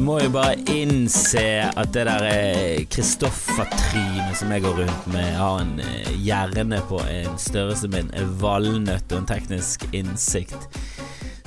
må 0.00 0.16
jo 0.22 0.30
bare 0.32 0.56
innse 0.72 1.42
at 1.68 1.90
det 1.92 2.06
der 2.08 2.84
Kristoffer-trynet 2.92 4.38
som 4.38 4.52
jeg 4.54 4.64
går 4.64 4.78
rundt 4.80 5.08
med, 5.12 5.28
har 5.36 5.60
en 5.60 5.74
eh, 5.82 6.12
hjerne 6.24 6.80
på 6.88 7.00
en 7.04 7.36
størrelse 7.40 7.90
med 7.92 8.12
en 8.16 8.34
valnøtt 8.40 9.12
og 9.12 9.22
en 9.22 9.28
teknisk 9.28 9.84
innsikt 9.92 10.68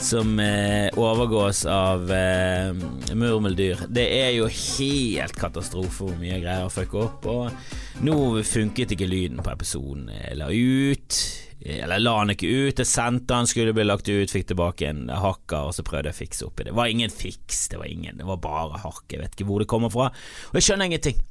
som 0.04 0.36
eh, 0.44 0.90
overgås 1.00 1.64
av 1.70 2.12
eh, 2.12 2.74
murmeldyr. 3.16 3.88
Det 3.88 4.06
er 4.20 4.34
jo 4.36 4.50
helt 4.52 5.40
katastrofe 5.40 6.04
hvor 6.04 6.20
mye 6.20 6.36
jeg 6.36 6.44
greier 6.44 6.68
å 6.68 6.74
fucke 6.74 7.06
opp. 7.08 7.30
Og 7.32 8.04
nå 8.06 8.18
funket 8.46 8.94
ikke 8.94 9.10
lyden 9.10 9.42
på 9.42 9.54
episoden 9.56 10.12
la 10.38 10.52
ut. 10.52 11.22
Eller 11.64 12.02
la 12.02 12.18
han 12.20 12.34
ikke 12.34 12.50
ut, 12.50 12.80
jeg 12.82 12.90
sendte 12.90 13.38
han, 13.38 13.48
skulle 13.48 13.74
bli 13.76 13.86
lagt 13.86 14.10
ut, 14.12 14.32
fikk 14.32 14.50
tilbake 14.50 14.90
en 14.90 15.06
hakker, 15.08 15.70
og 15.70 15.76
så 15.78 15.86
prøvde 15.88 16.12
jeg 16.12 16.18
å 16.18 16.20
fikse 16.20 16.48
opp 16.48 16.60
i 16.60 16.66
det. 16.66 16.72
Det 16.74 16.80
var 16.82 16.92
ingen 16.92 17.14
fiks, 17.14 17.66
det 17.72 17.80
var 17.80 17.88
ingen, 17.88 18.20
det 18.20 18.28
var 18.28 18.42
bare 18.44 18.82
hakk, 18.84 19.06
jeg 19.14 19.22
vet 19.24 19.38
ikke 19.38 19.48
hvor 19.48 19.64
det 19.64 19.70
kommer 19.72 19.94
fra. 19.94 20.10
Og 20.52 20.60
jeg 20.60 20.68
skjønner 20.68 20.92
ingenting. 20.92 21.22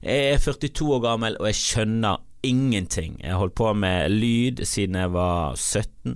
Jeg 0.00 0.34
er 0.34 0.42
42 0.44 0.90
år 0.96 1.02
gammel, 1.08 1.38
og 1.40 1.50
jeg 1.50 1.58
skjønner 1.58 2.22
ingenting. 2.46 3.18
Jeg 3.20 3.34
har 3.34 3.42
holdt 3.42 3.58
på 3.58 3.72
med 3.76 4.14
lyd 4.14 4.62
siden 4.68 4.96
jeg 4.96 5.12
var 5.12 5.58
17. 5.58 6.14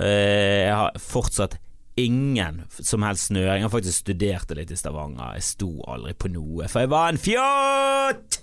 Eh, 0.00 0.64
jeg 0.66 0.74
har 0.74 0.98
fortsatt 1.00 1.56
ingen 1.96 2.64
som 2.74 3.06
helst 3.06 3.30
snøring. 3.30 3.62
Jeg 3.62 3.68
har 3.68 3.72
faktisk 3.72 4.02
studert 4.02 4.50
det 4.50 4.58
litt 4.58 4.74
i 4.74 4.78
Stavanger. 4.78 5.36
Jeg 5.38 5.46
sto 5.46 5.70
aldri 5.88 6.14
på 6.18 6.30
noe, 6.34 6.68
for 6.68 6.84
jeg 6.84 6.92
var 6.92 7.12
en 7.12 7.22
fjott! 7.22 8.40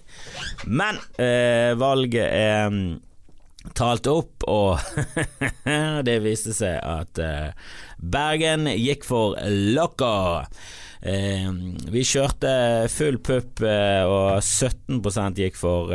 Men 0.67 0.99
øh, 1.19 1.79
valget 1.79 2.27
er 2.27 2.71
mm, 2.71 2.99
talt 3.77 4.07
opp, 4.09 4.45
og 4.49 4.79
det 6.07 6.19
viste 6.23 6.53
seg 6.55 6.79
at 6.81 7.21
uh, 7.21 7.73
Bergen 8.01 8.69
gikk 8.73 9.05
for 9.07 9.37
locker. 9.75 10.47
Uh, 11.01 11.49
vi 11.89 12.03
kjørte 12.05 12.51
full 12.93 13.17
pupp, 13.25 13.61
uh, 13.65 14.05
og 14.05 14.41
17 14.41 15.37
gikk 15.37 15.59
for 15.59 15.93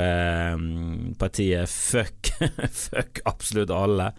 partiet 1.19 1.71
Fuck. 1.71 2.33
Fuck 2.87 3.23
absolutt 3.27 3.75
alle. 3.75 4.13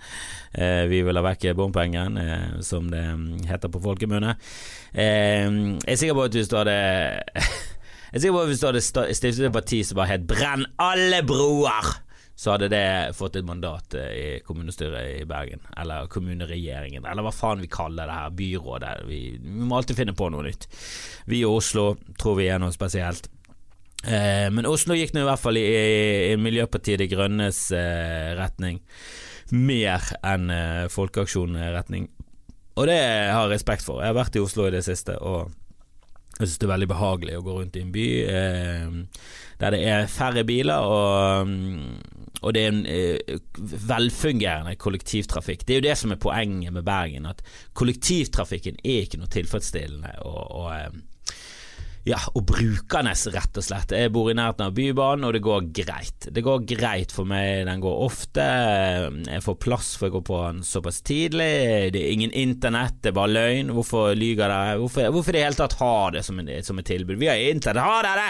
vi 0.89 1.02
vil 1.06 1.20
ha 1.20 1.23
vekk 1.23 1.52
bompengen, 1.56 2.17
som 2.66 2.88
det 2.89 3.04
heter 3.50 3.70
på 3.70 3.82
folkemunne. 3.84 4.36
jeg 4.94 5.84
er 5.86 6.00
sikker 6.00 6.17
på 6.17 6.28
at 6.28 6.38
hvis 6.38 6.50
du 6.50 6.58
hadde 6.58 6.78
Jeg 8.08 8.16
er 8.16 8.22
sikker 8.23 8.38
på 8.38 8.42
at 8.42 8.50
hvis 8.50 8.61
du 8.64 8.67
hadde 8.70 8.82
stiftet 8.82 9.45
et 9.45 9.54
parti 9.54 9.84
som 9.84 10.00
bare 10.00 10.16
het 10.16 10.28
Brenn 10.28 10.64
alle 10.80 11.20
broer 11.28 12.07
så 12.38 12.54
hadde 12.54 12.70
det 12.70 13.16
fått 13.18 13.40
et 13.40 13.46
mandat 13.46 13.96
eh, 13.98 14.12
i 14.14 14.26
kommunestyret 14.46 15.24
i 15.24 15.26
Bergen, 15.26 15.64
eller 15.74 16.06
kommuneregjeringen, 16.14 17.08
eller 17.10 17.26
hva 17.26 17.32
faen 17.34 17.64
vi 17.64 17.70
kaller 17.72 18.06
det 18.06 18.18
her, 18.20 18.36
byrådet. 18.38 18.92
Vi, 19.10 19.22
vi 19.42 19.66
må 19.66 19.80
alltid 19.80 19.98
finne 19.98 20.14
på 20.14 20.30
noe 20.30 20.46
nytt. 20.46 20.68
Vi 21.26 21.42
i 21.42 21.50
Oslo 21.50 21.96
tror 22.22 22.38
vi 22.38 22.46
er 22.54 22.62
noe 22.62 22.76
spesielt. 22.76 23.32
Eh, 24.06 24.46
men 24.54 24.70
Oslo 24.70 24.94
gikk 24.94 25.16
nå 25.16 25.24
i 25.24 25.30
hvert 25.32 25.42
fall 25.42 25.58
i, 25.58 25.66
i 26.30 26.36
Miljøpartiet 26.38 27.02
De 27.02 27.10
Grønnes 27.10 27.64
eh, 27.74 28.36
retning, 28.38 28.84
mer 29.58 30.06
enn 30.22 30.54
eh, 30.54 30.86
Folkeaksjon-retning. 30.94 32.06
Og 32.78 32.86
det 32.86 33.02
har 33.02 33.48
jeg 33.48 33.56
respekt 33.56 33.88
for. 33.88 34.04
Jeg 34.06 34.14
har 34.14 34.20
vært 34.20 34.38
i 34.38 34.46
Oslo 34.46 34.70
i 34.70 34.76
det 34.78 34.86
siste, 34.86 35.18
og 35.18 35.50
jeg 36.38 36.46
synes 36.46 36.62
det 36.62 36.68
er 36.68 36.76
veldig 36.76 36.92
behagelig 36.94 37.38
å 37.40 37.46
gå 37.50 37.58
rundt 37.58 37.78
i 37.80 37.82
en 37.82 37.94
by 37.96 38.08
eh, 38.30 38.98
der 39.58 39.74
det 39.74 39.82
er 39.90 40.12
færre 40.12 40.44
biler, 40.46 40.86
og, 40.86 41.50
og 42.42 42.54
det 42.54 42.64
er 42.64 42.72
en 42.72 42.84
eh, 42.86 43.38
velfungerende 43.90 44.76
kollektivtrafikk. 44.78 45.66
Det 45.66 45.76
er 45.76 45.82
jo 45.82 45.88
det 45.90 45.98
som 45.98 46.14
er 46.14 46.22
poenget 46.22 46.76
med 46.76 46.86
Bergen, 46.86 47.30
at 47.30 47.42
kollektivtrafikken 47.78 48.82
er 48.84 49.06
ikke 49.06 49.22
noe 49.22 49.32
tilfredsstillende. 49.34 50.17
og, 50.28 50.44
og 50.61 50.73
eh, 50.76 51.00
ja, 52.08 52.20
og 52.38 52.45
brukernes, 52.48 53.26
rett 53.34 53.58
og 53.60 53.66
slett. 53.66 53.92
Jeg 53.92 54.14
bor 54.16 54.30
i 54.32 54.36
nærheten 54.38 54.64
av 54.70 54.76
Bybanen, 54.78 55.26
og 55.28 55.34
det 55.36 55.42
går 55.44 55.66
greit. 55.76 56.30
Det 56.32 56.44
går 56.45 56.64
greit 56.70 57.11
for 57.11 57.28
meg, 57.28 57.66
den 57.67 57.84
går 57.84 58.04
ofte. 58.06 58.45
Jeg 59.28 59.44
får 59.44 59.60
plass 59.60 59.90
for 60.00 60.08
å 60.08 60.16
gå 60.16 60.23
på 60.30 60.40
den 60.45 60.64
såpass 60.64 61.02
tidlig. 61.08 61.52
Det 61.92 62.00
er 62.00 62.16
ingen 62.16 62.32
internett, 62.32 63.02
det 63.02 63.11
er 63.11 63.20
bare 63.20 63.34
løgn. 63.36 63.76
Hvorfor 63.76 64.16
lyver 64.16 64.48
dere? 64.48 64.80
Hvorfor, 64.80 65.11
hvorfor 65.17 65.36
i 65.36 65.40
det 65.40 65.45
hele 65.50 65.60
tatt 65.60 65.80
ha 65.82 65.95
det 66.16 66.23
som, 66.28 66.40
en, 66.40 66.52
et 66.56 66.92
tilbud? 66.94 67.17
Vi 67.20 67.32
har 67.32 67.48
internett, 67.52 67.84
ha 67.84 68.04
dere! 68.08 68.30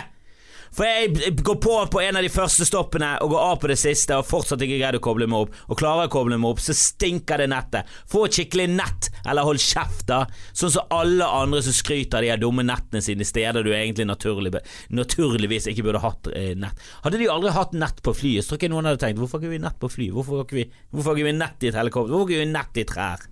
For 0.76 0.88
jeg 0.88 1.36
går 1.42 1.60
på 1.64 1.78
på 1.94 2.02
en 2.04 2.20
av 2.20 2.26
de 2.26 2.32
første 2.32 2.68
stoppene 2.68 3.14
og 3.24 3.32
går 3.34 3.46
av 3.46 3.56
på 3.62 3.72
det 3.72 3.78
siste 3.80 4.18
og 4.18 4.28
fortsatt 4.28 4.64
ikke 4.66 4.80
greid 4.82 5.00
å 5.00 5.04
koble 5.04 5.30
meg 5.30 5.46
opp, 5.46 5.56
og 5.68 5.80
klarer 5.80 6.10
å 6.10 6.14
koble 6.14 6.38
meg 6.38 6.52
opp, 6.52 6.62
så 6.64 6.76
stinker 6.76 7.42
det 7.42 7.50
nettet. 7.54 7.88
Få 8.12 8.26
et 8.28 8.38
skikkelig 8.38 8.68
nett, 8.74 9.10
eller 9.26 9.48
hold 9.48 9.62
kjeft, 9.64 10.08
da. 10.12 10.24
Sånn 10.58 10.74
som 10.76 10.94
alle 10.94 11.26
andre 11.26 11.64
som 11.66 11.76
skryter 11.76 12.20
av 12.20 12.26
de 12.26 12.34
her 12.34 12.42
dumme 12.42 12.66
nettene 12.68 13.04
sine 13.04 13.28
steder 13.28 13.66
du 13.66 13.72
egentlig 13.74 14.08
naturlig, 14.10 14.54
naturligvis 14.94 15.70
ikke 15.72 15.88
burde 15.88 16.04
hatt 16.04 16.32
eh, 16.34 16.54
nett. 16.60 16.86
Hadde 17.06 17.22
de 17.22 17.32
aldri 17.32 17.56
hatt 17.56 17.76
nett 17.78 18.04
på 18.04 18.16
flyet, 18.18 18.46
så 18.46 18.58
tror 18.58 18.62
ikke 18.62 18.74
noen 18.74 18.90
hadde 18.90 19.02
tenkt 19.06 19.22
hvorfor 19.22 19.44
har 19.44 19.54
vi 19.54 19.62
nett 19.62 19.80
på 19.80 19.90
fly? 19.92 20.10
Hvorfor 20.14 20.42
har 20.42 20.48
ikke 20.48 21.28
vi, 21.30 21.38
nett 21.38 21.64
i 21.64 21.72
et 21.72 21.78
helikopter? 21.78 22.14
Hvorfor 22.14 22.34
har 22.34 22.44
vi 22.44 22.52
nett 22.52 22.82
i 22.82 22.86
trær? 22.88 23.28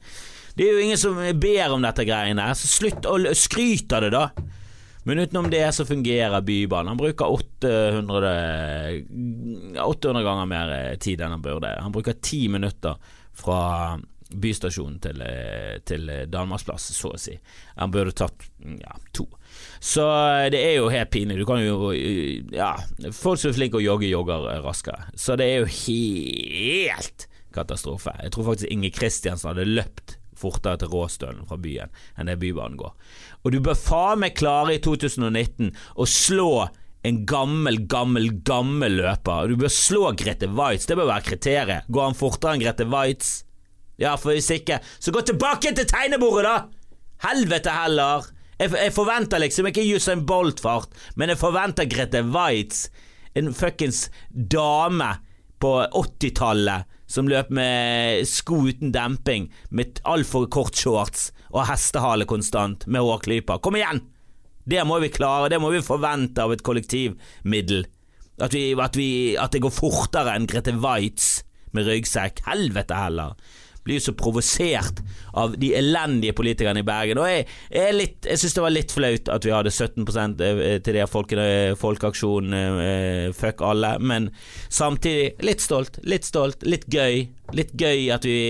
Det 0.55 0.63
er 0.63 0.77
jo 0.77 0.83
ingen 0.85 0.99
som 0.99 1.17
ber 1.41 1.73
om 1.75 1.83
dette 1.83 2.05
greiene, 2.07 2.45
så 2.55 2.69
slutt 2.71 3.07
å 3.09 3.17
skryte 3.35 3.97
av 3.97 4.05
det, 4.05 4.13
da. 4.15 4.29
Men 5.07 5.19
utenom 5.19 5.49
det 5.53 5.71
så 5.71 5.85
fungerer 5.85 6.41
Bybanen. 6.41 6.87
Han 6.87 6.97
bruker 6.97 7.31
800, 7.31 8.31
800 9.83 10.23
ganger 10.23 10.45
mer 10.49 10.71
eh, 10.73 10.97
tid 10.97 11.21
enn 11.21 11.35
han 11.35 11.43
burde. 11.45 11.75
Han 11.77 11.93
bruker 11.93 12.17
ti 12.25 12.47
minutter 12.49 12.97
fra 13.37 13.99
bystasjonen 14.33 14.97
til, 15.03 15.21
eh, 15.21 15.77
til 15.85 16.09
Danmarksplass, 16.33 16.89
så 16.97 17.13
å 17.13 17.21
si. 17.21 17.37
Han 17.77 17.93
burde 17.93 18.15
tatt 18.17 18.47
ja, 18.81 18.97
to. 19.13 19.27
Så 19.77 20.07
eh, 20.09 20.49
det 20.55 20.63
er 20.71 20.75
jo 20.79 20.89
helt 20.89 21.13
pinlig. 21.13 21.37
Du 21.37 21.45
kan 21.45 21.61
jo 21.61 21.93
Ja, 21.93 22.73
folk 23.13 23.37
som 23.43 23.53
er 23.53 23.59
flinke 23.59 23.77
å 23.77 23.85
jogge, 23.85 24.09
jogger 24.09 24.49
raskere. 24.65 25.11
Så 25.13 25.37
det 25.37 25.51
er 25.51 25.61
jo 25.61 25.69
helt 25.85 27.29
katastrofe. 27.53 28.17
Jeg 28.25 28.33
tror 28.33 28.49
faktisk 28.49 28.73
Inge 28.73 28.89
Kristiansen 28.89 29.53
hadde 29.53 29.69
løpt 29.69 30.17
fortere 30.39 30.81
til 30.81 30.91
Råstølen 30.93 31.45
fra 31.49 31.57
byen 31.61 31.93
enn 32.15 32.31
det 32.31 32.39
Bybanen 32.41 32.79
går. 32.79 32.93
Og 33.43 33.53
du 33.53 33.59
bør 33.63 33.77
faen 33.79 34.23
meg 34.23 34.37
klare 34.39 34.75
i 34.75 34.81
2019 34.83 35.71
å 35.71 36.07
slå 36.09 36.67
en 37.05 37.21
gammel, 37.29 37.83
gammel, 37.85 38.31
gammel 38.47 38.97
løper. 38.97 39.51
Du 39.51 39.59
bør 39.61 39.73
slå 39.73 40.09
Grete 40.17 40.49
Waitz, 40.57 40.87
det 40.89 40.97
bør 40.97 41.11
være 41.11 41.27
kriteriet. 41.27 41.89
Går 41.89 42.07
han 42.09 42.17
fortere 42.17 42.55
enn 42.55 42.63
Grete 42.63 42.87
Waitz? 42.89 43.35
Ja, 44.01 44.15
for 44.19 44.33
hvis 44.33 44.49
ikke, 44.51 44.81
så 44.99 45.13
gå 45.13 45.21
tilbake 45.23 45.71
til 45.75 45.87
tegnebordet, 45.87 46.49
da! 46.49 46.55
Helvete 47.29 47.75
heller! 47.75 48.25
Jeg, 48.59 48.71
jeg 48.71 48.93
forventer 48.95 49.41
liksom 49.43 49.69
ikke 49.69 49.85
Usain 49.95 50.25
Bolt-fart, 50.27 50.91
men 51.19 51.31
jeg 51.31 51.39
forventer 51.39 51.87
Grete 51.91 52.23
Waitz, 52.31 52.87
en 53.35 53.53
fuckings 53.55 54.07
dame 54.31 55.11
på 55.61 55.71
80-tallet 55.85 56.94
som 57.07 57.29
løp 57.29 57.51
med 57.53 58.25
sko 58.29 58.63
uten 58.69 58.93
demping, 58.95 59.49
med 59.69 60.01
altfor 60.03 60.47
kort 60.51 60.77
shorts 60.77 61.29
og 61.51 61.67
hestehale 61.69 62.27
konstant, 62.29 62.87
med 62.87 63.05
hårklyper. 63.05 63.61
Kom 63.63 63.77
igjen! 63.79 64.03
Det 64.65 64.81
må 64.89 64.97
vi 65.03 65.11
klare, 65.13 65.51
det 65.53 65.59
må 65.61 65.69
vi 65.69 65.83
forvente 65.85 66.41
av 66.41 66.55
et 66.55 66.63
kollektivmiddel. 66.65 67.83
At, 68.41 68.55
vi, 68.55 68.71
at, 68.73 68.97
vi, 68.97 69.09
at 69.37 69.53
det 69.53 69.61
går 69.63 69.71
fortere 69.71 70.33
enn 70.33 70.47
Grete 70.49 70.73
Waitz 70.81 71.43
med 71.75 71.85
ryggsekk. 71.85 72.41
Helvete 72.49 72.97
heller 72.97 73.37
blir 73.85 74.01
så 74.01 74.15
provosert 74.17 75.01
av 75.37 75.53
de 75.61 75.71
elendige 75.77 76.33
politikerne 76.37 76.81
i 76.81 76.87
Bergen. 76.87 77.21
Og 77.21 77.29
jeg, 77.29 77.45
jeg, 77.69 78.09
jeg 78.25 78.41
syns 78.41 78.57
det 78.57 78.65
var 78.65 78.73
litt 78.73 78.95
flaut 78.95 79.31
at 79.31 79.45
vi 79.45 79.53
hadde 79.53 79.73
17 79.73 80.05
eh, 80.41 80.79
til 80.85 80.97
det 80.97 81.05
folkene, 81.11 81.47
folkeaksjonen 81.79 82.57
eh, 82.81 83.29
fuck 83.37 83.61
alle, 83.65 83.95
men 84.01 84.31
samtidig 84.73 85.45
litt 85.45 85.63
stolt, 85.63 86.01
litt 86.03 86.27
stolt, 86.27 86.65
litt 86.65 86.89
gøy. 86.89 87.27
Litt 87.55 87.75
gøy 87.77 88.09
at 88.15 88.25
vi 88.25 88.41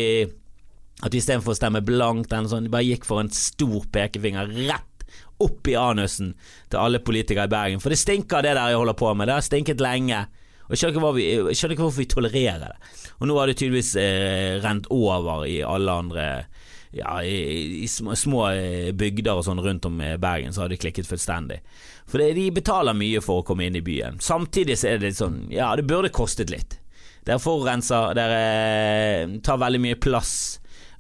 at 1.04 1.12
vi 1.12 1.20
istedenfor 1.20 1.52
å 1.52 1.58
stemme 1.58 1.84
blankt, 1.84 2.32
sånn, 2.32 2.70
bare 2.72 2.88
gikk 2.88 3.04
for 3.06 3.20
en 3.20 3.32
stor 3.36 3.84
pekefinger 3.92 4.48
rett 4.64 5.06
opp 5.44 5.68
i 5.68 5.76
anusen 5.76 6.32
til 6.72 6.80
alle 6.80 7.02
politikere 7.04 7.50
i 7.50 7.52
Bergen. 7.52 7.82
For 7.84 7.92
det 7.92 8.00
stinker, 8.00 8.46
det 8.46 8.56
der 8.56 8.72
jeg 8.72 8.80
holder 8.80 8.98
på 8.98 9.12
med. 9.14 9.28
Det 9.28 9.36
har 9.36 9.46
stinket 9.46 9.84
lenge. 9.84 10.22
Og 10.66 10.74
jeg 10.74 10.82
skjønner 10.82 10.98
ikke, 10.98 11.16
vi, 11.18 11.26
jeg 11.32 11.58
skjønner 11.60 11.76
ikke 11.76 11.86
hvorfor 11.86 12.02
vi 12.02 12.12
tolererer 12.12 12.64
det. 12.66 12.94
Og 13.20 13.30
nå 13.30 13.38
har 13.40 13.50
det 13.50 13.58
tydeligvis 13.60 13.92
eh, 14.02 14.56
rent 14.64 14.90
over 14.94 15.46
i 15.50 15.60
alle 15.66 15.98
andre 16.04 16.28
ja, 16.96 17.18
i, 17.24 17.84
i 17.84 17.88
små, 17.92 18.16
små, 18.16 18.46
eh, 18.56 18.90
bygder 18.96 19.36
og 19.36 19.46
sånn 19.46 19.62
rundt 19.62 19.86
om 19.90 20.00
Bergen, 20.22 20.56
så 20.56 20.64
har 20.64 20.72
det 20.72 20.80
klikket 20.82 21.10
fullstendig. 21.10 21.60
For 22.08 22.22
det, 22.22 22.34
de 22.38 22.48
betaler 22.56 22.98
mye 22.98 23.22
for 23.24 23.42
å 23.42 23.46
komme 23.46 23.68
inn 23.68 23.78
i 23.78 23.84
byen. 23.86 24.22
Samtidig 24.24 24.80
så 24.80 24.90
er 24.90 25.00
det 25.00 25.12
litt 25.12 25.20
sånn 25.22 25.46
Ja, 25.54 25.74
det 25.76 25.88
burde 25.90 26.14
kostet 26.14 26.54
litt. 26.54 26.80
Dere 27.26 27.42
forurenser, 27.42 28.14
dere 28.14 28.42
eh, 28.46 29.40
tar 29.44 29.58
veldig 29.62 29.82
mye 29.82 29.98
plass, 29.98 30.36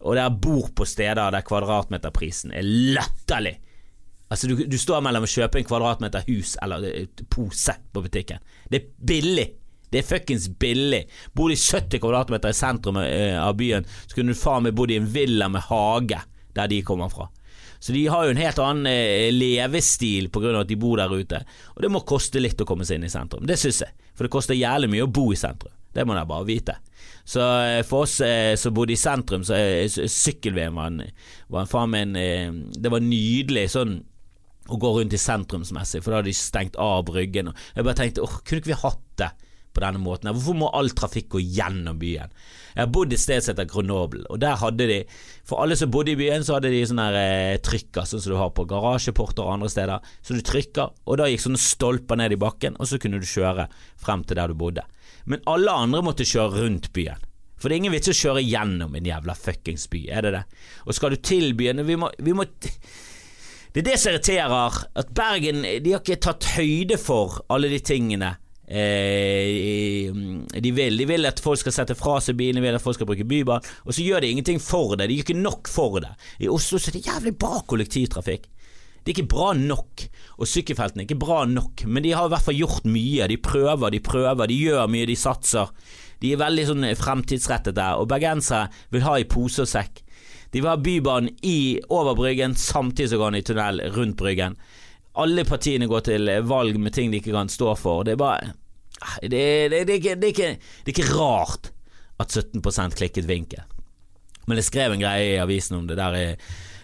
og 0.01 0.17
dere 0.17 0.33
bor 0.33 0.71
på 0.73 0.87
steder 0.89 1.33
der 1.33 1.45
kvadratmeterprisen 1.45 2.53
er 2.55 2.65
latterlig. 2.65 3.59
Altså, 4.27 4.49
du, 4.49 4.63
du, 4.65 4.77
står 4.81 5.03
mellom 5.05 5.27
å 5.27 5.29
kjøpe 5.29 5.59
en 5.59 5.67
kvadratmeter 5.67 6.25
hus 6.29 6.55
eller 6.63 7.05
pose 7.29 7.75
på 7.93 8.01
butikken. 8.05 8.41
Det 8.69 8.81
er 8.81 8.87
billig. 9.11 9.47
Det 9.91 10.01
er 10.01 10.07
fuckings 10.07 10.47
billig. 10.59 11.03
Bor 11.37 11.51
du 11.51 11.55
i 11.55 11.61
70 11.61 12.01
kvadratmeter 12.01 12.51
i 12.51 12.57
sentrum 12.57 12.97
eh, 13.03 13.37
av 13.37 13.53
byen, 13.59 13.85
så 14.07 14.17
kunne 14.17 14.33
du 14.33 14.39
faen 14.39 14.65
meg 14.65 14.75
bodd 14.75 14.91
i 14.91 14.97
en 14.99 15.09
villa 15.11 15.49
med 15.51 15.67
hage 15.69 16.19
der 16.57 16.71
de 16.71 16.81
kommer 16.87 17.11
fra. 17.13 17.29
Så 17.79 17.93
de 17.93 18.07
har 18.09 18.25
jo 18.25 18.33
en 18.33 18.41
helt 18.41 18.59
annen 18.63 18.89
eh, 18.89 19.29
levestil 19.35 20.31
pga. 20.33 20.55
at 20.61 20.71
de 20.71 20.79
bor 20.79 20.97
der 20.97 21.13
ute. 21.13 21.43
Og 21.75 21.83
det 21.85 21.91
må 21.93 22.01
koste 22.01 22.41
litt 22.41 22.61
å 22.61 22.65
komme 22.65 22.87
seg 22.87 22.97
inn 22.97 23.05
i 23.05 23.13
sentrum. 23.13 23.45
Det 23.45 23.59
syns 23.61 23.83
jeg. 23.83 23.93
For 24.15 24.25
det 24.25 24.33
koster 24.33 24.57
jævlig 24.57 24.89
mye 24.89 25.05
å 25.05 25.11
bo 25.11 25.29
i 25.31 25.37
sentrum. 25.37 25.73
Det 25.93 26.03
må 26.03 26.15
dere 26.15 26.27
bare 26.27 26.47
vite. 26.47 26.75
Så 27.23 27.43
eh, 27.61 27.83
for 27.85 28.07
oss 28.07 28.17
eh, 28.25 28.55
som 28.57 28.73
bodde 28.73 28.95
i 28.95 28.99
sentrum, 28.99 29.45
så 29.45 29.55
eh, 29.59 29.85
sykkel-VM 29.87 30.81
var, 30.81 30.97
var 31.53 31.69
faen 31.69 31.93
meg 31.93 32.07
en 32.07 32.19
eh, 32.19 32.57
Det 32.73 32.91
var 32.91 33.05
nydelig 33.05 33.69
sånn 33.75 33.99
å 34.69 34.79
gå 34.81 34.91
rundt 34.97 35.13
i 35.13 35.21
sentrumsmessig, 35.21 36.01
for 36.03 36.11
da 36.11 36.21
hadde 36.21 36.31
de 36.31 36.37
stengt 36.37 36.77
av 36.81 37.03
Bryggen. 37.07 37.51
Og 37.51 37.79
jeg 37.79 37.87
bare 37.87 37.99
tenkte 37.99 38.23
åh, 38.25 38.39
kunne 38.41 38.63
ikke 38.63 38.73
vi 38.73 38.79
hatt 38.81 39.03
det 39.21 39.31
på 39.75 39.83
denne 39.83 39.99
måten? 40.01 40.31
Hvorfor 40.33 40.57
må 40.57 40.69
all 40.73 40.89
trafikk 40.95 41.33
gå 41.35 41.41
gjennom 41.43 41.99
byen? 42.01 42.31
Jeg 42.75 42.81
har 42.81 42.91
bodd 42.91 43.13
et 43.15 43.21
sted 43.21 43.43
som 43.43 43.53
heter 43.53 43.69
Grenoble, 43.71 44.23
og 44.31 44.39
der 44.43 44.57
hadde 44.59 44.87
de 44.89 44.97
For 45.45 45.61
alle 45.61 45.77
som 45.77 45.91
bodde 45.93 46.15
i 46.15 46.17
byen, 46.19 46.43
så 46.43 46.57
hadde 46.57 46.71
de 46.73 46.81
sånne 46.89 47.05
eh, 47.19 47.59
trykker, 47.63 48.07
sånn 48.09 48.23
som 48.23 48.33
du 48.33 48.39
har 48.39 48.49
på 48.57 48.65
garasjeporter 48.67 49.45
og 49.45 49.53
andre 49.59 49.69
steder. 49.69 50.09
Så 50.25 50.33
du 50.33 50.41
trykker, 50.41 50.95
og 51.05 51.19
da 51.21 51.29
gikk 51.29 51.45
sånne 51.45 51.61
stolper 51.61 52.19
ned 52.19 52.33
i 52.33 52.41
bakken, 52.41 52.79
og 52.79 52.89
så 52.89 52.97
kunne 53.01 53.21
du 53.21 53.29
kjøre 53.29 53.67
frem 54.01 54.25
til 54.25 54.41
der 54.41 54.49
du 54.49 54.57
bodde. 54.57 54.87
Men 55.29 55.45
alle 55.49 55.73
andre 55.85 56.01
måtte 56.05 56.25
kjøre 56.25 56.65
rundt 56.65 56.89
byen. 56.97 57.21
For 57.55 57.69
det 57.69 57.77
er 57.77 57.83
ingen 57.85 57.95
vits 57.95 58.11
å 58.11 58.17
kjøre 58.17 58.43
gjennom 58.43 58.97
en 58.97 59.07
jævla 59.07 59.35
fuckings 59.37 59.87
by, 59.89 60.01
er 60.11 60.25
det 60.25 60.33
det? 60.35 60.41
Og 60.85 60.97
skal 60.97 61.13
du 61.13 61.21
til 61.23 61.53
byen 61.57 61.85
Vi 61.87 61.95
må, 61.97 62.09
vi 62.19 62.33
må 62.35 62.43
Det 63.75 63.81
er 63.83 63.89
det 63.89 63.99
som 63.99 64.13
irriterer, 64.13 64.81
at 64.95 65.09
Bergen 65.11 65.65
de 65.83 65.91
har 65.91 65.99
ikke 65.99 66.21
tatt 66.23 66.47
høyde 66.55 66.95
for 67.01 67.41
alle 67.51 67.67
de 67.73 67.81
tingene 67.83 68.37
Eh, 68.65 70.09
de, 70.61 70.71
vil, 70.73 70.97
de 70.97 71.05
vil 71.05 71.27
at 71.29 71.41
folk 71.43 71.59
skal 71.61 71.75
sette 71.75 71.95
fra 71.97 72.17
seg 72.23 72.37
bilen, 72.39 72.57
de 72.57 72.65
vil 72.65 72.77
at 72.77 72.81
folk 72.81 72.97
skal 72.97 73.09
bruke 73.09 73.27
Bybanen, 73.27 73.67
og 73.85 73.93
så 73.93 74.01
gjør 74.01 74.25
de 74.25 74.31
ingenting 74.33 74.61
for 74.61 74.95
det. 74.97 75.09
De 75.09 75.19
gjør 75.19 75.27
ikke 75.27 75.43
nok 75.43 75.69
for 75.69 75.99
det. 76.01 76.13
I 76.41 76.49
Oslo 76.49 76.81
så 76.81 76.89
er 76.89 76.97
det 76.97 77.05
jævlig 77.05 77.35
bra 77.41 77.61
kollektivtrafikk. 77.69 78.49
Det 79.05 79.11
er 79.11 79.19
ikke 79.19 79.33
bra 79.35 79.51
nok, 79.53 80.07
og 80.41 80.49
sykkelfeltene 80.49 81.03
er 81.03 81.05
ikke 81.05 81.21
bra 81.21 81.43
nok, 81.45 81.83
men 81.85 82.01
de 82.01 82.15
har 82.17 82.25
i 82.25 82.33
hvert 82.33 82.47
fall 82.47 82.57
gjort 82.57 82.87
mye. 82.89 83.27
De 83.29 83.37
prøver, 83.37 83.93
de 83.93 84.01
prøver, 84.01 84.49
de 84.49 84.57
gjør 84.57 84.89
mye, 84.89 85.05
de 85.05 85.17
satser. 85.19 85.69
De 86.23 86.31
er 86.33 86.41
veldig 86.41 86.65
sånn 86.71 86.87
fremtidsrettet 86.97 87.77
der, 87.77 88.01
og 88.01 88.09
bergensere 88.09 88.71
vil 88.95 89.05
ha 89.05 89.19
i 89.21 89.27
pose 89.29 89.61
og 89.61 89.69
sekk. 89.69 90.01
De 90.55 90.61
vil 90.63 90.71
ha 90.71 90.79
Bybanen 90.79 91.33
i 91.43 91.81
over 91.91 92.15
Bryggen, 92.15 92.55
samtidig 92.55 93.11
som 93.11 93.19
går 93.19 93.33
den 93.33 93.41
i 93.41 93.45
tunnel 93.45 93.81
rundt 93.91 94.15
Bryggen 94.21 94.55
alle 95.15 95.45
partiene 95.47 95.87
går 95.87 96.05
til 96.09 96.31
valg 96.47 96.77
med 96.79 96.93
ting 96.95 97.11
de 97.11 97.21
ikke 97.21 97.33
kan 97.35 97.51
stå 97.51 97.73
for. 97.79 98.03
Det 98.03 98.15
er 98.15 98.21
bare 98.21 98.53
Det, 99.21 99.29
det, 99.29 99.83
det, 99.85 99.85
det 99.85 99.93
er, 99.93 100.27
ikke, 100.31 100.49
er, 100.49 100.91
ikke, 100.91 101.09
rart 101.15 101.71
at 102.19 102.31
17 102.31 102.61
klikket 102.95 103.27
vinket. 103.27 103.63
Men 104.47 104.57
jeg 104.57 104.69
skrev 104.69 104.93
en 104.93 105.01
greie 105.01 105.35
i 105.35 105.41
avisen 105.41 105.77
om 105.77 105.87
det 105.87 105.97
der 105.97 106.15
jeg, 106.15 106.37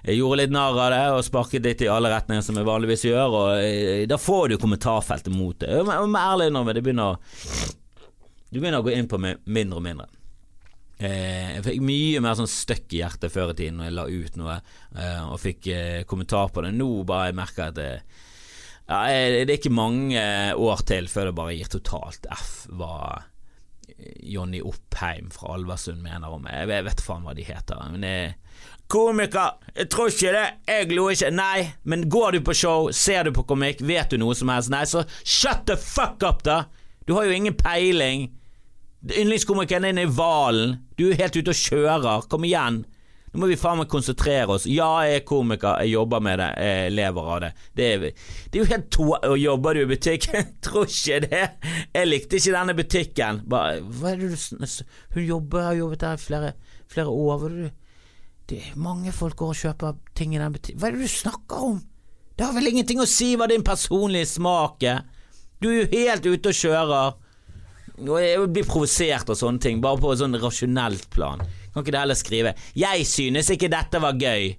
jeg 0.04 0.18
gjorde 0.18 0.40
litt 0.42 0.52
narr 0.52 0.76
av 0.76 0.92
det 0.92 1.02
og 1.14 1.24
sparket 1.24 1.66
litt 1.66 1.82
i 1.86 1.88
alle 1.88 2.10
retninger 2.10 2.42
som 2.42 2.58
jeg 2.58 2.68
vanligvis 2.68 3.06
gjør, 3.06 3.36
og 3.38 3.50
jeg, 3.62 4.08
da 4.10 4.18
får 4.18 4.50
du 4.50 4.58
kommentarfeltet 4.58 5.34
mot 5.34 5.60
det. 5.62 5.70
Jeg 5.70 5.86
må 5.86 6.20
ærlig 6.20 6.50
innrømme, 6.50 6.74
det 6.74 6.84
begynner 6.84 7.20
Du 8.50 8.60
begynner 8.60 8.82
å 8.82 8.88
gå 8.88 8.96
inn 8.96 9.08
på 9.08 9.22
meg 9.22 9.40
mindre 9.46 9.80
og 9.80 9.86
mindre. 9.86 10.10
Eh, 11.02 11.56
jeg 11.56 11.64
fikk 11.66 11.86
mye 11.86 12.22
mer 12.22 12.38
sånn 12.38 12.50
støkk 12.50 12.94
i 12.94 13.02
hjertet 13.02 13.34
før 13.34 13.54
i 13.54 13.58
tiden 13.58 13.80
når 13.80 13.90
jeg 13.90 13.98
la 13.98 14.06
ut 14.12 14.38
noe 14.38 14.58
eh, 14.58 15.24
og 15.26 15.40
fikk 15.42 15.72
eh, 15.74 16.04
kommentar 16.10 16.52
på 16.54 16.66
det. 16.66 16.76
Nå 16.78 16.92
bare 17.10 17.32
jeg 17.32 17.40
merker 17.40 17.64
jeg 17.64 17.74
at 17.74 17.80
det, 17.80 17.90
ja, 18.92 19.02
det 19.08 19.48
er 19.48 19.58
ikke 19.58 19.74
mange 19.74 20.22
år 20.60 20.86
til 20.86 21.08
før 21.10 21.30
det 21.30 21.38
bare 21.38 21.56
gir 21.56 21.70
totalt 21.72 22.26
F 22.36 22.50
hva 22.76 23.22
Jonny 24.26 24.60
Oppheim 24.66 25.30
fra 25.34 25.56
Alversund 25.56 26.02
mener 26.04 26.34
om. 26.34 26.48
Jeg 26.50 26.70
vet, 26.70 26.86
vet 26.88 27.04
faen 27.06 27.26
hva 27.26 27.36
de 27.38 27.46
heter. 27.46 27.82
Men 27.94 28.06
jeg, 28.08 28.36
Komiker! 28.92 29.62
Jeg 29.78 29.88
tror 29.94 30.10
ikke 30.12 30.34
det! 30.36 30.48
Jeg 30.68 30.90
lo 30.92 31.06
ikke. 31.14 31.30
Nei, 31.32 31.70
men 31.88 32.10
går 32.12 32.36
du 32.36 32.42
på 32.44 32.56
show, 32.58 32.90
ser 32.92 33.24
du 33.24 33.32
på 33.36 33.46
komikk, 33.48 33.80
vet 33.88 34.12
du 34.12 34.20
noe 34.20 34.36
som 34.36 34.52
helst? 34.52 34.72
Nei, 34.74 34.84
så 34.90 35.06
shut 35.24 35.64
the 35.70 35.78
fuck 35.80 36.26
up, 36.28 36.44
da! 36.44 36.66
Du 37.08 37.16
har 37.16 37.30
jo 37.30 37.38
ingen 37.38 37.56
peiling. 37.56 38.28
Yndlingskomikeren 39.02 39.88
din 39.88 39.98
er 40.04 40.10
Valen. 40.14 40.76
Du 40.98 41.08
er 41.10 41.18
helt 41.24 41.38
ute 41.38 41.54
og 41.54 41.58
kjører. 41.58 42.28
Kom 42.30 42.46
igjen. 42.46 42.84
Nå 43.32 43.40
må 43.40 43.48
vi 43.48 43.56
faen 43.56 43.80
meg 43.80 43.88
konsentrere 43.90 44.58
oss. 44.58 44.66
Ja, 44.68 44.90
jeg 45.08 45.22
er 45.22 45.28
komiker, 45.28 45.78
jeg 45.80 45.94
jobber 45.94 46.20
med 46.24 46.42
det, 46.42 46.50
jeg 46.60 46.92
lever 46.92 47.30
av 47.32 47.38
det. 47.46 47.52
Det 47.80 47.86
er, 47.88 48.02
det 48.12 48.60
er 48.60 48.60
jo 48.60 48.72
helt 48.74 48.90
to... 48.92 49.06
Og 49.16 49.38
jobber 49.40 49.78
du 49.78 49.84
i 49.86 49.88
butikken? 49.88 50.50
Tror 50.66 50.90
ikke 50.90 51.22
det. 51.24 51.46
Jeg 51.96 52.10
likte 52.10 52.42
ikke 52.42 52.56
denne 52.58 52.76
butikken. 52.76 53.40
Bare, 53.50 53.80
hva 53.88 54.12
er 54.12 54.20
det 54.20 54.34
du 54.36 54.68
Hun 55.16 55.24
jobber, 55.24 55.70
har 55.70 55.80
jobbet 55.80 56.04
der 56.04 56.20
i 56.20 56.26
flere, 56.26 56.52
flere 56.92 57.16
år. 57.16 57.40
Hva 57.40 57.50
er 57.54 57.56
det, 57.62 57.72
det 58.52 58.60
er 58.68 58.84
mange 58.84 59.16
folk 59.16 59.40
går 59.40 59.56
og 59.56 59.62
kjøper 59.64 59.98
ting 60.20 60.36
i 60.36 60.44
den 60.44 60.60
butikken. 60.60 60.82
Hva 60.82 60.92
er 60.92 61.00
det 61.00 61.08
du 61.08 61.16
snakker 61.16 61.66
om? 61.72 61.82
Det 62.36 62.46
har 62.50 62.58
vel 62.58 62.74
ingenting 62.74 63.00
å 63.00 63.08
si 63.08 63.32
hva 63.40 63.48
din 63.48 63.64
personlige 63.64 64.28
smak 64.36 64.84
er. 64.92 65.06
Du 65.64 65.72
er 65.72 65.86
jo 65.86 65.92
helt 65.96 66.28
ute 66.28 66.52
og 66.52 66.64
kjører. 66.66 67.20
Jeg 67.98 68.48
blir 68.54 68.68
provosert 68.68 69.30
av 69.30 69.38
sånne 69.38 69.62
ting, 69.62 69.82
bare 69.84 70.00
på 70.00 70.12
et 70.14 70.22
sånn 70.22 70.38
rasjonelt 70.42 71.10
plan. 71.14 71.42
Kan 71.74 71.84
ikke 71.84 71.92
det 71.92 72.00
heller 72.00 72.20
skrive 72.20 72.54
'Jeg 72.76 73.06
synes 73.08 73.50
ikke 73.50 73.72
dette 73.72 74.02
var 74.02 74.14
gøy'? 74.14 74.56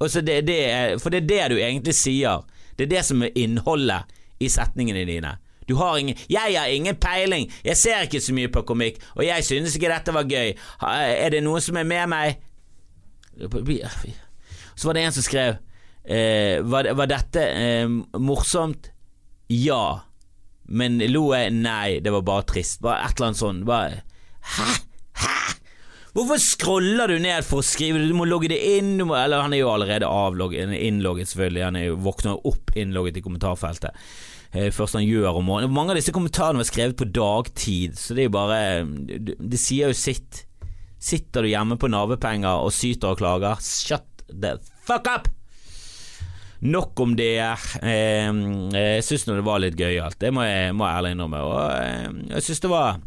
Det, 0.00 0.46
det, 0.46 1.00
for 1.00 1.10
det 1.10 1.22
er 1.22 1.26
det 1.26 1.50
du 1.50 1.56
egentlig 1.56 1.94
sier. 1.94 2.44
Det 2.76 2.84
er 2.84 2.96
det 2.96 3.04
som 3.04 3.22
er 3.22 3.32
innholdet 3.34 4.04
i 4.40 4.48
setningene 4.48 5.06
dine. 5.06 5.38
Du 5.68 5.76
har 5.76 5.96
ingen 5.96 6.16
'Jeg 6.28 6.58
har 6.58 6.66
ingen 6.66 6.96
peiling, 6.96 7.52
jeg 7.64 7.76
ser 7.76 8.02
ikke 8.02 8.20
så 8.20 8.34
mye 8.34 8.48
på 8.48 8.62
komikk, 8.62 8.98
og 9.14 9.24
jeg 9.24 9.44
synes 9.44 9.76
ikke 9.76 9.88
dette 9.88 10.14
var 10.14 10.24
gøy'. 10.24 10.54
Er 10.82 11.30
det 11.30 11.42
noen 11.42 11.60
som 11.60 11.76
er 11.76 11.84
med 11.84 12.06
meg? 12.08 12.36
Så 14.76 14.88
var 14.88 14.92
det 14.92 15.02
en 15.02 15.12
som 15.12 15.22
skrev 15.22 15.56
eh, 16.04 16.60
var, 16.62 16.94
var, 16.94 17.06
dette 17.06 17.40
eh, 17.40 17.88
morsomt? 18.18 18.90
Ja. 19.48 20.00
Men 20.68 20.98
lo 21.12 21.28
jeg? 21.34 21.54
Nei, 21.54 22.00
det 22.02 22.12
var 22.14 22.24
bare 22.26 22.46
trist. 22.50 22.80
Bare 22.84 23.06
et 23.06 23.16
eller 23.16 23.30
annet 23.30 23.42
sånn. 23.42 23.62
Bare 23.68 24.02
Hæ? 24.56 24.66
Hæ? 25.22 25.34
Hvorfor 26.16 26.40
scroller 26.40 27.10
du 27.12 27.18
ned 27.20 27.44
for 27.44 27.60
å 27.60 27.66
skrive? 27.66 28.00
Du 28.00 28.14
må 28.16 28.24
logge 28.24 28.48
det 28.48 28.56
inn. 28.78 28.94
Må, 29.04 29.18
eller 29.18 29.44
han 29.44 29.52
er 29.52 29.60
jo 29.60 29.72
allerede 29.74 30.08
innlogget, 30.08 31.28
selvfølgelig. 31.28 31.64
Han 31.66 31.76
er 31.76 31.86
jo 31.90 32.00
våkner 32.06 32.40
opp 32.48 32.72
innlogget 32.72 33.20
i 33.20 33.24
kommentarfeltet. 33.26 34.06
Eh, 34.56 34.70
først 34.72 34.96
han 34.96 35.04
gjør 35.04 35.42
om 35.42 35.48
morgenen. 35.50 35.74
Mange 35.76 35.92
av 35.92 36.00
disse 36.00 36.14
kommentarene 36.16 36.62
var 36.62 36.70
skrevet 36.70 36.96
på 36.96 37.10
dagtid, 37.12 38.00
så 38.00 38.16
det 38.16 38.24
er 38.24 38.30
jo 38.30 38.36
bare 38.38 38.60
Det 39.36 39.60
sier 39.60 39.92
jo 39.92 39.98
sitt. 39.98 40.46
Sitter 40.96 41.44
du 41.44 41.52
hjemme 41.52 41.76
på 41.76 41.90
navepenger 41.92 42.64
og 42.64 42.72
syter 42.72 43.12
og 43.12 43.20
klager? 43.20 43.60
Shut 43.60 44.24
the 44.32 44.56
fuck 44.88 45.10
up! 45.12 45.28
Nok 46.60 47.00
om 47.04 47.12
det. 47.18 47.36
Eh, 47.82 48.30
jeg 48.72 49.04
syns 49.04 49.26
det 49.28 49.42
var 49.44 49.60
litt 49.60 49.76
gøyalt, 49.78 50.18
det 50.22 50.32
må 50.32 50.46
jeg, 50.46 50.72
må 50.76 50.86
jeg 50.88 51.02
ærlig 51.02 51.12
innrømme. 51.16 51.42
Og 51.44 51.60
eh, 51.76 52.08
jeg 52.36 52.48
syns 52.48 52.64
det 52.64 52.72
var 52.72 53.04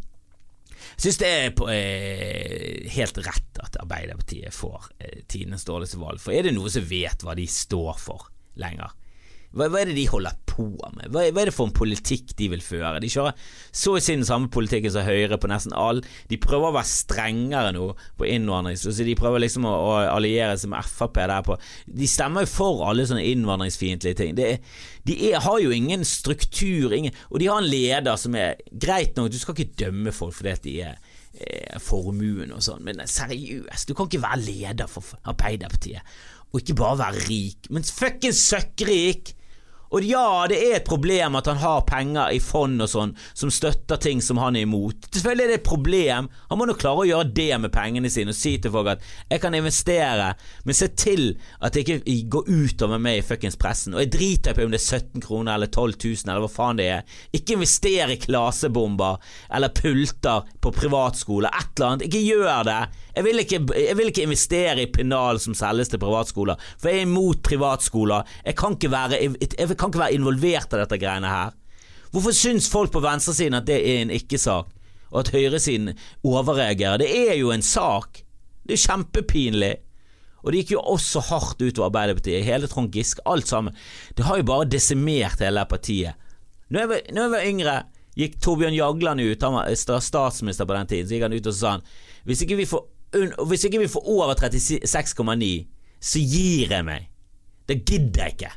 jeg 1.00 1.06
syns 1.06 1.18
det 1.22 1.28
er 1.32 1.52
på, 1.56 1.66
eh, 1.72 2.88
helt 2.92 3.18
rett 3.24 3.60
at 3.64 3.78
Arbeiderpartiet 3.80 4.52
får 4.52 4.90
eh, 5.00 5.22
tidenes 5.32 5.64
dårligste 5.64 5.96
valg. 5.96 6.20
For 6.20 6.36
er 6.36 6.44
det 6.44 6.52
noe 6.52 6.68
som 6.72 6.84
vet 6.84 7.24
hva 7.24 7.32
de 7.38 7.46
står 7.48 7.96
for 8.02 8.26
lenger? 8.60 8.92
Hva, 9.50 9.66
hva, 9.66 9.80
er 9.80 9.88
det 9.90 9.96
de 9.96 10.04
holder 10.06 10.36
på 10.46 10.64
med? 10.94 11.08
Hva, 11.10 11.24
hva, 11.34 11.42
er 11.42 11.48
det 11.50 11.54
for 11.56 11.66
en 11.66 11.74
politikk 11.74 12.36
de 12.38 12.46
vil 12.52 12.62
føre? 12.62 13.00
De 13.02 13.10
kjører 13.10 13.34
så 13.74 13.96
i 13.98 14.02
sin 14.04 14.22
samme 14.26 14.46
politikken 14.52 14.92
som 14.94 15.06
Høyre 15.06 15.40
på 15.42 15.50
nesten 15.50 15.74
all. 15.74 16.02
De 16.30 16.38
prøver 16.38 16.70
å 16.70 16.76
være 16.76 16.90
strengere 16.90 17.72
nå 17.74 17.88
på 18.20 18.28
innvandrings... 18.30 18.86
så 18.86 19.06
de 19.06 19.16
prøver 19.18 19.42
liksom 19.42 19.66
å, 19.66 19.74
å 19.74 19.96
alliere 20.14 20.54
seg 20.60 20.70
med 20.70 20.86
Frp 20.86 21.18
der 21.18 21.42
på 21.46 21.58
De 21.90 22.10
stemmer 22.10 22.46
jo 22.46 22.52
for 22.52 22.84
alle 22.86 23.08
sånne 23.10 23.26
innvandringsfiendtlige 23.32 24.20
ting. 24.20 24.38
Det, 24.38 24.52
de 25.08 25.18
er, 25.32 25.40
har 25.42 25.58
jo 25.58 25.74
ingen 25.74 26.06
struktur, 26.06 26.94
ingen, 26.94 27.16
og 27.30 27.42
de 27.42 27.50
har 27.50 27.58
en 27.58 27.70
leder 27.70 28.20
som 28.20 28.38
er 28.38 28.60
Greit 28.70 29.18
nok, 29.18 29.32
du 29.34 29.40
skal 29.40 29.58
ikke 29.58 29.82
dømme 29.86 30.14
folk 30.14 30.36
fordi 30.36 30.54
at 30.54 30.62
de 30.62 30.76
er 30.86 30.94
eh, 31.34 31.80
formuen 31.82 32.54
og 32.54 32.62
sånn, 32.62 32.84
men 32.86 33.02
seriøst, 33.02 33.90
du 33.90 33.98
kan 33.98 34.06
ikke 34.06 34.22
være 34.22 34.44
leder 34.46 34.90
for 34.90 35.18
Arbeiderpartiet 35.24 36.06
og 36.50 36.62
ikke 36.62 36.74
bare 36.80 36.98
være 36.98 37.26
rik, 37.28 37.68
men 37.70 37.86
fuckings 37.86 38.40
søkkrik! 38.50 39.34
Og 39.90 40.06
ja, 40.06 40.46
det 40.46 40.58
er 40.62 40.76
et 40.78 40.86
problem 40.86 41.34
at 41.38 41.48
han 41.50 41.58
har 41.58 41.82
penger 41.88 42.30
i 42.30 42.38
fond 42.42 42.78
og 42.84 42.90
sånn 42.90 43.14
som 43.34 43.50
støtter 43.50 43.98
ting 43.98 44.20
som 44.22 44.38
han 44.38 44.54
er 44.54 44.66
imot. 44.66 45.08
Selvfølgelig 45.10 45.44
er 45.44 45.50
det 45.50 45.58
et 45.58 45.66
problem. 45.66 46.28
Han 46.50 46.60
må 46.60 46.68
nå 46.68 46.76
klare 46.78 47.02
å 47.02 47.08
gjøre 47.08 47.32
det 47.34 47.50
med 47.64 47.74
pengene 47.74 48.12
sine 48.12 48.30
og 48.30 48.38
si 48.38 48.56
til 48.62 48.70
folk 48.70 48.92
at 48.92 49.02
'jeg 49.30 49.40
kan 49.40 49.54
investere', 49.54 50.34
men 50.64 50.74
se 50.74 50.88
til 50.88 51.36
at 51.60 51.74
det 51.74 51.88
ikke 51.88 52.30
går 52.30 52.48
utover 52.48 52.98
meg 52.98 53.18
i 53.18 53.26
fuckings 53.26 53.56
pressen. 53.56 53.94
Og 53.94 54.00
jeg 54.00 54.12
driter 54.12 54.54
på 54.54 54.64
om 54.64 54.70
det 54.70 54.80
er 54.80 54.98
17 54.98 55.20
kroner 55.20 55.54
eller 55.54 55.66
12 55.66 55.94
000 56.04 56.30
eller 56.30 56.46
hva 56.46 56.54
faen 56.54 56.78
det 56.78 56.86
er. 56.86 57.02
Ikke 57.34 57.54
investere 57.58 58.12
i 58.12 58.16
klasebomber 58.16 59.18
eller 59.50 59.68
pulter 59.68 60.46
på 60.60 60.70
privatskole. 60.70 61.48
Et 61.48 61.66
eller 61.76 61.90
annet. 61.90 62.06
Ikke 62.06 62.26
gjør 62.26 62.62
det. 62.64 62.88
Jeg 63.16 63.24
vil, 63.24 63.38
ikke, 63.38 63.60
jeg 63.74 63.96
vil 63.98 64.06
ikke 64.06 64.22
investere 64.22 64.82
i 64.82 64.90
pennal 64.92 65.40
som 65.42 65.54
selges 65.54 65.90
til 65.90 65.98
privatskoler, 65.98 66.60
for 66.78 66.88
jeg 66.88 67.02
er 67.02 67.08
imot 67.08 67.42
privatskoler. 67.42 68.22
Jeg 68.46 68.56
kan 68.56 68.76
ikke 68.78 68.90
være, 68.90 69.18
jeg 69.58 69.68
kan 69.80 69.90
ikke 69.90 70.04
være 70.04 70.16
involvert 70.18 70.72
i 70.76 70.80
dette 70.82 70.98
greiene 71.00 71.30
her. 71.30 71.56
Hvorfor 72.10 72.34
syns 72.34 72.68
folk 72.70 72.92
på 72.92 73.02
venstresiden 73.04 73.58
at 73.58 73.68
det 73.68 73.78
er 73.80 74.00
en 74.02 74.12
ikke-sak, 74.14 74.72
og 75.10 75.20
at 75.22 75.30
høyresiden 75.34 75.94
overreagerer? 76.26 77.00
Det 77.02 77.10
er 77.10 77.36
jo 77.38 77.52
en 77.54 77.64
sak. 77.64 78.22
Det 78.66 78.76
er 78.76 78.84
kjempepinlig. 78.84 79.76
Og 80.40 80.52
det 80.52 80.62
gikk 80.62 80.74
jo 80.76 80.82
også 80.94 81.20
hardt 81.28 81.60
utover 81.60 81.90
Arbeiderpartiet, 81.90 82.44
hele 82.46 82.68
Trond 82.70 82.92
Giske, 82.94 83.22
alt 83.28 83.48
sammen. 83.48 83.76
Det 84.16 84.24
har 84.24 84.40
jo 84.40 84.46
bare 84.48 84.68
desimert 84.70 85.42
hele 85.44 85.64
partiet. 85.68 86.16
Når 86.70 86.80
jeg 86.80 86.88
var, 86.88 87.02
når 87.12 87.22
jeg 87.22 87.32
var 87.34 87.48
yngre, 87.50 87.74
gikk 88.16 88.38
Torbjørn 88.42 88.76
Jagland 88.76 89.20
ut, 89.20 89.42
han 89.42 89.58
var 89.58 90.00
statsminister 90.00 90.68
på 90.68 90.76
den 90.76 90.90
tiden, 90.90 91.08
så 91.08 91.16
gikk 91.16 91.26
han 91.26 91.36
ut 91.36 91.50
og 91.50 91.56
sa 91.56 91.74
han 91.76 91.84
hvis 92.28 92.42
ikke 92.44 92.58
vi 92.58 92.66
får, 92.68 92.82
hvis 93.48 93.64
ikke 93.66 93.80
vi 93.80 93.90
får 93.90 94.08
over 94.12 94.34
36,9, 94.36 95.52
så 96.00 96.20
gir 96.20 96.72
jeg 96.72 96.84
meg. 96.86 97.08
Det 97.68 97.80
gidder 97.88 98.26
jeg 98.26 98.36
ikke. 98.36 98.50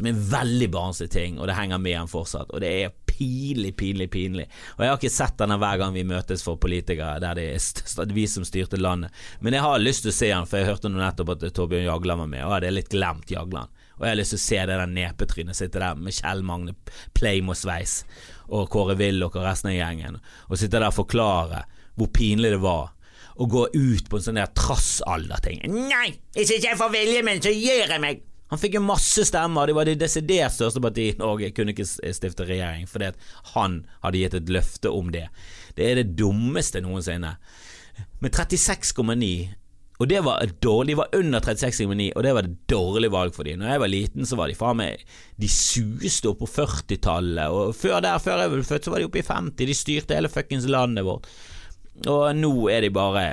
Som 0.00 0.06
er 0.08 0.14
en 0.14 0.26
veldig 0.30 0.68
barnslig 0.72 1.10
ting, 1.12 1.34
og 1.36 1.50
det 1.50 1.58
henger 1.58 1.80
med 1.84 1.98
han 1.98 2.08
fortsatt. 2.08 2.48
Og 2.56 2.62
det 2.64 2.68
er 2.72 2.94
pinlig, 3.04 3.74
pinlig, 3.76 4.06
pinlig. 4.10 4.46
Og 4.78 4.80
jeg 4.80 4.88
har 4.88 4.96
ikke 4.96 5.12
sett 5.12 5.36
denne 5.36 5.58
hver 5.60 5.76
gang 5.82 5.92
vi 5.92 6.06
møtes 6.08 6.40
for 6.40 6.56
politikere 6.56 7.18
der 7.20 7.36
det 7.36 7.44
er 7.52 8.14
vi 8.16 8.24
som 8.30 8.46
styrte 8.48 8.80
landet. 8.80 9.12
Men 9.44 9.58
jeg 9.58 9.66
har 9.66 9.82
lyst 9.82 10.06
til 10.06 10.14
å 10.14 10.16
se 10.16 10.30
han, 10.32 10.48
for 10.48 10.56
jeg 10.56 10.70
hørte 10.70 10.88
nå 10.88 11.02
nettopp 11.02 11.34
at 11.34 11.44
Torbjørn 11.52 11.84
Jagland 11.84 12.24
var 12.24 12.30
med, 12.32 12.44
og 12.46 12.48
jeg 12.48 12.56
hadde 12.56 12.70
litt 12.78 12.94
glemt 12.94 13.34
Jagland. 13.34 13.82
Og 13.98 14.06
jeg 14.06 14.14
har 14.14 14.20
lyst 14.22 14.32
til 14.32 14.40
å 14.40 14.44
se 14.46 14.62
det 14.70 14.78
der 14.80 14.94
nepetrynet 14.94 15.58
sitte 15.58 15.82
der 15.82 16.00
med 16.00 16.16
Kjell 16.16 16.40
Magne 16.48 16.72
Pleimo-sveis 17.18 17.98
og 18.48 18.70
Kåre 18.72 18.96
Willoch 18.96 19.36
og 19.36 19.44
resten 19.44 19.74
av 19.74 19.76
gjengen, 19.76 20.16
og 20.48 20.56
sitte 20.56 20.80
der 20.80 20.88
og 20.88 20.96
forklare 20.96 21.66
hvor 22.00 22.08
pinlig 22.16 22.54
det 22.56 22.62
var 22.64 22.94
å 23.40 23.46
gå 23.48 23.66
ut 23.74 24.08
på 24.08 24.16
en 24.16 24.24
sånn 24.24 24.40
der 24.40 24.48
trassalderting. 24.56 25.60
Nei, 25.68 26.08
hvis 26.36 26.56
ikke 26.56 26.72
jeg 26.72 26.80
får 26.80 26.96
viljen 26.96 27.28
min, 27.28 27.44
så 27.44 27.52
gir 27.52 27.84
jeg 27.84 28.00
meg! 28.00 28.24
Han 28.50 28.58
fikk 28.58 28.76
jo 28.78 28.82
masse 28.82 29.24
stemmer, 29.28 29.70
det 29.70 29.76
var 29.78 29.86
det 29.86 30.00
desidert 30.00 30.54
største 30.56 30.82
partiet 30.82 31.18
i 31.18 31.22
Norge, 31.22 31.52
kunne 31.54 31.74
ikke 31.74 31.86
stifte 31.86 32.46
regjering 32.48 32.88
fordi 32.90 33.12
han 33.54 33.80
hadde 34.02 34.22
gitt 34.24 34.36
et 34.40 34.52
løfte 34.52 34.90
om 34.90 35.12
det. 35.14 35.28
Det 35.78 35.86
er 35.86 36.00
det 36.00 36.16
dummeste 36.18 36.82
noensinne. 36.82 37.36
Med 38.20 38.34
36,9 38.34 39.60
og 40.00 40.08
det 40.08 40.22
var 40.24 40.48
dårlig, 40.64 40.94
De 40.94 40.96
var 40.96 41.12
under 41.12 41.40
36,9, 41.44 42.12
og 42.16 42.22
det 42.24 42.32
var 42.32 42.46
et 42.46 42.60
dårlig 42.72 43.10
valg 43.12 43.34
for 43.36 43.44
dem. 43.44 43.58
Når 43.60 43.68
jeg 43.68 43.80
var 43.80 43.90
liten, 43.92 44.26
så 44.26 44.36
var 44.36 44.48
de 44.48 44.56
faen 44.56 44.78
meg 44.80 45.02
De 45.36 45.48
suste 45.48 46.30
opp 46.30 46.40
på 46.40 46.48
40-tallet, 46.48 47.52
og 47.52 47.74
før 47.76 48.00
der, 48.00 48.16
før 48.18 48.40
jeg 48.40 48.52
ble 48.54 48.64
født, 48.64 48.86
så 48.86 48.94
var 48.94 49.02
de 49.02 49.08
oppe 49.10 49.20
i 49.20 49.26
50. 49.26 49.66
De 49.68 49.76
styrte 49.76 50.16
hele 50.16 50.32
fuckings 50.32 50.64
landet 50.72 51.04
vårt. 51.04 51.28
Og 52.08 52.32
nå 52.32 52.52
er 52.72 52.86
de 52.86 52.92
bare 52.96 53.26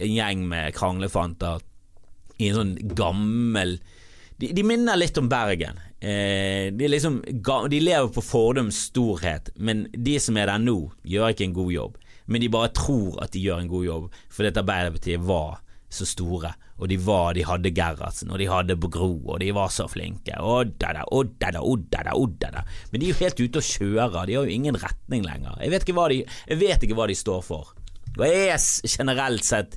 en 0.00 0.12
gjeng 0.12 0.44
med 0.52 0.76
kranglefanter 0.76 1.64
i 2.40 2.50
en 2.50 2.58
sånn 2.60 2.76
gammel 2.96 3.78
de, 4.40 4.50
de, 4.56 4.64
minner 4.64 4.96
litt 4.96 5.18
om 5.20 5.28
Bergen. 5.28 5.80
Eh, 6.00 6.70
de, 6.72 6.88
liksom, 6.88 7.20
de, 7.28 7.80
lever 7.80 8.08
på 8.14 8.24
fordums 8.24 8.86
storhet, 8.88 9.50
men 9.56 9.84
de 9.92 10.16
som 10.22 10.38
er 10.40 10.48
der 10.48 10.62
nå, 10.62 10.78
gjør 11.04 11.34
ikke 11.34 11.48
en 11.48 11.58
god 11.58 11.74
jobb. 11.74 11.98
Men 12.30 12.44
de 12.44 12.52
bare 12.52 12.72
tror 12.76 13.18
at 13.24 13.34
de 13.34 13.42
gjør 13.42 13.60
en 13.60 13.72
god 13.72 13.84
jobb, 13.84 14.06
fordi 14.32 14.52
at 14.52 14.60
Arbeiderpartiet 14.62 15.26
var 15.28 15.60
så 15.90 16.06
store. 16.06 16.54
Og 16.80 16.88
de 16.88 16.96
var, 17.04 17.34
de 17.36 17.44
hadde 17.44 17.72
Gerhardsen, 17.76 18.30
og 18.32 18.40
de 18.40 18.46
hadde 18.48 18.78
Gro, 18.80 19.10
og 19.26 19.40
de 19.42 19.50
var 19.52 19.68
så 19.74 19.84
flinke. 19.90 20.38
Oddada, 20.38 21.02
oddada, 21.12 21.60
oddada, 21.60 22.14
oddada. 22.16 22.64
Men 22.92 23.02
de 23.02 23.10
er 23.10 23.12
jo 23.12 23.20
helt 23.20 23.42
ute 23.42 23.60
og 23.60 23.66
kjører, 23.66 24.24
de 24.30 24.38
har 24.38 24.48
jo 24.48 24.56
ingen 24.56 24.78
retning 24.80 25.26
lenger. 25.26 25.58
Jeg 25.60 25.74
vet 25.74 25.84
ikke 25.84 25.98
hva 25.98 26.08
de, 26.12 26.22
jeg 26.24 26.62
vet 26.62 26.86
ikke 26.86 26.96
hva 26.96 27.10
de 27.10 27.18
står 27.18 27.44
for. 27.44 27.74
Jeg 28.16 28.48
er 28.54 28.62
generelt 28.88 29.44
sett 29.46 29.76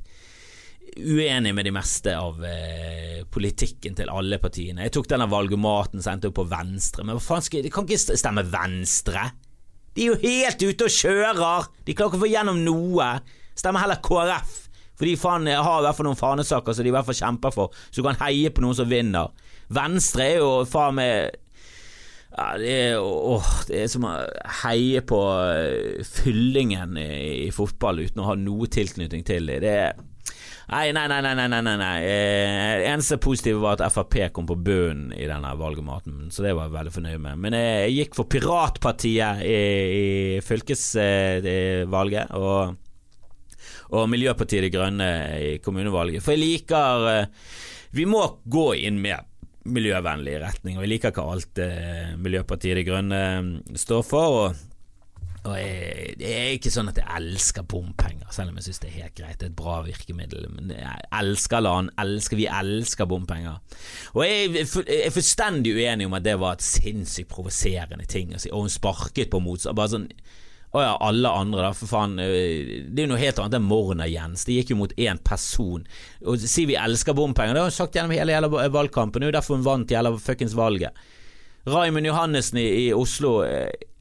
uenig 0.98 1.54
med 1.56 1.66
de 1.68 1.74
meste 1.74 2.14
av 2.18 2.44
eh, 2.46 3.24
politikken 3.34 3.96
til 3.98 4.12
alle 4.14 4.40
partiene. 4.42 4.86
Jeg 4.86 4.94
tok 4.98 5.10
denne 5.12 5.30
valgomaten, 5.32 6.04
sendte 6.04 6.30
opp 6.30 6.38
på 6.42 6.48
Venstre, 6.52 7.06
men 7.06 7.18
hva 7.18 7.24
faen 7.24 7.46
skal 7.46 7.66
De 7.66 7.72
kan 7.74 7.88
ikke 7.88 8.18
stemme 8.20 8.46
Venstre! 8.52 9.30
De 9.94 10.08
er 10.08 10.14
jo 10.14 10.20
helt 10.24 10.64
ute 10.64 10.88
og 10.88 10.94
kjører! 10.94 11.70
De 11.86 11.94
klarer 11.94 12.14
ikke 12.14 12.20
å 12.20 12.24
få 12.24 12.32
gjennom 12.32 12.64
noe. 12.66 13.10
Stemmer 13.54 13.86
heller 13.86 14.02
KrF. 14.06 14.56
For 14.94 15.10
de 15.10 15.14
faen 15.20 15.50
har 15.50 15.80
i 15.82 15.86
hvert 15.86 15.98
fall 15.98 16.10
noen 16.10 16.20
fanesaker 16.20 16.76
som 16.76 16.86
de 16.86 16.92
i 16.92 16.96
hvert 16.96 17.08
fall 17.08 17.18
kjemper 17.18 17.54
for, 17.54 17.80
så 17.90 18.02
du 18.02 18.06
kan 18.06 18.20
heie 18.22 18.52
på 18.54 18.62
noen 18.64 18.78
som 18.78 18.90
vinner. 18.90 19.34
Venstre 19.74 20.28
er 20.36 20.44
jo 20.44 20.52
faen 20.70 21.00
meg 21.00 21.40
ja, 22.34 22.48
det 22.58 22.70
er, 22.74 22.96
åh, 22.98 23.50
det 23.70 23.84
er 23.84 23.90
som 23.94 24.08
å 24.10 24.14
heie 24.64 25.04
på 25.06 25.20
eh, 25.54 26.00
fyllingen 26.08 26.98
i, 26.98 27.12
i 27.46 27.52
fotball 27.54 28.02
uten 28.02 28.24
å 28.24 28.32
ha 28.32 28.34
noe 28.40 28.66
tilknytning 28.74 29.22
til 29.28 29.52
det. 29.52 29.60
Det 29.62 29.74
er 29.84 30.00
Nei, 30.70 30.94
nei, 30.96 31.08
nei. 31.12 31.22
nei, 31.22 31.36
nei, 31.36 31.62
nei, 31.62 31.78
nei. 31.78 31.98
Eh, 32.08 32.86
eneste 32.88 33.18
positive 33.22 33.60
var 33.64 33.82
at 33.82 33.92
Frp 33.94 34.16
kom 34.36 34.48
på 34.48 34.56
bunnen 34.56 35.12
i 35.16 35.28
denne 35.28 35.52
valgomaten, 35.60 36.30
så 36.32 36.46
det 36.46 36.54
var 36.56 36.70
jeg 36.70 36.76
veldig 36.78 36.96
fornøyd 36.96 37.20
med. 37.26 37.42
Men 37.44 37.58
jeg, 37.58 37.76
jeg 37.84 37.98
gikk 37.98 38.18
for 38.20 38.32
Piratpartiet 38.32 39.44
i, 39.44 39.60
i 40.00 40.08
fylkesvalget, 40.46 42.32
eh, 42.32 42.40
og, 42.40 42.76
og 43.94 44.10
Miljøpartiet 44.12 44.68
De 44.68 44.74
Grønne 44.74 45.12
i 45.40 45.54
kommunevalget. 45.64 46.24
For 46.24 46.36
jeg 46.36 46.44
liker 46.46 47.08
eh, 47.12 47.32
Vi 47.94 48.08
må 48.10 48.24
gå 48.50 48.72
inn 48.88 49.02
med 49.04 49.30
miljøvennlig 49.64 50.40
retning, 50.42 50.78
og 50.78 50.84
jeg 50.84 50.96
liker 50.96 51.14
ikke 51.14 51.32
alt 51.34 51.60
eh, 51.64 52.14
Miljøpartiet 52.20 52.80
De 52.80 52.88
Grønne 52.88 53.24
står 53.80 54.08
for. 54.08 54.40
og 54.44 54.70
og 55.44 55.58
jeg, 55.60 56.14
det 56.22 56.30
er 56.32 56.54
ikke 56.56 56.72
sånn 56.72 56.88
at 56.88 57.00
jeg 57.02 57.10
elsker 57.18 57.66
bompenger, 57.68 58.30
selv 58.32 58.54
om 58.54 58.60
jeg 58.60 58.70
syns 58.70 58.80
det 58.80 58.90
er 58.90 59.02
helt 59.02 59.16
greit. 59.18 59.40
Det 59.42 59.50
er 59.50 59.52
et 59.52 59.58
bra 59.60 59.82
virkemiddel. 59.84 60.46
Men 60.56 60.72
jeg 60.72 61.10
elsker 61.20 61.66
land, 61.66 61.92
elsker, 62.00 62.40
vi 62.40 62.48
elsker 62.48 63.10
bompenger. 63.12 63.60
Og 64.14 64.24
jeg, 64.24 64.54
jeg 64.64 65.02
er 65.10 65.12
fullstendig 65.12 65.76
uenig 65.76 66.08
om 66.08 66.16
at 66.16 66.24
det 66.24 66.38
var 66.40 66.56
et 66.56 66.64
sinnssykt 66.64 67.32
provoserende 67.34 68.08
ting 68.08 68.32
å 68.32 68.40
si. 68.40 68.54
Og 68.56 68.64
hun 68.64 68.72
sparket 68.72 69.34
på 69.34 69.44
motstand. 69.44 69.76
Bare 69.80 69.96
sånn 69.98 70.08
å 70.74 70.82
ja, 70.82 70.96
alle 71.06 71.30
andre, 71.30 71.68
da, 71.68 71.76
for 71.78 71.92
faen. 71.92 72.16
Det 72.18 72.96
er 72.96 73.04
jo 73.04 73.12
noe 73.12 73.22
helt 73.22 73.44
annet 73.44 73.60
enn 73.60 73.68
Morna 73.68 74.08
Jens. 74.10 74.48
Det 74.48 74.56
gikk 74.62 74.72
jo 74.74 74.80
mot 74.80 74.96
én 74.96 75.20
person. 75.28 75.84
Og 76.24 76.40
si 76.40 76.66
vi 76.72 76.80
elsker 76.80 77.20
bompenger, 77.20 77.54
det 77.54 77.66
har 77.66 77.70
hun 77.70 77.82
sagt 77.84 78.00
gjennom 78.00 78.16
hele, 78.16 78.34
hele 78.34 78.50
valgkampen. 78.74 79.20
Det 79.20 79.28
er 79.28 79.36
jo 79.36 79.40
derfor 79.42 79.60
hun 79.60 79.68
vant 79.68 79.92
hele 79.94 80.16
fuckings 80.24 80.56
valget. 80.58 80.96
Raymond 81.68 82.08
Johannessen 82.08 82.64
i, 82.64 82.70
i 82.88 82.94
Oslo 82.96 83.42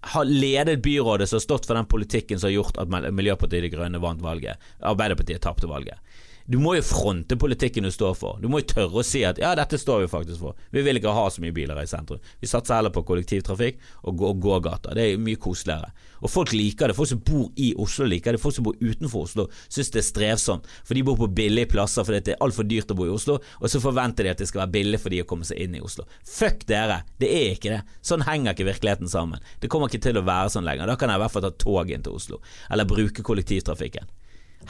har 0.02 0.24
ledet 0.24 0.82
byrådet 0.82 1.28
som 1.28 1.36
har 1.36 1.44
stått 1.44 1.66
for 1.66 1.78
den 1.78 1.86
politikken 1.86 2.40
som 2.40 2.48
har 2.48 2.56
gjort 2.56 2.78
at 2.82 2.90
Miljøpartiet 3.14 3.62
De 3.62 3.70
Grønne 3.70 4.00
vant 4.02 4.22
valget. 4.22 4.58
Arbeiderpartiet 4.82 5.42
tapte 5.44 5.70
valget. 5.70 5.98
Du 6.46 6.58
må 6.58 6.74
jo 6.76 6.84
fronte 6.84 7.36
politikken 7.38 7.86
du 7.86 7.90
står 7.94 8.14
for. 8.18 8.38
Du 8.42 8.48
må 8.50 8.62
jo 8.62 8.68
tørre 8.72 9.02
å 9.02 9.06
si 9.06 9.22
at 9.26 9.38
ja, 9.40 9.52
dette 9.58 9.78
står 9.78 10.04
vi 10.04 10.12
faktisk 10.12 10.42
for. 10.42 10.58
Vi 10.74 10.82
vil 10.82 10.98
ikke 10.98 11.14
ha 11.14 11.26
så 11.30 11.42
mye 11.44 11.54
biler 11.54 11.78
i 11.82 11.88
sentrum. 11.88 12.22
Vi 12.42 12.50
satser 12.50 12.78
heller 12.78 12.94
på 12.94 13.04
kollektivtrafikk 13.06 13.78
og 14.10 14.24
gågater. 14.42 14.96
Det 14.98 15.06
er 15.06 15.22
mye 15.22 15.40
koseligere. 15.40 15.92
Og 16.22 16.30
folk 16.30 16.52
liker 16.54 16.90
det. 16.90 16.96
Folk 16.96 17.10
som 17.10 17.22
bor 17.26 17.48
i 17.58 17.72
Oslo 17.82 18.06
liker 18.06 18.36
det. 18.36 18.42
Folk 18.42 18.56
som 18.56 18.66
bor 18.66 18.78
utenfor 18.78 19.26
Oslo 19.26 19.48
syns 19.66 19.90
det 19.94 20.02
er 20.02 20.06
strevsomt, 20.06 20.68
for 20.86 20.98
de 20.98 21.04
bor 21.06 21.18
på 21.18 21.30
billige 21.34 21.70
plasser 21.72 22.06
fordi 22.06 22.22
det 22.28 22.36
er 22.36 22.44
altfor 22.44 22.66
dyrt 22.68 22.92
å 22.94 22.98
bo 22.98 23.08
i 23.08 23.12
Oslo, 23.12 23.38
og 23.58 23.70
så 23.70 23.80
forventer 23.82 24.26
de 24.26 24.32
at 24.32 24.42
det 24.42 24.48
skal 24.50 24.64
være 24.64 24.74
billig 24.76 25.02
for 25.02 25.14
de 25.14 25.22
å 25.22 25.28
komme 25.28 25.46
seg 25.48 25.62
inn 25.64 25.76
i 25.78 25.82
Oslo. 25.82 26.06
Fuck 26.28 26.66
dere, 26.70 27.02
det 27.22 27.30
er 27.32 27.56
ikke 27.56 27.74
det. 27.74 27.82
Sånn 28.06 28.26
henger 28.26 28.54
ikke 28.54 28.68
virkeligheten 28.70 29.10
sammen. 29.10 29.42
Det 29.62 29.70
kommer 29.72 29.90
ikke 29.90 30.04
til 30.06 30.20
å 30.20 30.26
være 30.26 30.54
sånn 30.54 30.66
lenger. 30.68 30.90
Da 30.90 30.98
kan 31.00 31.10
jeg 31.10 31.18
i 31.18 31.24
hvert 31.24 31.34
fall 31.34 31.46
ta 31.46 31.54
tog 31.64 31.90
inn 31.90 32.06
til 32.06 32.18
Oslo, 32.18 32.42
eller 32.70 32.88
bruke 32.88 33.26
kollektivtrafikken. 33.26 34.10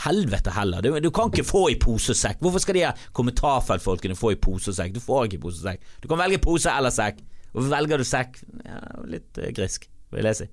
Helvete 0.05 0.55
heller, 0.57 0.83
du, 0.83 0.95
du, 1.01 1.11
kan 1.15 1.31
ikke 1.31 1.47
få 1.47 1.67
i 1.73 1.77
pose 1.81 2.15
og 2.15 2.19
sekk. 2.19 2.41
Hvorfor 2.43 2.63
skal 2.65 2.79
de 2.79 2.87
kommentarfeltfolkene 3.17 4.17
få 4.19 4.35
i 4.35 4.41
pose 4.41 4.73
og 4.73 4.79
sekk? 4.79 4.95
Du 4.97 5.03
får 5.05 5.29
ikke 5.29 5.43
pose 5.45 5.61
og 5.61 5.69
sekk. 5.71 5.93
Du 6.03 6.09
kan 6.11 6.21
velge 6.23 6.41
pose 6.43 6.73
eller 6.73 6.95
sekk. 6.95 7.21
Hvorfor 7.53 7.75
velger 7.75 8.01
du 8.01 8.09
sekk? 8.09 8.41
Ja, 8.65 8.81
litt 9.13 9.41
uh, 9.41 9.51
grisk, 9.55 9.89
vil 10.15 10.29
jeg 10.31 10.41
si. 10.41 10.49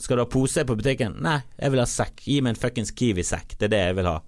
Skal 0.00 0.18
du 0.18 0.24
ha 0.24 0.30
pose 0.30 0.64
på 0.66 0.76
butikken? 0.78 1.18
Nei, 1.24 1.38
jeg 1.60 1.74
vil 1.74 1.82
ha 1.84 1.88
sekk. 1.88 2.24
Gi 2.26 2.40
meg 2.42 2.54
en 2.54 2.60
fuckings 2.60 2.94
Kiwi-sekk. 2.96 3.58
Det 3.58 3.68
er 3.68 3.74
det 3.74 3.82
jeg 3.84 3.98
vil 4.00 4.10
ha. 4.10 4.18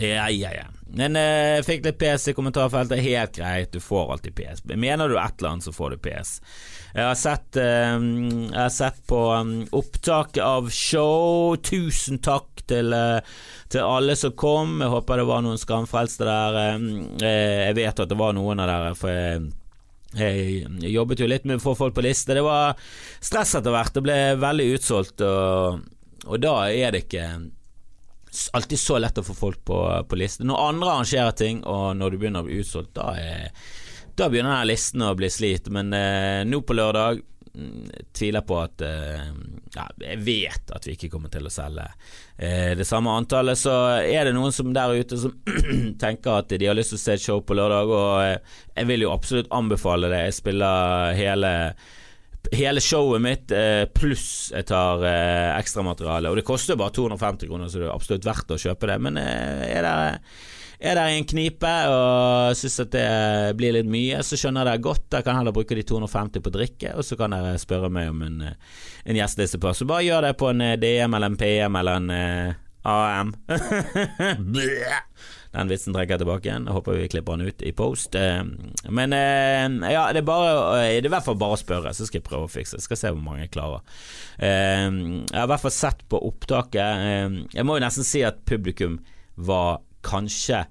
Ja, 0.00 0.28
ja, 0.32 0.50
ja. 0.56 0.66
Men 0.90 1.16
eh, 1.16 1.60
jeg 1.60 1.66
fikk 1.68 1.86
litt 1.86 1.98
PS 2.00 2.30
i 2.32 2.34
kommentarfeltet. 2.34 3.02
Helt 3.04 3.36
greit, 3.36 3.72
du 3.72 3.82
får 3.84 4.14
alltid 4.16 4.34
PS. 4.38 4.64
Mener 4.72 5.08
du 5.08 5.18
et 5.20 5.36
eller 5.38 5.52
annet, 5.52 5.66
så 5.68 5.74
får 5.74 5.94
du 5.94 6.02
PS. 6.08 6.38
Jeg 6.94 7.06
har 7.06 7.18
sett, 7.18 7.60
uh, 7.60 8.00
jeg 8.00 8.58
har 8.58 8.74
sett 8.74 8.98
på 9.10 9.20
um, 9.30 9.54
opptaket 9.78 10.42
av 10.42 10.70
show. 10.74 11.54
Tusen 11.62 12.18
takk 12.24 12.64
til, 12.70 12.94
uh, 12.94 13.22
til, 13.70 13.84
alle 13.84 14.16
som 14.18 14.34
kom. 14.34 14.80
Jeg 14.82 14.92
håper 14.94 15.22
det 15.22 15.28
var 15.30 15.46
noen 15.46 15.60
skamfrelste 15.60 16.26
der. 16.26 16.60
Uh, 16.82 17.24
jeg 17.24 17.78
vet 17.78 18.04
at 18.04 18.10
det 18.10 18.18
var 18.18 18.34
noen 18.36 18.62
av 18.62 18.70
dere, 18.72 18.92
for 18.98 19.14
jeg 19.14 19.48
jeg 20.10 20.66
jobbet 20.90 21.20
jo 21.22 21.28
litt 21.30 21.44
med 21.46 21.60
å 21.60 21.62
få 21.62 21.76
folk 21.78 21.94
på 21.94 22.02
liste. 22.02 22.34
Det 22.34 22.42
var 22.42 22.74
stress 23.22 23.54
etter 23.54 23.70
hvert. 23.70 23.94
Det 23.94 24.02
ble 24.02 24.18
veldig 24.42 24.66
utsolgt, 24.74 25.22
og, 25.22 25.84
og, 26.26 26.36
da 26.42 26.54
er 26.66 26.94
det 26.94 27.04
ikke 27.04 27.26
alltid 28.54 28.78
så 28.78 28.98
lett 28.98 29.18
å 29.18 29.26
få 29.26 29.36
folk 29.38 29.62
på, 29.66 29.78
på 30.06 30.18
liste. 30.18 30.46
Når 30.46 30.64
andre 30.66 30.90
arrangerer 30.96 31.36
ting, 31.38 31.62
og 31.62 31.94
når 31.98 32.10
du 32.10 32.18
begynner 32.18 32.42
å 32.42 32.48
bli 32.48 32.58
utsolgt, 32.62 32.92
da, 32.98 33.12
er, 33.18 33.54
da 34.20 34.28
begynner 34.28 34.52
denne 34.52 34.68
listen 34.68 35.04
å 35.04 35.14
bli 35.16 35.30
slit. 35.32 35.70
Men 35.72 35.92
eh, 35.96 36.42
nå 36.48 36.60
på 36.66 36.76
lørdag 36.76 37.20
mm, 37.54 37.86
tviler 38.16 38.44
på 38.46 38.58
at 38.60 38.84
eh, 38.84 39.30
ja, 39.74 39.86
Jeg 40.02 40.18
vet 40.26 40.72
at 40.74 40.88
vi 40.88 40.96
ikke 40.96 41.12
kommer 41.12 41.32
til 41.32 41.46
å 41.46 41.52
selge 41.52 41.86
eh, 42.36 42.72
det 42.78 42.86
samme 42.88 43.14
antallet. 43.16 43.58
Så 43.58 43.72
er 44.02 44.28
det 44.28 44.34
noen 44.36 44.54
som 44.54 44.74
der 44.76 44.96
ute 44.98 45.20
som 45.20 45.36
tenker 46.04 46.42
at 46.42 46.52
de 46.52 46.68
har 46.68 46.76
lyst 46.76 46.94
til 46.94 47.00
å 47.00 47.04
se 47.04 47.16
et 47.16 47.24
show 47.24 47.40
på 47.44 47.56
lørdag, 47.56 47.94
og 47.94 48.12
eh, 48.26 48.60
jeg 48.76 48.90
vil 48.90 49.06
jo 49.06 49.14
absolutt 49.14 49.50
anbefale 49.56 50.12
det. 50.12 50.26
Jeg 50.28 50.38
spiller 50.42 51.16
hele 51.18 51.54
hele 52.56 52.80
showet 52.80 53.20
mitt 53.20 53.52
pluss 53.92 54.48
jeg 54.48 54.64
tar 54.70 55.02
ekstramateriale. 55.04 56.30
Og 56.32 56.38
det 56.38 56.44
koster 56.48 56.78
bare 56.80 56.94
250 56.96 57.50
kroner, 57.50 57.68
så 57.68 57.82
det 57.82 57.84
er 57.84 57.92
absolutt 57.92 58.24
verdt 58.24 58.54
å 58.56 58.58
kjøpe 58.62 58.88
det. 58.88 58.96
Men 59.04 59.20
er 59.20 59.84
det 59.84 59.98
er 60.80 60.96
der 60.96 61.12
i 61.12 61.18
en 61.20 61.28
knipe 61.28 61.72
og 61.92 62.56
syns 62.56 62.80
at 62.86 62.92
det 62.94 63.08
blir 63.58 63.74
litt 63.76 63.90
mye, 63.90 64.22
så 64.24 64.38
skjønner 64.40 64.64
jeg 64.64 64.80
det 64.80 64.86
godt. 64.86 65.06
Jeg 65.12 65.26
kan 65.26 65.36
heller 65.36 65.54
bruke 65.56 65.76
de 65.76 65.84
250 65.86 66.44
på 66.44 66.54
drikke, 66.54 66.94
og 66.96 67.04
så 67.06 67.18
kan 67.20 67.36
dere 67.36 67.60
spørre 67.60 67.92
meg 67.92 68.08
om 68.12 68.24
en, 68.26 68.40
en 68.48 69.20
gjesteliste 69.20 69.60
på. 69.60 69.74
Så 69.76 69.88
bare 69.88 70.06
gjør 70.08 70.28
det 70.28 70.38
på 70.40 70.50
en 70.52 70.64
DM 70.80 71.18
eller 71.18 71.32
en 71.32 71.40
PM 71.40 71.80
eller 71.82 72.00
en 72.00 72.10
AM. 72.88 73.34
Den 75.50 75.66
vitsen 75.70 75.94
trekker 75.94 76.14
jeg 76.14 76.22
tilbake 76.22 76.46
igjen. 76.46 76.66
Jeg 76.68 76.76
håper 76.76 76.94
vi 76.94 77.08
klipper 77.10 77.38
den 77.38 77.50
ut 77.50 77.62
i 77.66 77.72
post. 77.74 78.14
Eh, 78.14 78.44
men 78.94 79.14
eh, 79.16 79.66
ja, 79.90 80.04
det 80.14 80.22
er, 80.22 80.26
bare, 80.26 80.52
det 80.78 81.00
er 81.00 81.08
i 81.08 81.12
hvert 81.12 81.26
fall 81.26 81.38
bare 81.40 81.56
å 81.56 81.60
spørre, 81.60 81.94
så 81.96 82.06
skal 82.06 82.20
jeg 82.20 82.28
prøve 82.28 82.46
å 82.46 82.52
fikse 82.52 82.78
det. 82.78 82.84
Skal 82.86 83.00
se 83.00 83.10
hvor 83.10 83.24
mange 83.24 83.48
jeg 83.48 83.54
klarer. 83.56 83.82
Eh, 84.38 84.86
jeg 84.86 85.34
har 85.34 85.48
i 85.48 85.52
hvert 85.52 85.64
fall 85.64 85.74
sett 85.74 86.04
på 86.10 86.22
opptaket. 86.30 87.50
Jeg 87.56 87.66
må 87.66 87.78
jo 87.78 87.84
nesten 87.84 88.06
si 88.06 88.22
at 88.26 88.44
publikum 88.46 89.00
var 89.40 89.82
kanskje, 90.06 90.64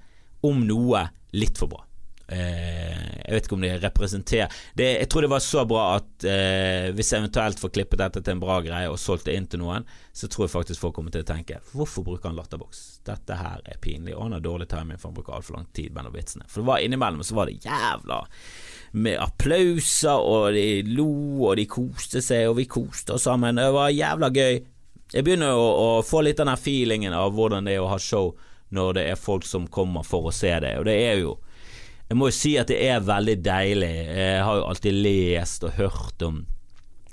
om 0.47 0.63
noe, 0.67 1.07
litt 1.35 1.59
for 1.59 1.71
bra. 1.71 1.83
Eh, 2.29 3.05
jeg 3.25 3.33
vet 3.33 3.47
ikke 3.47 3.55
om 3.57 3.63
de 3.63 3.69
representerer 3.81 4.57
det, 4.77 4.85
Jeg 4.99 5.07
tror 5.09 5.25
det 5.25 5.31
var 5.31 5.41
så 5.41 5.63
bra 5.65 5.85
at 5.95 6.25
eh, 6.29 6.91
hvis 6.93 7.09
jeg 7.09 7.23
eventuelt 7.23 7.57
får 7.57 7.71
klippet 7.73 8.01
dette 8.03 8.21
til 8.21 8.35
en 8.35 8.41
bra 8.43 8.59
greie 8.61 8.89
og 8.91 8.99
solgt 9.01 9.25
det 9.25 9.33
inn 9.33 9.47
til 9.49 9.63
noen, 9.63 9.87
så 10.13 10.29
tror 10.29 10.45
jeg 10.45 10.53
faktisk 10.53 10.83
folk 10.83 10.93
kommer 10.99 11.13
til 11.15 11.23
å 11.23 11.29
tenke 11.29 11.57
Hvorfor 11.71 12.05
bruker 12.05 12.29
han 12.29 12.37
latterboks? 12.37 12.83
Dette 13.09 13.37
her 13.39 13.63
er 13.65 13.79
pinlig. 13.81 14.13
Og 14.13 14.27
han 14.27 14.35
har 14.37 14.43
dårlig 14.45 14.69
timing, 14.69 14.99
for 15.01 15.09
han 15.09 15.17
bruker 15.17 15.39
altfor 15.39 15.57
lang 15.57 15.65
tid 15.73 15.95
mellom 15.95 16.13
vitsene. 16.13 16.45
For 16.45 16.61
det 16.61 16.69
var 16.69 16.85
innimellom 16.85 17.25
så 17.25 17.37
var 17.39 17.49
det 17.49 17.65
jævla 17.65 18.19
med 19.01 19.17
applauser, 19.21 20.21
og 20.21 20.53
de 20.53 20.67
lo, 20.85 21.09
og 21.47 21.57
de 21.57 21.65
koste 21.69 22.21
seg, 22.25 22.45
og 22.51 22.59
vi 22.59 22.67
koste 22.69 23.17
oss 23.17 23.25
sammen. 23.25 23.57
Det 23.57 23.71
var 23.73 23.89
jævla 23.93 24.29
gøy. 24.33 24.61
Jeg 25.09 25.25
begynner 25.25 25.57
å, 25.57 25.65
å 25.65 25.89
få 26.05 26.21
litt 26.25 26.37
den 26.37 26.53
feelingen 26.61 27.15
av 27.17 27.33
hvordan 27.33 27.65
det 27.65 27.79
er 27.79 27.85
å 27.85 27.89
ha 27.89 27.97
show 28.01 28.35
når 28.75 28.97
det 28.97 29.05
er 29.11 29.19
folk 29.19 29.47
som 29.47 29.67
kommer 29.67 30.05
for 30.07 30.29
å 30.29 30.35
se 30.35 30.51
det, 30.63 30.77
og 30.79 30.87
det 30.89 30.97
er 31.09 31.23
jo 31.23 31.37
jeg 32.09 32.17
må 32.17 32.31
jo 32.31 32.33
si 32.33 32.55
at 32.57 32.71
det 32.71 32.79
er 32.89 33.03
veldig 33.05 33.35
deilig. 33.45 33.89
Jeg 34.17 34.41
har 34.41 34.55
jo 34.57 34.65
alltid 34.65 34.95
lest 35.05 35.65
og 35.67 35.75
hørt 35.77 36.23
om, 36.25 36.39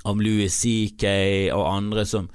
om 0.08 0.22
Louis 0.24 0.54
CK 0.56 1.04
og 1.52 1.64
andre 1.68 2.06
som, 2.08 2.30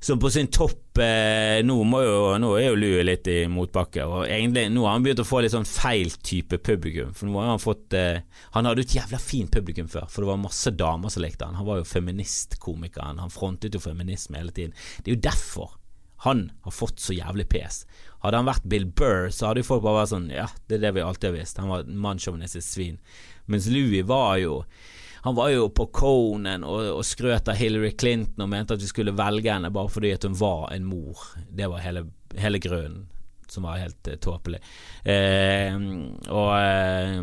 som 0.00 0.22
på 0.22 0.30
sin 0.32 0.48
topp 0.48 1.02
eh, 1.04 1.60
nå, 1.60 1.76
jo, 1.84 2.14
nå, 2.40 2.54
er 2.56 2.70
jo 2.70 2.78
Louis 2.80 3.04
litt 3.04 3.28
i 3.28 3.42
motbakke, 3.52 4.06
og 4.08 4.24
egentlig 4.24 4.64
nå 4.72 4.86
har 4.86 4.96
han 4.96 5.04
begynt 5.04 5.20
å 5.20 5.28
få 5.28 5.42
litt 5.44 5.52
sånn 5.52 5.68
feil 5.68 6.16
type 6.24 6.62
publikum. 6.64 7.12
For 7.12 7.28
nå 7.28 7.36
har 7.36 7.52
Han 7.52 7.60
fått 7.60 7.92
eh, 7.98 8.24
Han 8.56 8.70
hadde 8.70 8.86
jo 8.86 8.88
et 8.88 8.96
jævla 8.96 9.20
fint 9.20 9.52
publikum 9.52 9.92
før, 9.92 10.08
for 10.08 10.24
det 10.24 10.32
var 10.32 10.40
masse 10.46 10.72
damer 10.72 11.12
som 11.12 11.26
likte 11.26 11.44
han. 11.44 11.60
Han 11.60 11.68
var 11.68 11.82
jo 11.82 11.90
feministkomikeren, 11.92 13.20
han 13.20 13.36
frontet 13.36 13.76
jo 13.76 13.84
feminisme 13.84 14.40
hele 14.40 14.56
tiden. 14.56 14.72
Det 15.04 15.12
er 15.12 15.18
jo 15.18 15.24
derfor 15.28 15.76
han 16.22 16.50
har 16.62 16.74
fått 16.74 17.02
så 17.02 17.14
jævlig 17.16 17.48
pes. 17.50 17.82
Hadde 18.22 18.38
han 18.38 18.46
vært 18.46 18.66
Bill 18.70 18.86
Burr, 18.86 19.30
så 19.34 19.48
hadde 19.48 19.64
jo 19.64 19.70
folk 19.72 19.82
bare 19.82 20.04
vært 20.04 20.12
sånn 20.12 20.28
Ja, 20.30 20.46
det 20.70 20.78
er 20.78 20.84
det 20.84 20.92
vi 20.94 21.02
alltid 21.02 21.32
har 21.32 21.38
visst. 21.40 21.58
Han 21.58 21.72
var 21.72 21.88
mannssjåvinistisk 21.90 22.68
svin. 22.68 23.00
Mens 23.50 23.66
Louis 23.66 24.06
var 24.06 24.36
jo 24.38 24.60
han 25.22 25.36
var 25.38 25.52
jo 25.52 25.68
på 25.70 25.86
Conan 25.94 26.64
og, 26.66 26.80
og 26.96 27.04
skrøt 27.06 27.46
av 27.50 27.54
Hillary 27.54 27.92
Clinton 27.94 28.42
og 28.42 28.48
mente 28.50 28.74
at 28.74 28.82
vi 28.82 28.90
skulle 28.90 29.14
velge 29.14 29.52
henne 29.54 29.70
bare 29.70 29.90
fordi 29.90 30.10
at 30.16 30.26
hun 30.26 30.34
var 30.38 30.72
en 30.74 30.86
mor. 30.86 31.20
Det 31.46 31.68
var 31.70 31.82
hele, 31.84 32.08
hele 32.34 32.58
grunnen, 32.62 33.04
som 33.46 33.68
var 33.68 33.78
helt 33.78 34.10
uh, 34.10 34.16
tåpelig. 34.18 34.58
Eh, 35.06 35.78
og 36.26 36.50
uh, 36.58 37.22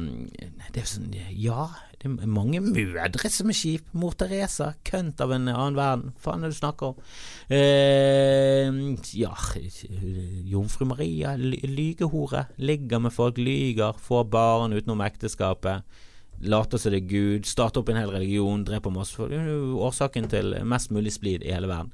det 0.72 0.84
er 0.84 0.88
sånn 0.88 1.12
Ja, 1.36 1.68
det 2.00 2.08
er 2.24 2.32
mange 2.32 2.62
mødre 2.64 3.30
som 3.30 3.50
er 3.52 3.58
kjip. 3.60 3.88
Mor 4.00 4.14
Teresa, 4.16 4.70
kønt 4.88 5.20
av 5.20 5.34
en 5.36 5.50
annen 5.52 5.76
verden. 5.76 6.14
Faen 6.24 6.46
er 6.46 6.48
det 6.48 6.56
du 6.56 6.60
snakker 6.62 6.94
om? 6.94 7.02
Eh, 7.52 8.70
ja, 9.20 9.34
jomfru 10.48 10.88
Maria, 10.88 11.34
lygehore. 11.36 12.46
Ligger 12.56 13.04
med 13.04 13.12
folk, 13.12 13.38
lyger, 13.38 14.00
får 14.00 14.30
barn 14.32 14.78
utenom 14.78 15.04
ekteskapet. 15.04 15.84
Later 16.40 16.80
som 16.80 16.96
det 16.96 17.02
er 17.04 17.12
Gud, 17.12 17.48
starter 17.52 17.84
opp 17.84 17.92
en 17.92 18.00
hel 18.00 18.14
religion, 18.16 18.64
dreper 18.64 18.96
masse 18.96 19.20
folk. 19.20 19.36
Årsaken 19.36 20.32
til 20.32 20.56
mest 20.64 20.96
mulig 20.96 21.12
splid 21.18 21.44
i 21.44 21.52
hele 21.52 21.68
verden. 21.68 21.92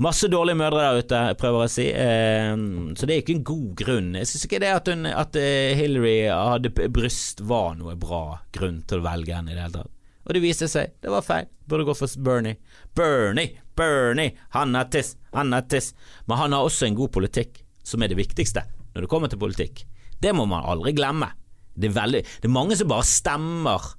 Masse 0.00 0.28
dårlige 0.32 0.56
mødre 0.56 0.84
der 0.86 1.00
ute, 1.02 1.22
prøver 1.40 1.64
jeg 1.64 1.70
å 1.70 1.72
si. 1.74 1.86
Eh, 1.92 2.52
så 2.96 3.08
det 3.08 3.14
er 3.14 3.24
ikke 3.24 3.36
en 3.36 3.48
god 3.50 3.66
grunn. 3.82 4.12
Jeg 4.16 4.30
syns 4.30 4.46
ikke 4.48 4.62
det 4.62 4.70
at, 4.72 4.88
hun, 4.88 5.08
at 5.08 5.36
eh, 5.36 5.74
Hillary 5.76 6.16
hadde 6.30 6.72
bryst 6.92 7.42
var 7.44 7.74
noe 7.80 7.96
bra 8.00 8.40
grunn 8.56 8.80
til 8.88 9.02
å 9.02 9.06
velge 9.06 9.36
henne 9.36 9.52
i 9.52 9.58
det 9.58 9.66
hele 9.66 9.82
tatt. 9.82 9.98
Og 10.22 10.36
det 10.36 10.42
viste 10.44 10.68
seg, 10.70 10.94
det 11.02 11.10
var 11.10 11.24
feil. 11.26 11.48
Burde 11.68 11.86
gå 11.88 11.94
for 11.98 12.22
Bernie. 12.22 12.60
Bernie, 12.94 13.58
Bernie, 13.76 14.36
han 14.54 14.76
er 14.78 14.90
tiss, 14.92 15.16
han 15.34 15.52
er 15.56 15.66
tiss. 15.66 15.92
Men 16.26 16.38
han 16.38 16.54
har 16.56 16.66
også 16.66 16.86
en 16.86 16.98
god 16.98 17.12
politikk, 17.14 17.64
som 17.82 18.02
er 18.02 18.12
det 18.12 18.20
viktigste 18.20 18.64
når 18.92 19.04
det 19.04 19.10
kommer 19.10 19.32
til 19.32 19.40
politikk. 19.40 19.84
Det 20.22 20.34
må 20.36 20.44
man 20.46 20.66
aldri 20.68 20.92
glemme. 20.94 21.32
Det 21.74 21.88
er, 21.88 21.96
veldig, 21.96 22.22
det 22.22 22.48
er 22.48 22.52
mange 22.52 22.76
som 22.76 22.90
bare 22.90 23.08
stemmer 23.08 23.92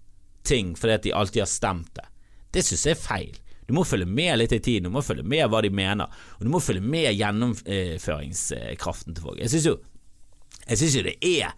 ting 0.46 0.74
fordi 0.78 0.94
at 0.94 1.06
de 1.08 1.14
alltid 1.18 1.42
har 1.42 1.50
stemt 1.50 1.94
det. 1.98 2.06
Det 2.54 2.62
syns 2.66 2.86
jeg 2.86 2.96
er 2.96 3.02
feil. 3.02 3.38
Du 3.74 3.80
må 3.80 3.88
følge 3.90 4.06
med 4.06 4.36
litt 4.38 4.52
i 4.54 4.60
tiden, 4.62 4.86
du 4.86 4.94
må 4.94 5.02
følge 5.02 5.24
med 5.26 5.48
hva 5.50 5.58
de 5.66 5.72
mener, 5.74 6.06
og 6.38 6.44
du 6.46 6.50
må 6.54 6.60
følge 6.62 6.86
med 6.86 7.08
gjennomføringskraften 7.18 9.16
til 9.18 9.24
folk. 9.26 9.40
Jeg 9.42 9.50
syns 9.50 9.66
jo, 9.66 9.74
jo 10.78 11.02
det 11.08 11.16
er 11.26 11.56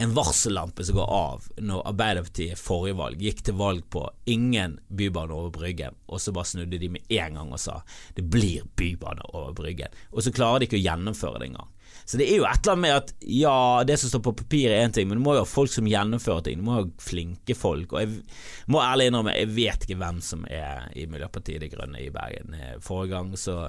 en 0.00 0.14
varsellampe 0.16 0.80
som 0.88 0.96
går 0.96 1.12
av 1.12 1.44
når 1.60 1.84
Arbeiderpartiet 1.92 2.56
forrige 2.56 2.96
valg 2.96 3.20
gikk 3.20 3.44
til 3.44 3.58
valg 3.60 3.84
på 3.92 4.06
ingen 4.32 4.78
bybane 4.88 5.36
over 5.36 5.52
Bryggen, 5.58 5.92
og 6.08 6.24
så 6.24 6.32
bare 6.32 6.48
snudde 6.54 6.80
de 6.80 6.88
med 6.96 7.04
en 7.20 7.36
gang 7.42 7.52
og 7.52 7.60
sa 7.60 7.82
det 8.16 8.24
blir 8.32 8.64
bybane 8.80 9.28
over 9.34 9.52
Bryggen, 9.60 9.92
og 10.16 10.24
så 10.24 10.32
klarer 10.32 10.64
de 10.64 10.70
ikke 10.70 10.80
å 10.80 10.86
gjennomføre 10.86 11.44
det 11.44 11.50
engang. 11.50 11.68
Så 12.06 12.20
det 12.20 12.28
er 12.30 12.38
jo 12.38 12.44
et 12.46 12.60
eller 12.62 12.76
annet 12.76 12.84
med 12.84 12.96
at 13.00 13.08
ja, 13.34 13.82
det 13.86 13.96
som 13.98 14.12
står 14.12 14.22
på 14.28 14.36
papir 14.38 14.70
er 14.70 14.84
én 14.84 14.92
ting, 14.94 15.08
men 15.10 15.18
du 15.18 15.24
må 15.24 15.34
jo 15.34 15.42
ha 15.42 15.48
folk 15.48 15.72
som 15.72 15.88
gjennomfører 15.90 16.44
ting. 16.46 16.60
Du 16.60 16.68
må 16.68 16.76
ha 16.76 16.84
flinke 17.02 17.56
folk. 17.58 17.96
Og 17.96 18.04
jeg 18.04 18.70
må 18.70 18.78
ærlig 18.78 19.08
innrømme, 19.10 19.34
jeg 19.34 19.50
vet 19.56 19.86
ikke 19.86 19.98
hvem 19.98 20.20
som 20.22 20.46
er 20.46 20.86
i 20.94 21.08
Miljøpartiet 21.10 21.64
De 21.64 21.70
Grønne 21.72 22.04
i 22.04 22.12
Bergen. 22.14 22.54
Eh, 22.54 22.78
forrige 22.84 23.16
gang 23.16 23.34
så 23.40 23.64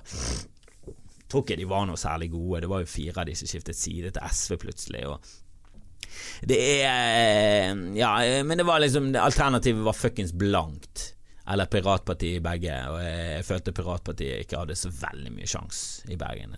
tror 1.28 1.44
ikke 1.44 1.58
de 1.60 1.68
var 1.74 1.90
noe 1.90 1.98
særlig 1.98 2.30
gode. 2.36 2.62
Det 2.62 2.72
var 2.72 2.86
jo 2.86 2.94
fire 2.94 3.24
av 3.24 3.30
de 3.32 3.36
som 3.42 3.50
skiftet 3.50 3.80
side 3.80 4.14
til 4.14 4.38
SV 4.38 4.58
plutselig. 4.62 5.04
Og 5.10 6.48
det 6.48 6.62
er 6.78 6.94
eh, 6.94 7.84
Ja, 7.98 8.14
men 8.46 8.62
det 8.62 8.70
var 8.70 8.80
liksom 8.86 9.10
Alternativet 9.18 9.82
var 9.86 9.98
fuckings 9.98 10.32
blankt 10.38 11.17
eller 11.48 11.66
Piratpartiet 11.72 12.42
i 12.42 12.44
begge, 12.44 12.76
og 12.92 13.00
jeg 13.02 13.48
følte 13.48 13.74
Piratpartiet 13.76 14.44
ikke 14.44 14.62
hadde 14.64 14.76
så 14.76 14.92
veldig 14.92 15.32
mye 15.32 15.48
sjanse 15.48 16.12
i 16.12 16.20
Bergen. 16.20 16.58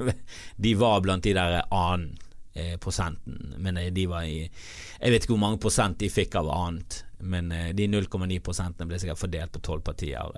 de 0.64 0.74
var 0.80 1.02
blant 1.04 1.24
de 1.26 1.34
der 1.36 1.60
annen 1.68 2.14
eh, 2.54 2.78
prosenten, 2.80 3.54
men 3.58 3.76
eh, 3.76 3.92
de 3.92 4.06
var 4.08 4.24
i 4.24 4.46
Jeg 4.46 5.10
vet 5.10 5.24
ikke 5.24 5.34
hvor 5.34 5.42
mange 5.44 5.60
prosent 5.60 5.98
de 6.00 6.08
fikk 6.12 6.38
av 6.40 6.48
annet, 6.48 7.02
men 7.20 7.52
eh, 7.52 7.74
de 7.76 7.90
0,9 7.92 8.38
prosentene 8.44 8.88
ble 8.88 9.02
sikkert 9.02 9.20
fordelt 9.20 9.52
på 9.52 9.62
tolv 9.68 9.84
partier. 9.84 10.32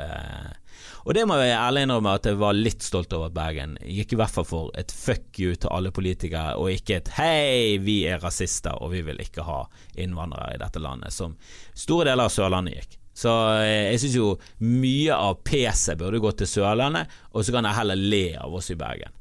Og 1.04 1.14
det 1.14 1.24
må 1.30 1.38
jeg 1.38 1.54
ærlig 1.54 1.87
innrømme 1.87 2.16
at 2.18 2.26
jeg 2.26 2.40
var 2.42 2.59
litt 2.59 2.83
stolt 2.83 3.14
over 3.14 3.30
at 3.30 3.38
Bergen 3.38 3.78
gikk 3.78 4.16
i 4.16 4.20
hvert 4.20 4.35
fall 4.35 4.48
for 4.48 4.74
et 4.74 4.90
fuck 4.90 5.38
you 5.38 5.54
til 5.54 5.70
alle 5.70 5.94
politikere, 5.94 6.59
og 6.59 6.74
ikke 6.74 6.98
et 6.98 7.14
hei, 7.20 7.78
vi 7.78 8.00
er 8.11 8.18
rasister 8.24 8.74
og 8.83 8.90
vi 8.96 9.07
vil 9.07 9.22
ikke 9.22 9.46
ha 9.46 9.62
innvandrere 9.94 10.59
i 10.59 10.61
dette 10.66 10.83
landet, 10.83 11.14
som 11.14 11.38
store 11.78 12.11
deler 12.11 12.26
av 12.26 12.35
Sørlandet 12.35 12.83
gikk. 12.83 13.00
Så 13.14 13.33
eh, 13.62 13.92
jeg 13.92 14.03
syns 14.03 14.16
jo 14.18 14.31
mye 14.66 15.14
av 15.14 15.38
PC 15.46 15.94
burde 16.00 16.22
gå 16.22 16.33
til 16.35 16.50
Sørlandet, 16.50 17.12
og 17.33 17.46
så 17.46 17.55
kan 17.55 17.68
jeg 17.68 17.79
heller 17.79 18.00
le 18.00 18.24
av 18.42 18.57
oss 18.59 18.72
i 18.74 18.79
Bergen. 18.79 19.14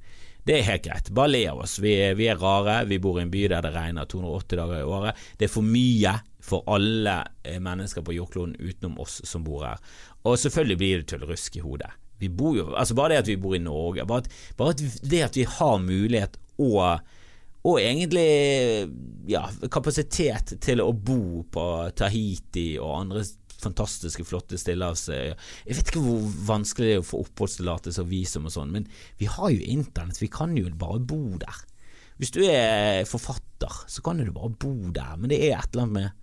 Det 0.44 0.58
er 0.58 0.66
helt 0.68 0.84
greit, 0.84 1.10
bare 1.16 1.32
le 1.32 1.44
av 1.48 1.62
oss. 1.64 1.78
Vi, 1.80 1.94
vi, 2.20 2.28
er 2.28 2.42
rare, 2.42 2.82
vi 2.90 3.00
bor 3.00 3.20
i 3.20 3.24
en 3.24 3.32
by 3.32 3.46
der 3.54 3.64
det 3.64 3.72
regner 3.78 4.10
280 4.12 4.60
dager 4.60 4.82
i 4.82 4.88
året. 4.98 5.26
Det 5.40 5.48
er 5.48 5.54
for 5.54 5.64
mye 5.64 6.18
for 6.44 6.68
alle 6.68 7.22
eh, 7.48 7.62
mennesker 7.64 8.04
på 8.04 8.18
jordkloden 8.18 8.58
utenom 8.60 8.98
oss 9.00 9.22
som 9.30 9.46
bor 9.46 9.64
her. 9.64 9.80
Og 10.28 10.36
selvfølgelig 10.42 10.80
blir 10.82 11.00
det 11.00 11.08
tullerusk 11.14 11.62
i 11.62 11.64
hodet. 11.64 11.94
Vi 12.20 12.30
bor 12.30 12.58
jo, 12.58 12.70
altså 12.76 12.96
Bare 12.96 13.14
det 13.14 13.24
at 13.24 13.32
vi 13.32 13.40
bor 13.40 13.56
i 13.56 13.64
Norge, 13.64 14.06
bare, 14.08 14.26
at, 14.26 14.56
bare 14.60 14.76
at 14.76 14.84
det 15.02 15.24
at 15.26 15.40
vi 15.40 15.48
har 15.48 15.78
mulighet 15.84 16.40
og 16.62 17.04
og 17.64 17.78
egentlig 17.80 18.90
ja, 19.32 19.46
kapasitet 19.72 20.58
til 20.60 20.82
å 20.84 20.90
bo 20.92 21.46
på 21.48 21.68
Tahiti 21.96 22.74
og 22.76 22.98
andre 22.98 23.22
fantastiske, 23.64 24.26
flotte 24.28 24.60
stillehavsøyer. 24.60 25.38
Jeg 25.68 25.78
vet 25.78 25.92
ikke 25.92 26.04
hvor 26.04 26.26
vanskelig 26.50 26.90
det 26.90 26.96
er 26.98 27.04
å 27.04 27.08
få 27.08 27.22
oppholdstillatelse 27.26 28.04
og 28.04 28.12
visum 28.12 28.50
og 28.50 28.56
sånn, 28.56 28.74
men 28.76 28.90
vi 29.22 29.30
har 29.32 29.54
jo 29.54 29.70
internett, 29.76 30.22
vi 30.22 30.32
kan 30.32 30.58
jo 30.58 30.72
bare 30.80 31.02
bo 31.04 31.22
der. 31.42 31.64
Hvis 32.22 32.34
du 32.36 32.44
er 32.46 33.08
forfatter, 33.10 33.84
så 33.90 34.04
kan 34.06 34.22
du 34.22 34.30
bare 34.36 34.54
bo 34.54 34.76
der, 34.94 35.16
men 35.18 35.32
det 35.34 35.42
er 35.48 35.58
et 35.58 35.74
eller 35.74 35.88
annet 35.88 35.98
med 35.98 36.23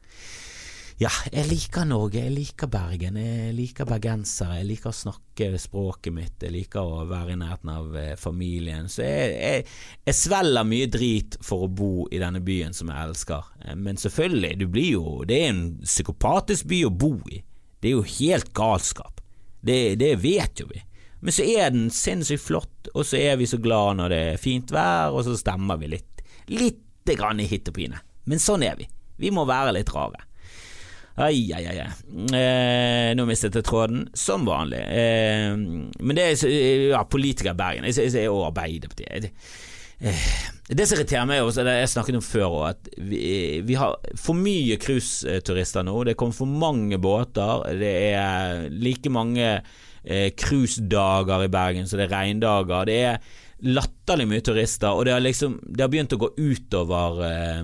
ja, 1.01 1.09
jeg 1.33 1.49
liker 1.49 1.87
Norge, 1.89 2.21
jeg 2.21 2.33
liker 2.35 2.69
Bergen, 2.69 3.15
jeg 3.17 3.55
liker 3.57 3.87
bergensere, 3.89 4.59
jeg 4.59 4.67
liker 4.69 4.91
å 4.91 4.99
snakke 4.99 5.47
språket 5.57 6.13
mitt, 6.13 6.45
jeg 6.45 6.53
liker 6.53 6.85
å 6.85 7.07
være 7.09 7.33
i 7.33 7.39
nærheten 7.41 7.73
av 7.73 7.97
eh, 7.97 8.11
familien. 8.21 8.85
Så 8.93 9.07
jeg, 9.07 9.31
jeg, 9.33 9.65
jeg, 10.05 10.19
svelger 10.19 10.69
mye 10.69 10.91
drit 10.93 11.39
for 11.41 11.65
å 11.65 11.71
bo 11.73 12.05
i 12.13 12.21
denne 12.21 12.45
byen 12.45 12.77
som 12.77 12.93
jeg 12.93 13.09
elsker. 13.09 13.49
Eh, 13.65 13.81
men 13.81 13.97
selvfølgelig, 13.97 14.53
du 14.61 14.67
blir 14.69 14.91
jo 14.99 15.17
Det 15.25 15.41
er 15.41 15.49
en 15.55 15.65
psykopatisk 15.81 16.69
by 16.69 16.85
å 16.91 16.93
bo 16.93 17.15
i. 17.33 17.41
Det 17.81 17.89
er 17.89 17.97
jo 17.97 18.07
helt 18.21 18.53
galskap. 18.53 19.25
Det, 19.65 19.81
det 20.05 20.15
vet 20.21 20.61
jo 20.61 20.69
vi. 20.69 20.85
Men 21.25 21.33
så 21.33 21.49
er 21.49 21.73
den 21.73 21.89
sinnssykt 21.89 22.45
flott, 22.45 22.93
og 22.93 23.09
så 23.09 23.17
er 23.17 23.41
vi 23.41 23.49
så 23.49 23.57
glad 23.57 24.03
når 24.03 24.13
det 24.13 24.25
er 24.35 24.43
fint 24.43 24.69
vær, 24.73 25.17
og 25.17 25.25
så 25.25 25.41
stemmer 25.41 25.81
vi 25.81 25.95
litt. 25.97 26.27
Lite 26.53 27.17
grann 27.17 27.41
i 27.41 27.49
hit 27.49 27.73
og 27.73 27.81
pine. 27.81 28.05
Men 28.29 28.43
sånn 28.43 28.69
er 28.69 28.77
vi. 28.77 28.85
Vi 29.21 29.33
må 29.33 29.49
være 29.49 29.79
litt 29.81 29.97
rare. 29.97 30.27
Ai, 31.17 31.51
ai, 31.53 31.65
ai. 31.67 31.89
Eh, 32.37 33.11
nå 33.19 33.27
mistet 33.29 33.59
jeg 33.59 33.67
tråden, 33.67 34.07
som 34.17 34.47
vanlig. 34.49 34.81
Eh, 34.81 35.57
men 35.57 36.17
det 36.17 36.29
er 36.31 36.55
ja, 36.95 37.03
politiker 37.05 37.57
Bergen. 37.59 37.89
Jeg, 37.89 37.99
jeg, 38.07 38.15
jeg, 38.23 38.31
og 38.31 38.47
Arbeiderpartiet. 38.53 39.33
Eh, 40.01 40.25
det 40.71 40.87
som 40.87 40.97
irriterer 40.97 41.29
meg, 41.29 41.43
også, 41.45 41.65
det 41.67 41.77
jeg 41.81 41.93
snakket 41.93 42.21
om 42.21 42.25
før, 42.25 42.57
at 42.71 42.89
vi, 42.97 43.61
vi 43.67 43.77
har 43.77 43.99
for 44.21 44.39
mye 44.39 44.79
cruiseturister 44.81 45.85
nå. 45.85 45.99
Det 46.09 46.17
kommer 46.21 46.37
for 46.37 46.49
mange 46.49 47.01
båter. 47.03 47.67
Det 47.81 47.95
er 48.15 48.67
like 48.73 49.13
mange 49.13 49.53
eh, 49.59 50.31
cruisedager 50.39 51.45
i 51.45 51.53
Bergen 51.53 51.91
så 51.91 52.01
det 52.01 52.09
er 52.09 52.15
regndager. 52.15 52.89
Det 52.89 53.01
er 53.11 53.21
latterlig 53.61 54.25
mye 54.31 54.45
turister, 54.45 54.95
og 54.95 55.05
det 55.05 55.13
har, 55.13 55.21
liksom, 55.21 55.59
det 55.69 55.85
har 55.85 55.91
begynt 55.93 56.15
å 56.17 56.21
gå 56.23 56.31
utover 56.39 57.21
eh, 57.27 57.61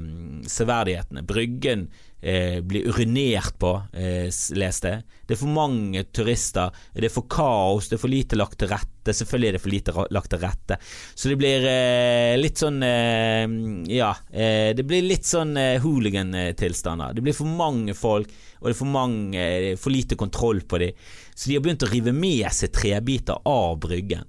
severdighetene. 0.51 1.25
Bryggen 1.25 1.87
eh, 2.27 2.61
blir 2.61 2.89
urinert 2.91 3.59
på, 3.59 3.83
eh, 3.93 4.27
leste 4.59 4.91
jeg. 4.91 5.05
Det 5.27 5.35
er 5.35 5.41
for 5.41 5.53
mange 5.53 6.03
turister, 6.15 6.75
det 6.95 7.09
er 7.09 7.15
for 7.15 7.27
kaos, 7.31 7.89
det 7.89 7.99
er 7.99 8.03
for 8.03 8.11
lite 8.12 8.39
lagt 8.39 8.59
til 8.61 8.71
rette. 8.71 9.15
Selvfølgelig 9.15 9.49
er 9.49 9.57
det 9.57 9.62
for 9.62 9.75
lite 9.75 10.07
lagt 10.15 10.31
til 10.33 10.43
rette. 10.43 10.79
Så 11.15 11.31
det 11.31 11.39
blir 11.39 11.67
eh, 11.71 12.35
litt 12.39 12.62
sånn 12.62 12.83
eh, 12.83 13.47
Ja, 13.95 14.12
eh, 14.31 14.73
det 14.77 14.87
blir 14.87 15.07
litt 15.07 15.27
sånn 15.27 15.57
eh, 15.61 15.79
hooligan-tilstander. 15.83 17.15
Det 17.15 17.27
blir 17.27 17.37
for 17.37 17.51
mange 17.51 17.95
folk, 17.95 18.31
og 18.61 18.69
det 18.69 18.75
er 18.75 18.81
for, 18.81 18.91
mange, 18.91 19.49
for 19.79 19.95
lite 19.95 20.19
kontroll 20.19 20.65
på 20.67 20.83
dem. 20.83 21.05
Så 21.35 21.51
de 21.51 21.59
har 21.59 21.67
begynt 21.67 21.87
å 21.87 21.93
rive 21.93 22.15
med 22.17 22.49
seg 22.55 22.75
trebiter 22.75 23.43
av 23.47 23.79
Bryggen. 23.83 24.27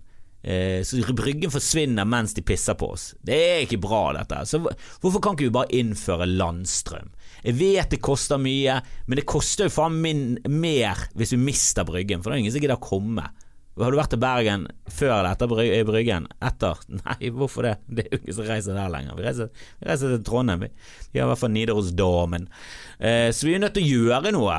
Så 0.48 1.02
Bryggen 1.18 1.52
forsvinner 1.52 2.06
mens 2.08 2.32
de 2.38 2.44
pisser 2.46 2.78
på 2.80 2.92
oss. 2.94 3.10
Det 3.26 3.36
er 3.36 3.64
ikke 3.66 3.82
bra, 3.84 4.14
dette. 4.16 4.38
Så 4.48 4.62
hvorfor 4.62 5.20
kan 5.20 5.36
ikke 5.36 5.48
vi 5.50 5.56
bare 5.58 5.76
innføre 5.76 6.28
landstrøm? 6.30 7.10
Jeg 7.48 7.56
vet 7.56 7.94
det 7.94 8.04
koster 8.04 8.40
mye, 8.42 8.82
men 9.08 9.20
det 9.20 9.28
koster 9.30 9.70
jo 9.70 9.76
faen 9.78 10.00
min 10.04 10.24
mer 10.52 11.08
hvis 11.16 11.32
vi 11.32 11.40
mister 11.40 11.88
Bryggen, 11.88 12.20
for 12.20 12.32
det 12.32 12.38
er 12.38 12.44
ingen 12.44 12.56
som 12.56 12.64
gidder 12.64 12.76
å 12.76 12.84
komme. 12.84 13.30
Har 13.78 13.94
du 13.94 14.00
vært 14.00 14.10
til 14.16 14.22
Bergen 14.22 14.66
før 14.90 15.14
eller 15.20 15.36
etter 15.36 15.84
Bryggen? 15.88 16.26
Etter? 16.44 16.80
Nei, 17.04 17.30
hvorfor 17.32 17.68
det? 17.68 17.76
Det 17.86 18.08
er 18.08 18.16
jo 18.18 18.22
ingen 18.24 18.38
som 18.40 18.50
reiser 18.50 18.78
der 18.78 18.92
lenger. 18.92 19.20
Vi 19.20 19.28
reiser, 19.28 19.52
vi 19.78 19.90
reiser 19.92 20.16
til 20.16 20.26
Trondheim, 20.28 20.66
vi. 20.66 20.72
Har 21.14 21.28
i 21.28 21.30
hvert 21.32 21.44
fall 21.44 21.54
Nidarosdomen. 21.54 22.50
Eh, 22.98 23.30
så 23.32 23.48
vi 23.48 23.56
er 23.56 23.64
nødt 23.64 23.78
til 23.78 23.86
å 23.86 24.02
gjøre 24.02 24.34
noe. 24.36 24.58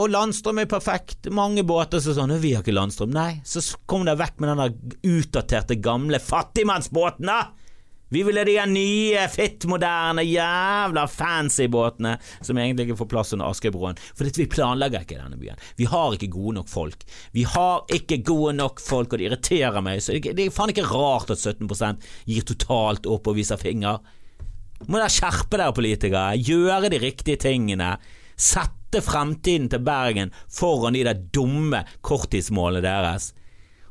Og 0.00 0.08
landstrøm 0.08 0.62
er 0.62 0.70
perfekt. 0.70 1.28
Mange 1.34 1.66
båter 1.68 2.00
som 2.00 2.14
sånn 2.16 2.32
'Vi 2.40 2.54
har 2.54 2.62
ikke 2.62 2.72
landstrøm.' 2.72 3.12
Nei, 3.12 3.42
så 3.44 3.60
kom 3.84 4.06
dere 4.06 4.22
vekk 4.22 4.40
med 4.40 4.48
den 4.48 4.62
der 4.62 5.18
utdaterte, 5.18 5.76
gamle 5.76 6.18
fattigmannsbåten, 6.22 7.28
da! 7.28 7.50
Vi 8.12 8.22
vil 8.26 8.36
ha 8.36 8.44
de 8.44 8.56
nye, 8.68 9.20
fittmoderne, 9.32 10.24
jævla 10.28 11.06
fancy 11.08 11.64
båtene 11.72 12.18
som 12.44 12.58
egentlig 12.60 12.90
ikke 12.90 12.98
får 13.00 13.08
plass 13.08 13.32
under 13.32 13.48
Askøybroen. 13.48 14.00
For 14.12 14.28
vi 14.36 14.48
planlegger 14.52 15.06
ikke 15.06 15.16
denne 15.16 15.38
byen. 15.40 15.60
Vi 15.80 15.88
har 15.88 16.12
ikke 16.12 16.28
gode 16.34 16.58
nok 16.58 16.68
folk. 16.68 17.06
Vi 17.32 17.46
har 17.48 17.86
ikke 17.96 18.20
gode 18.28 18.56
nok 18.58 18.82
folk, 18.84 19.12
og 19.12 19.20
det 19.20 19.30
irriterer 19.30 19.80
meg. 19.84 20.02
Så 20.04 20.18
det 20.20 20.36
er 20.36 20.52
faen 20.52 20.74
ikke 20.74 20.90
rart 20.90 21.32
at 21.32 21.40
17% 21.40 22.04
gir 22.28 22.48
totalt 22.52 23.08
opp 23.08 23.32
og 23.32 23.38
viser 23.40 23.60
finger. 23.60 24.02
Må 24.88 24.98
dere 24.98 25.12
skjerpe 25.12 25.56
dere, 25.56 25.72
politikere. 25.76 26.36
Gjøre 26.36 26.92
de 26.92 27.00
riktige 27.00 27.40
tingene. 27.40 27.94
Sette 28.36 29.00
fremtiden 29.04 29.70
til 29.72 29.80
Bergen 29.86 30.32
foran 30.52 30.98
de 30.98 31.06
der 31.06 31.28
dumme 31.32 31.86
korttidsmålene 32.04 32.84
deres. 32.84 33.32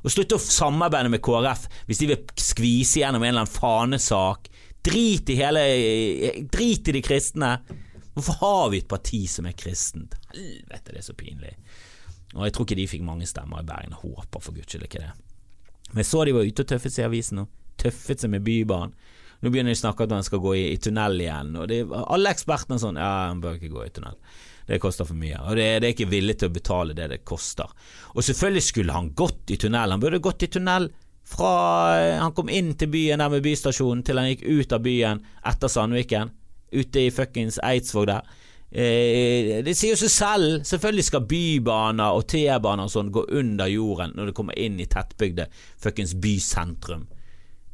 Og 0.02 0.14
slutte 0.14 0.38
å 0.38 0.42
samarbeide 0.42 1.12
med 1.14 1.22
KrF 1.24 1.68
hvis 1.88 2.02
de 2.02 2.10
vil 2.10 2.26
skvise 2.42 3.02
gjennom 3.02 3.24
en 3.24 3.34
eller 3.34 3.46
annen 3.46 3.54
fanesak. 3.54 4.50
Drit 4.82 5.30
i 5.30 5.38
hele 5.38 5.64
Drit 6.52 6.90
i 6.90 6.96
de 6.98 7.04
kristne. 7.06 7.54
Hvorfor 8.16 8.40
har 8.42 8.70
vi 8.74 8.82
et 8.82 8.90
parti 8.92 9.22
som 9.30 9.48
er 9.48 9.56
kristent? 9.58 10.18
Helvete, 10.34 10.92
det 10.92 11.00
er 11.00 11.06
så 11.06 11.16
pinlig. 11.16 11.54
Og 12.36 12.46
jeg 12.48 12.56
tror 12.56 12.68
ikke 12.68 12.80
de 12.80 12.90
fikk 12.92 13.06
mange 13.08 13.28
stemmer 13.30 13.62
i 13.62 13.68
Bergen. 13.68 13.96
Jeg 13.96 14.04
håper 14.16 14.44
for 14.44 14.56
guds 14.56 14.72
skyld 14.72 14.88
ikke 14.88 15.04
det. 15.04 15.14
Men 15.92 16.04
jeg 16.04 16.10
så 16.10 16.26
de 16.26 16.36
var 16.36 16.48
ute 16.48 16.66
og 16.66 16.72
tøffet 16.72 16.96
seg 16.96 17.06
i 17.06 17.10
avisen 17.10 17.42
nå. 17.42 17.48
Tøffet 17.82 18.24
seg 18.24 18.32
med 18.34 18.46
Bybanen. 18.46 18.96
Nå 19.42 19.50
begynner 19.50 19.74
de 19.74 19.80
å 19.80 19.82
snakke 19.82 20.04
om 20.04 20.12
at 20.12 20.20
han 20.20 20.28
skal 20.28 20.42
gå 20.44 20.52
i, 20.54 20.66
i 20.76 20.78
tunnel 20.78 21.24
igjen. 21.24 21.56
Og 21.58 21.70
det, 21.72 21.80
alle 21.90 22.34
ekspertene 22.36 22.78
er 22.78 22.84
sånn 22.84 23.00
Ja, 23.02 23.12
han 23.32 23.42
bør 23.42 23.58
ikke 23.58 23.72
gå 23.74 23.88
i 23.88 23.94
tunnel. 23.96 24.20
Det 24.72 24.78
koster 24.80 25.04
for 25.04 25.20
mye, 25.20 25.36
og 25.36 25.58
det, 25.60 25.66
det, 25.84 25.88
er 25.90 25.94
ikke 25.98 26.12
villig 26.14 26.38
til 26.40 26.48
å 26.48 26.56
betale 26.56 26.94
det 26.96 27.10
det 27.12 27.24
koster. 27.28 27.68
Og 28.16 28.24
selvfølgelig 28.24 28.62
skulle 28.64 28.94
han 28.96 29.10
gått 29.20 29.52
i 29.52 29.58
tunnel, 29.60 29.92
han 29.92 30.00
burde 30.00 30.22
gått 30.24 30.46
i 30.48 30.52
tunnel 30.54 30.88
fra 31.28 31.50
han 32.22 32.32
kom 32.36 32.48
inn 32.48 32.72
til 32.80 32.88
byen 32.94 33.20
der 33.20 33.34
med 33.34 33.44
bystasjonen 33.44 34.06
til 34.08 34.22
han 34.22 34.30
gikk 34.30 34.46
ut 34.48 34.78
av 34.78 34.86
byen 34.86 35.26
etter 35.52 35.74
Sandviken, 35.76 36.32
ute 36.72 37.04
i 37.04 37.12
fuckings 37.12 37.60
Eidsvåg 37.68 38.08
der. 38.14 38.32
Eh, 38.72 39.60
det 39.68 39.76
sier 39.76 39.92
jo 39.92 40.00
seg 40.00 40.14
selv, 40.16 40.64
selvfølgelig 40.64 41.08
skal 41.10 41.28
bybaner 41.28 42.16
og 42.16 42.30
T-baner 42.32 42.88
og 42.88 42.96
sånn 42.96 43.12
gå 43.12 43.26
under 43.42 43.68
jorden 43.68 44.16
når 44.16 44.32
det 44.32 44.38
kommer 44.40 44.56
inn 44.56 44.80
i 44.80 44.88
tettbygde 44.88 45.50
fuckings 45.84 46.16
bysentrum. 46.16 47.10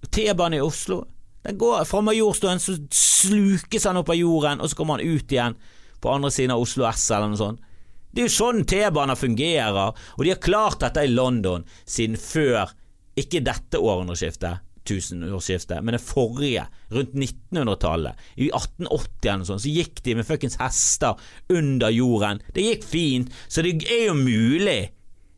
T-bane 0.10 0.58
i 0.58 0.66
Oslo, 0.66 1.04
den 1.46 1.62
går 1.62 1.86
fra 1.86 2.02
Majorstuen, 2.02 2.58
så 2.58 2.74
slukes 2.90 3.86
han 3.86 4.02
opp 4.02 4.10
av 4.10 4.18
jorden, 4.18 4.66
og 4.66 4.74
så 4.74 4.82
kommer 4.82 4.98
han 4.98 5.14
ut 5.14 5.38
igjen 5.38 5.62
på 6.02 6.12
andre 6.14 6.32
siden 6.34 6.54
av 6.56 6.64
Oslo 6.64 6.86
S 6.90 7.10
eller 7.12 7.32
noe 7.32 7.40
sånt. 7.40 7.64
Det 8.12 8.24
er 8.24 8.30
jo 8.30 8.34
sånn 8.34 8.64
T-baner 8.66 9.20
fungerer, 9.20 9.92
og 10.16 10.24
de 10.26 10.32
har 10.32 10.42
klart 10.42 10.82
dette 10.82 11.04
i 11.06 11.12
London 11.12 11.66
siden 11.86 12.18
før, 12.18 12.72
ikke 13.18 13.44
dette 13.46 13.82
århundreskiftet, 13.82 14.64
tusenårsskiftet, 14.88 15.84
men 15.84 15.98
det 15.98 16.02
forrige, 16.02 16.64
rundt 16.94 17.14
1900-tallet. 17.14 18.18
I 18.40 18.48
1880 18.48 19.28
eller 19.28 19.42
noe 19.44 19.50
sånt, 19.52 19.66
så 19.66 19.74
gikk 19.74 20.02
de 20.06 20.16
med 20.18 20.28
fuckings 20.28 20.58
hester 20.62 21.20
under 21.54 21.94
jorden. 21.94 22.42
Det 22.56 22.66
gikk 22.66 22.88
fint, 22.88 23.38
så 23.52 23.66
det 23.66 23.76
er 23.86 24.08
jo 24.08 24.18
mulig. 24.18 24.80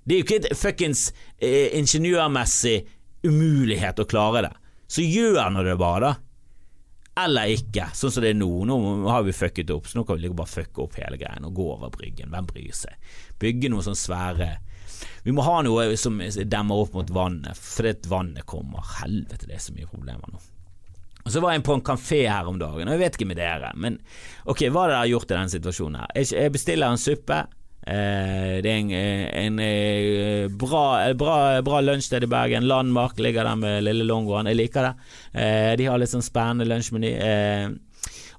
Det 0.05 0.15
er 0.15 0.21
jo 0.21 0.27
ikke 0.27 0.39
et 0.43 0.57
fuckings 0.57 1.09
eh, 1.41 1.73
ingeniørmessig 1.79 2.77
umulighet 3.25 3.99
å 3.99 4.07
klare 4.07 4.45
det. 4.47 4.55
Så 4.89 5.03
gjør 5.03 5.51
nå 5.51 5.65
det 5.65 5.75
bare, 5.81 6.13
da 6.13 6.28
eller 7.17 7.51
ikke, 7.51 7.89
sånn 7.97 8.13
som 8.13 8.23
det 8.23 8.33
er 8.33 8.37
nå. 8.39 8.49
Nå 8.69 8.77
har 9.09 9.25
vi 9.27 9.35
fucket 9.35 9.71
opp, 9.73 9.87
så 9.89 9.99
nå 9.99 10.05
kan 10.07 10.21
vi 10.21 10.31
bare 10.31 10.47
fucke 10.49 10.85
opp 10.85 10.99
hele 11.01 11.17
greien 11.19 11.47
og 11.47 11.55
gå 11.57 11.65
over 11.73 11.91
Bryggen. 11.93 12.31
Hvem 12.31 12.47
bryr 12.47 12.75
seg? 12.75 12.95
Bygge 13.41 13.71
noe 13.71 13.85
sånn 13.85 13.97
svære 13.97 14.57
Vi 15.23 15.31
må 15.35 15.43
ha 15.47 15.59
noe 15.63 15.95
som 15.99 16.19
demmer 16.19 16.85
opp 16.85 16.95
mot 16.95 17.11
vannet, 17.15 17.57
fordi 17.59 18.09
vannet 18.11 18.47
kommer. 18.47 18.83
Helvete, 19.01 19.47
det 19.47 19.57
er 19.57 19.63
så 19.63 19.75
mye 19.75 19.89
problemer 19.89 20.31
nå. 20.31 20.39
Og 21.25 21.33
Så 21.33 21.41
var 21.43 21.53
jeg 21.53 21.65
på 21.67 21.75
en 21.75 21.83
kafé 21.85 22.23
her 22.31 22.47
om 22.47 22.57
dagen, 22.59 22.87
og 22.87 22.95
jeg 22.95 23.01
vet 23.03 23.17
ikke 23.17 23.27
med 23.29 23.37
dere, 23.37 23.71
men 23.75 23.99
ok, 24.49 24.63
hva 24.71 24.85
har 24.85 24.93
dere 24.95 25.09
gjort 25.11 25.29
i 25.29 25.35
denne 25.35 25.51
situasjonen 25.53 25.99
her? 26.01 26.13
Jeg 26.23 26.53
bestiller 26.55 26.89
en 26.89 27.01
suppe. 27.01 27.43
Eh, 27.89 28.59
det 28.61 28.69
er 28.69 28.79
en, 28.83 28.91
en, 28.93 29.59
en 29.65 30.57
bra, 30.61 30.83
bra, 31.17 31.35
bra 31.65 31.81
lunsjsted 31.81 32.27
i 32.27 32.31
Bergen. 32.31 32.67
Landmark 32.69 33.19
ligger 33.19 33.47
der 33.47 33.59
med 33.59 33.83
lille 33.87 34.05
Longoen. 34.05 34.49
Jeg 34.51 34.59
liker 34.59 34.89
det. 34.89 35.11
Eh, 35.33 35.71
de 35.79 35.89
har 35.89 36.01
litt 36.01 36.13
sånn 36.13 36.25
spennende 36.25 36.69
lunsjmeny. 36.69 37.13
Eh, 37.17 37.69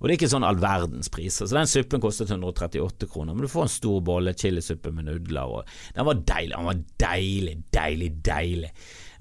og 0.01 0.07
det 0.07 0.15
er 0.15 0.17
ikke 0.17 0.31
sånn 0.33 0.47
all 0.49 0.61
verdens 0.61 1.11
priser. 1.13 1.45
Så 1.45 1.59
den 1.59 1.69
suppen 1.69 2.01
kostet 2.01 2.31
138 2.33 3.09
kroner, 3.11 3.37
men 3.37 3.45
du 3.45 3.53
får 3.53 3.67
en 3.67 3.75
stor 3.75 4.01
bolle 4.05 4.33
chilisuppe 4.33 4.95
med 4.97 5.11
nudler. 5.11 5.59
Og 5.59 5.97
den 5.97 6.09
var 6.09 6.23
deilig. 6.25 6.55
Den 6.55 6.71
var 6.71 6.83
deilig, 7.05 7.57
deilig, 7.75 8.11
deilig. 8.25 8.73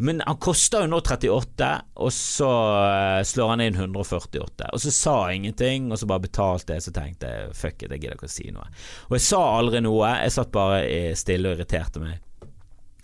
Men 0.02 0.22
han 0.24 0.38
kosta 0.40 0.80
jo 0.86 0.88
nå 0.94 1.02
38, 1.04 1.70
og 2.00 2.12
så 2.16 2.50
eh, 2.86 3.22
slår 3.28 3.50
han 3.52 3.64
inn 3.66 3.76
148. 3.76 4.70
Og 4.72 4.80
så 4.80 4.94
sa 4.96 5.16
jeg 5.28 5.42
ingenting, 5.42 5.90
og 5.92 6.00
så 6.00 6.08
bare 6.08 6.24
betalte 6.24 6.78
jeg, 6.78 6.86
så 6.86 6.94
tenkte 6.96 7.28
jeg 7.28 7.50
fuck 7.60 7.84
it, 7.84 7.92
jeg 7.92 8.06
gidder 8.06 8.16
ikke 8.16 8.30
å 8.30 8.32
si 8.32 8.48
noe. 8.56 8.70
Og 9.10 9.18
jeg 9.18 9.26
sa 9.28 9.42
aldri 9.58 9.82
noe, 9.84 10.14
jeg 10.24 10.36
satt 10.38 10.54
bare 10.56 11.12
stille 11.20 11.52
og 11.52 11.60
irriterte 11.60 12.00
meg. 12.00 12.24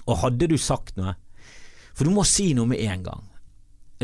Og 0.06 0.22
hadde 0.22 0.48
du 0.48 0.56
sagt 0.62 1.00
noe 1.00 1.16
For 1.98 2.06
du 2.06 2.14
må 2.14 2.24
si 2.28 2.52
noe 2.56 2.70
med 2.70 2.84
en 2.86 3.04
gang. 3.04 3.28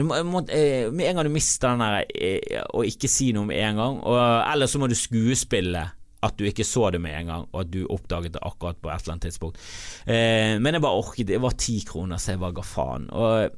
Må, 0.01 0.19
må, 0.27 0.43
eh, 0.51 0.91
med 0.91 1.07
en 1.07 1.19
gang 1.19 1.27
du 1.27 1.33
mister 1.35 1.71
den 1.71 1.83
der 1.83 2.11
eh, 2.11 2.61
å 2.75 2.83
ikke 2.87 3.07
si 3.11 3.31
noe 3.35 3.47
med 3.47 3.59
en 3.59 3.79
gang, 3.79 3.97
og, 4.03 4.19
eller 4.51 4.67
så 4.67 4.79
må 4.83 4.91
du 4.91 4.97
skuespille 4.99 5.87
at 6.21 6.37
du 6.37 6.45
ikke 6.45 6.65
så 6.67 6.89
det 6.93 7.01
med 7.01 7.15
en 7.17 7.31
gang, 7.31 7.47
og 7.49 7.63
at 7.63 7.71
du 7.73 7.81
oppdaget 7.89 8.35
det 8.35 8.43
akkurat 8.45 8.77
på 8.81 8.91
et 8.91 9.01
eller 9.01 9.15
annet 9.15 9.27
tidspunkt. 9.29 9.57
Eh, 10.05 10.57
men 10.61 10.77
jeg 10.77 10.83
bare 10.83 11.01
orket 11.01 11.27
Det 11.27 11.41
var 11.41 11.57
ti 11.57 11.79
kroner, 11.87 12.21
så 12.21 12.35
jeg 12.35 12.43
bare 12.43 12.57
ga 12.59 12.65
faen. 12.65 13.09
Og 13.09 13.49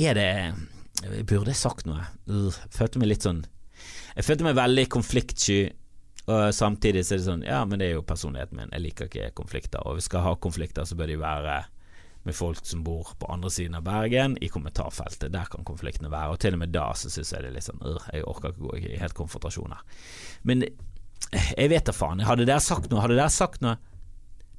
er 0.00 0.14
det 0.14 0.30
Jeg 1.00 1.26
burde 1.26 1.54
sagt 1.54 1.86
noe. 1.88 2.02
Uh, 2.28 2.52
følte 2.74 3.00
meg 3.00 3.08
litt 3.08 3.24
sånn 3.24 3.44
Jeg 4.16 4.26
følte 4.26 4.44
meg 4.44 4.58
veldig 4.58 4.88
konfliktsky. 4.92 5.60
Og 6.30 6.54
samtidig 6.54 7.06
så 7.06 7.14
er 7.14 7.20
det 7.20 7.28
sånn 7.28 7.46
Ja, 7.46 7.64
men 7.64 7.80
det 7.80 7.88
er 7.90 7.98
jo 7.98 8.06
personligheten 8.06 8.58
min. 8.58 8.72
Jeg 8.74 8.84
liker 8.84 9.08
ikke 9.08 9.30
konflikter. 9.38 9.84
Og 9.86 9.96
hvis 9.96 10.08
vi 10.08 10.12
skal 10.12 10.26
ha 10.26 10.34
konflikter, 10.36 10.84
så 10.84 10.98
bør 10.98 11.10
de 11.10 11.20
være 11.20 11.60
med 12.28 12.36
folk 12.36 12.60
som 12.66 12.82
bor 12.84 13.14
på 13.18 13.28
andre 13.32 13.50
siden 13.50 13.78
av 13.78 13.84
Bergen, 13.86 14.36
i 14.44 14.50
kommentarfeltet. 14.52 15.32
Der 15.32 15.48
kan 15.48 15.64
konfliktene 15.64 16.10
være. 16.12 16.34
Og 16.34 16.40
til 16.42 16.56
og 16.56 16.60
med 16.60 16.74
da 16.74 16.90
så 16.92 17.08
syns 17.08 17.32
jeg 17.32 17.46
det 17.46 17.52
er 17.52 17.56
litt 17.56 17.68
sånn 17.68 17.80
Jeg 18.12 18.26
orker 18.28 18.52
ikke 18.52 18.66
gå 18.66 18.76
i 18.76 18.98
helt 19.00 19.16
konfrontasjoner. 19.16 19.80
Men 20.44 20.66
Jeg 21.30 21.70
vet 21.70 21.86
da 21.86 21.94
faen. 21.94 22.22
Hadde 22.26 22.46
dere 22.48 22.62
sagt 22.64 22.90
noe? 22.90 23.02
Hadde 23.04 23.18
dere 23.18 23.32
sagt 23.32 23.62
noe? 23.64 23.76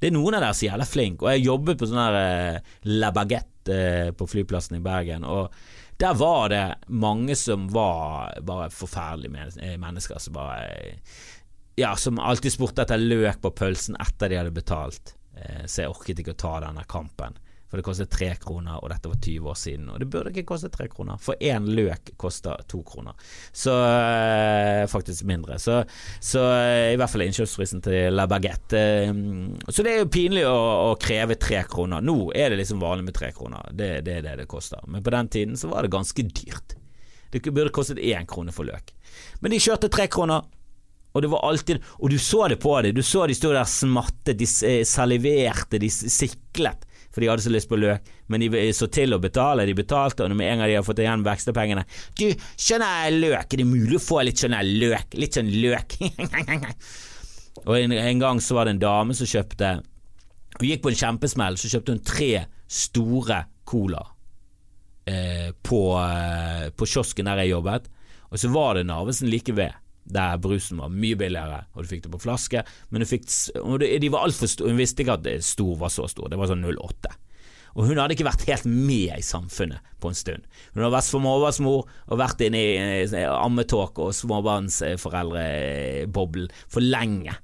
Det 0.02 0.08
er 0.10 0.16
noen 0.16 0.34
av 0.34 0.42
dere 0.42 0.56
som 0.56 0.66
er 0.66 0.72
jævla 0.72 0.88
flinke, 0.88 1.26
og 1.26 1.30
jeg 1.30 1.44
jobbet 1.46 1.78
på 1.78 1.86
sånn 1.86 2.00
her 2.00 2.16
eh, 2.18 2.72
La 2.90 3.12
Baguette 3.14 3.76
eh, 3.76 4.08
på 4.18 4.26
flyplassen 4.26 4.80
i 4.80 4.82
Bergen, 4.82 5.22
og 5.22 5.52
der 6.02 6.16
var 6.18 6.48
det 6.50 6.64
mange 6.88 7.36
som 7.38 7.68
var 7.70 8.32
bare 8.42 8.70
forferdelige 8.74 9.52
eh, 9.62 9.76
mennesker 9.78 10.18
som 10.18 10.34
bare 10.34 10.96
Ja, 11.78 11.94
som 11.96 12.18
alltid 12.18 12.52
spurte 12.52 12.82
etter 12.82 13.00
løk 13.00 13.38
på 13.44 13.52
pølsen 13.62 13.96
etter 14.02 14.28
de 14.28 14.40
hadde 14.40 14.52
betalt. 14.52 15.14
Eh, 15.38 15.62
så 15.66 15.84
jeg 15.84 15.92
orket 15.94 16.18
ikke 16.20 16.34
å 16.34 16.42
ta 16.42 16.56
denne 16.66 16.82
kampen. 16.90 17.38
For 17.72 17.80
det 17.80 17.86
kostet 17.86 18.10
tre 18.12 18.26
kroner, 18.36 18.82
og 18.84 18.90
dette 18.92 19.08
var 19.08 19.16
20 19.16 19.46
år 19.48 19.54
siden. 19.56 19.86
Og 19.88 20.00
det 20.02 20.06
burde 20.12 20.28
ikke 20.28 20.50
koste 20.50 20.68
tre 20.68 20.90
kroner, 20.92 21.16
for 21.16 21.40
én 21.40 21.64
løk 21.72 22.10
koster 22.20 22.60
to 22.68 22.82
kroner. 22.84 23.16
Så 23.48 23.72
øh, 23.72 24.82
faktisk 24.92 25.24
mindre. 25.24 25.56
Så, 25.56 25.78
så 26.20 26.42
øh, 26.42 26.90
i 26.92 26.98
hvert 27.00 27.08
fall 27.08 27.24
innkjøpsprisen 27.24 27.80
til 27.86 28.12
La 28.12 28.26
Baguette. 28.28 28.76
Øh, 28.76 29.22
så 29.72 29.86
det 29.86 29.94
er 29.94 30.02
jo 30.02 30.10
pinlig 30.12 30.44
å, 30.44 30.52
å, 30.90 30.92
kreve 31.00 31.38
tre 31.40 31.62
kroner. 31.64 32.04
Nå 32.04 32.18
er 32.36 32.52
det 32.52 32.60
liksom 32.60 32.84
vanlig 32.84 33.08
med 33.08 33.16
tre 33.16 33.32
kroner. 33.32 33.72
Det, 33.72 33.90
det 34.04 34.18
er 34.18 34.28
det 34.28 34.36
det 34.42 34.48
koster. 34.52 34.84
Men 34.84 35.00
på 35.00 35.16
den 35.16 35.32
tiden 35.32 35.56
så 35.56 35.72
var 35.72 35.88
det 35.88 35.94
ganske 35.96 36.28
dyrt. 36.28 36.76
Det 37.32 37.40
burde 37.48 37.72
kostet 37.72 38.04
én 38.04 38.28
krone 38.28 38.52
for 38.52 38.68
løk. 38.68 38.92
Men 39.40 39.56
de 39.56 39.64
kjørte 39.64 39.88
tre 39.88 40.10
kroner. 40.12 40.44
Og 41.16 41.24
det 41.24 41.28
var 41.32 41.48
alltid 41.48 41.80
Og 41.98 42.10
du 42.12 42.18
så 42.20 42.46
det 42.48 42.60
på 42.60 42.76
dem. 42.84 42.92
Du 42.92 43.00
så 43.00 43.24
de 43.28 43.34
sto 43.36 43.56
der 43.56 43.64
smattet, 43.64 44.36
de 44.36 44.84
saliverte, 44.84 45.80
de 45.80 45.88
siklet 45.88 46.84
for 47.12 47.20
de 47.20 47.28
hadde 47.28 47.44
så 47.44 47.52
lyst 47.52 47.68
på 47.70 47.78
løk. 47.80 48.08
Men 48.32 48.42
de 48.42 48.64
så 48.76 48.88
til 48.92 49.14
å 49.14 49.20
betale. 49.22 49.66
De 49.68 49.76
betalte, 49.76 50.24
og 50.24 50.34
med 50.36 50.48
en 50.48 50.62
gang 50.62 50.70
de 50.70 50.76
hadde 50.78 50.88
fått 50.88 51.02
igjen 51.04 51.24
vekstepengene 51.26 51.84
Du, 52.18 52.26
skjønner 52.56 53.04
jeg 53.04 53.20
løk, 53.20 53.46
er 53.46 53.62
det 53.62 53.68
mulig 53.68 53.98
å 53.98 54.02
få 54.02 54.22
litt 54.24 54.42
sånn 54.42 54.56
løk? 54.80 55.16
Litt 55.20 55.38
sånn 55.38 55.50
løk. 55.52 55.98
og 57.66 57.74
en, 57.78 57.96
en, 57.98 58.22
gang 58.22 58.40
så 58.40 58.58
var 58.58 58.68
det 58.68 58.76
en 58.76 58.84
dame 58.86 59.16
som 59.16 59.28
kjøpte 59.28 59.74
Hun 60.58 60.68
gikk 60.68 60.84
på 60.84 60.92
en 60.92 61.00
kjempesmell, 61.04 61.60
så 61.60 61.70
kjøpte 61.72 61.96
hun 61.96 62.04
tre 62.06 62.32
store 62.72 63.42
cola 63.68 64.00
eh, 65.08 65.50
på, 65.64 65.82
eh, 66.00 66.66
på 66.72 66.88
kiosken 66.88 67.28
der 67.28 67.42
jeg 67.42 67.52
jobbet, 67.52 67.88
og 68.32 68.40
så 68.40 68.48
var 68.52 68.78
det 68.78 68.86
Narvesen 68.88 69.28
like 69.32 69.52
ved 69.56 69.76
der 70.04 70.38
brusen 70.42 70.78
var 70.82 70.88
mye 70.92 71.16
billigere, 71.18 71.60
og 71.74 71.82
du 71.82 71.88
fikk 71.90 72.02
det 72.06 72.14
på 72.14 72.24
flaske. 72.24 72.60
Men 72.90 72.98
du 73.02 73.06
fikk, 73.08 73.24
de 74.02 74.12
var 74.12 74.22
altfor 74.26 74.46
store, 74.50 74.70
hun 74.72 74.82
visste 74.82 75.00
ikke 75.04 75.18
at 75.20 75.26
stor 75.46 75.74
var 75.80 75.90
så 75.94 76.04
stor, 76.10 76.26
det 76.32 76.40
var 76.40 76.48
sånn 76.50 76.66
08. 76.66 77.10
Og 77.72 77.82
hun 77.88 77.96
hadde 77.96 78.14
ikke 78.16 78.28
vært 78.28 78.48
helt 78.50 78.66
med 78.68 79.10
i 79.16 79.24
samfunnet 79.24 79.80
på 80.02 80.06
en 80.10 80.18
stund. 80.18 80.42
Hun 80.74 80.82
hadde 80.82 80.96
vært 80.96 81.08
småbarnsmor 81.08 81.80
og 81.86 82.20
vært 82.20 82.44
inne 82.44 82.60
i 82.60 82.64
ammetåk 83.30 83.94
og 84.04 84.16
småbarnsforeldreboblen 84.18 86.48
for 86.66 86.80
lenge. 86.84 87.34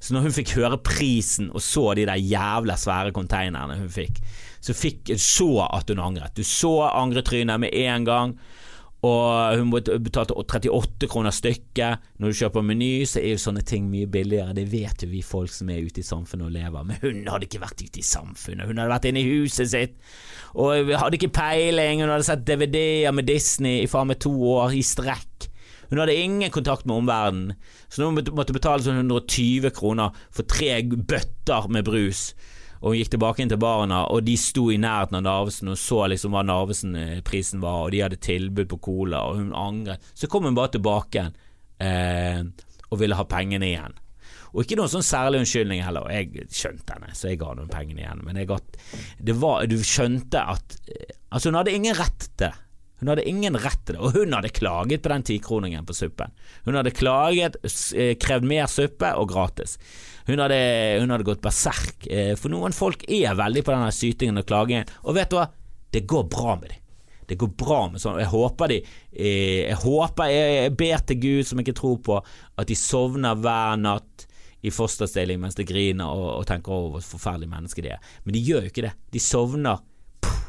Så 0.00 0.14
når 0.14 0.22
hun 0.26 0.36
fikk 0.36 0.56
høre 0.58 0.78
prisen 0.84 1.46
og 1.52 1.62
så 1.64 1.94
de 1.98 2.08
der 2.08 2.20
jævla 2.20 2.74
svære 2.80 3.12
konteinerne 3.16 3.80
hun 3.80 3.90
fikk, 3.92 4.16
så 4.64 4.72
fikk, 4.76 5.00
så 5.20 5.50
at 5.66 5.90
hun 5.92 6.00
angret. 6.00 6.36
Du 6.36 6.44
så 6.46 6.88
angretrynet 6.88 7.60
med 7.60 7.74
en 7.84 8.04
gang. 8.08 8.38
Og 9.04 9.58
hun 9.58 9.72
betalte 9.74 10.36
38 10.38 11.08
kroner 11.12 11.34
stykket. 11.34 12.04
Når 12.22 12.30
du 12.30 12.38
kjøper 12.38 12.64
Meny, 12.64 12.92
så 13.08 13.20
er 13.20 13.34
jo 13.34 13.42
sånne 13.42 13.64
ting 13.66 13.90
mye 13.92 14.08
billigere. 14.10 14.54
Det 14.56 14.64
vet 14.72 15.04
jo 15.04 15.10
vi 15.10 15.20
folk 15.24 15.52
som 15.52 15.72
er 15.72 15.84
ute 15.84 16.00
i 16.00 16.06
samfunnet 16.06 16.48
og 16.48 16.54
lever. 16.54 16.86
Men 16.88 17.02
hun 17.02 17.20
hadde 17.28 17.48
ikke 17.48 17.62
vært 17.64 17.84
ute 17.84 18.00
i 18.00 18.06
samfunnet. 18.06 18.68
Hun 18.70 18.80
hadde 18.80 18.94
vært 18.94 19.10
inne 19.10 19.20
i 19.20 19.34
huset 19.34 19.72
sitt 19.74 19.98
og 20.54 20.94
hadde 20.94 21.18
ikke 21.18 21.34
peiling. 21.36 22.04
Hun 22.04 22.14
hadde 22.14 22.28
sett 22.30 22.46
DVD-er 22.48 23.12
med 23.16 23.28
Disney 23.28 23.82
i 23.82 23.90
faen 23.90 24.08
meg 24.12 24.22
to 24.24 24.32
år 24.54 24.76
i 24.78 24.84
strekk. 24.86 25.50
Hun 25.90 26.00
hadde 26.00 26.16
ingen 26.16 26.50
kontakt 26.54 26.86
med 26.88 26.96
omverdenen, 26.96 27.58
så 27.92 28.00
nå 28.00 28.08
måtte 28.16 28.32
hun 28.32 28.56
betale 28.56 28.82
sånn 28.82 29.02
120 29.02 29.68
kroner 29.76 30.16
for 30.32 30.48
tre 30.48 30.78
bøtter 30.82 31.68
med 31.70 31.84
brus 31.86 32.30
og 32.84 32.92
hun 32.92 32.98
gikk 33.00 33.14
tilbake 33.14 33.40
inn 33.40 33.48
til 33.48 33.60
barna, 33.60 34.02
og 34.12 34.26
de 34.26 34.34
sto 34.36 34.66
i 34.68 34.76
nærheten 34.76 35.16
av 35.16 35.24
Narvesen 35.24 35.72
og 35.72 35.78
så 35.80 36.02
liksom 36.12 36.34
hva 36.36 36.42
Narvesen-prisen 36.44 37.62
var, 37.64 37.86
og 37.86 37.94
de 37.94 38.02
hadde 38.04 38.20
tilbud 38.20 38.68
på 38.74 38.80
cola, 38.84 39.22
og 39.24 39.38
hun 39.40 39.54
angret. 39.56 40.04
Så 40.12 40.28
kom 40.28 40.44
hun 40.44 40.58
bare 40.58 40.74
tilbake 40.74 41.30
eh, 41.80 42.42
og 42.90 43.00
ville 43.00 43.16
ha 43.16 43.24
pengene 43.24 43.70
igjen. 43.70 43.96
Og 44.52 44.62
ikke 44.62 44.76
noen 44.78 44.92
sånn 44.92 45.06
særlig 45.06 45.40
unnskyldning 45.42 45.80
heller. 45.82 46.12
Jeg 46.12 46.44
skjønte 46.52 46.98
henne, 46.98 47.16
så 47.16 47.32
jeg 47.32 47.40
ga 47.40 47.54
noen 47.56 47.72
pengene 47.72 48.04
igjen. 48.04 48.20
Men 48.26 48.38
gatt, 48.46 48.76
var, 49.32 49.64
du 49.66 49.80
skjønte 49.80 50.44
at 50.54 50.78
eh, 50.86 51.20
Altså, 51.34 51.50
hun 51.50 51.56
hadde 51.58 51.72
ingen 51.74 51.96
rett 51.98 52.28
til 52.28 52.44
det. 52.44 52.52
Hun 53.00 53.10
hadde 53.10 53.24
ingen 53.26 53.56
rett 53.58 53.80
til 53.82 53.96
det, 53.96 54.02
og 54.06 54.14
hun 54.14 54.36
hadde 54.36 54.52
klaget 54.54 55.02
på 55.02 55.10
den 55.10 55.24
tikroningen 55.26 55.88
på 55.88 55.96
suppen. 55.98 56.30
Hun 56.68 56.78
hadde 56.78 56.92
klaget, 56.94 57.58
eh, 57.98 58.14
krevd 58.22 58.46
mer 58.46 58.68
suppe 58.70 59.10
og 59.18 59.32
gratis. 59.32 59.74
Hun 60.24 60.40
hadde, 60.40 60.60
hun 61.02 61.12
hadde 61.12 61.26
gått 61.26 61.42
berserk, 61.44 62.06
eh, 62.08 62.32
for 62.40 62.52
noen 62.52 62.72
folk 62.72 63.04
er 63.12 63.36
veldig 63.36 63.64
på 63.64 63.74
denne 63.74 63.92
sytingen 63.92 64.40
og 64.40 64.48
klagingen, 64.48 64.88
og 65.04 65.18
vet 65.18 65.32
du 65.32 65.36
hva, 65.36 65.50
det 65.94 66.06
går 66.08 66.24
bra 66.32 66.56
med 66.60 66.70
dem. 66.72 66.80
Det 67.26 67.38
går 67.40 67.50
bra 67.56 67.78
med 67.88 68.02
sånn. 68.02 68.18
Jeg 68.20 68.28
håper 68.28 68.68
de 68.68 68.76
eh, 68.84 69.62
Jeg 69.64 69.78
håper 69.80 70.28
Jeg 70.28 70.72
ber 70.76 71.04
til 71.08 71.20
Gud, 71.22 71.46
som 71.48 71.60
jeg 71.60 71.68
ikke 71.68 71.78
tror 71.80 71.98
på, 72.04 72.18
at 72.60 72.68
de 72.68 72.76
sovner 72.76 73.38
hver 73.40 73.78
natt 73.80 74.26
i 74.64 74.72
fosterstilling 74.72 75.40
mens 75.40 75.56
de 75.56 75.66
griner 75.68 76.08
og, 76.08 76.26
og 76.40 76.46
tenker 76.48 76.72
over 76.72 76.98
hvor 76.98 77.06
forferdelige 77.14 77.52
mennesker 77.52 77.84
de 77.84 77.94
er. 77.96 78.12
Men 78.24 78.36
de 78.36 78.44
gjør 78.44 78.66
jo 78.66 78.72
ikke 78.72 78.86
det. 78.86 78.92
De 79.12 79.22
sovner 79.24 79.80
puh, 80.24 80.44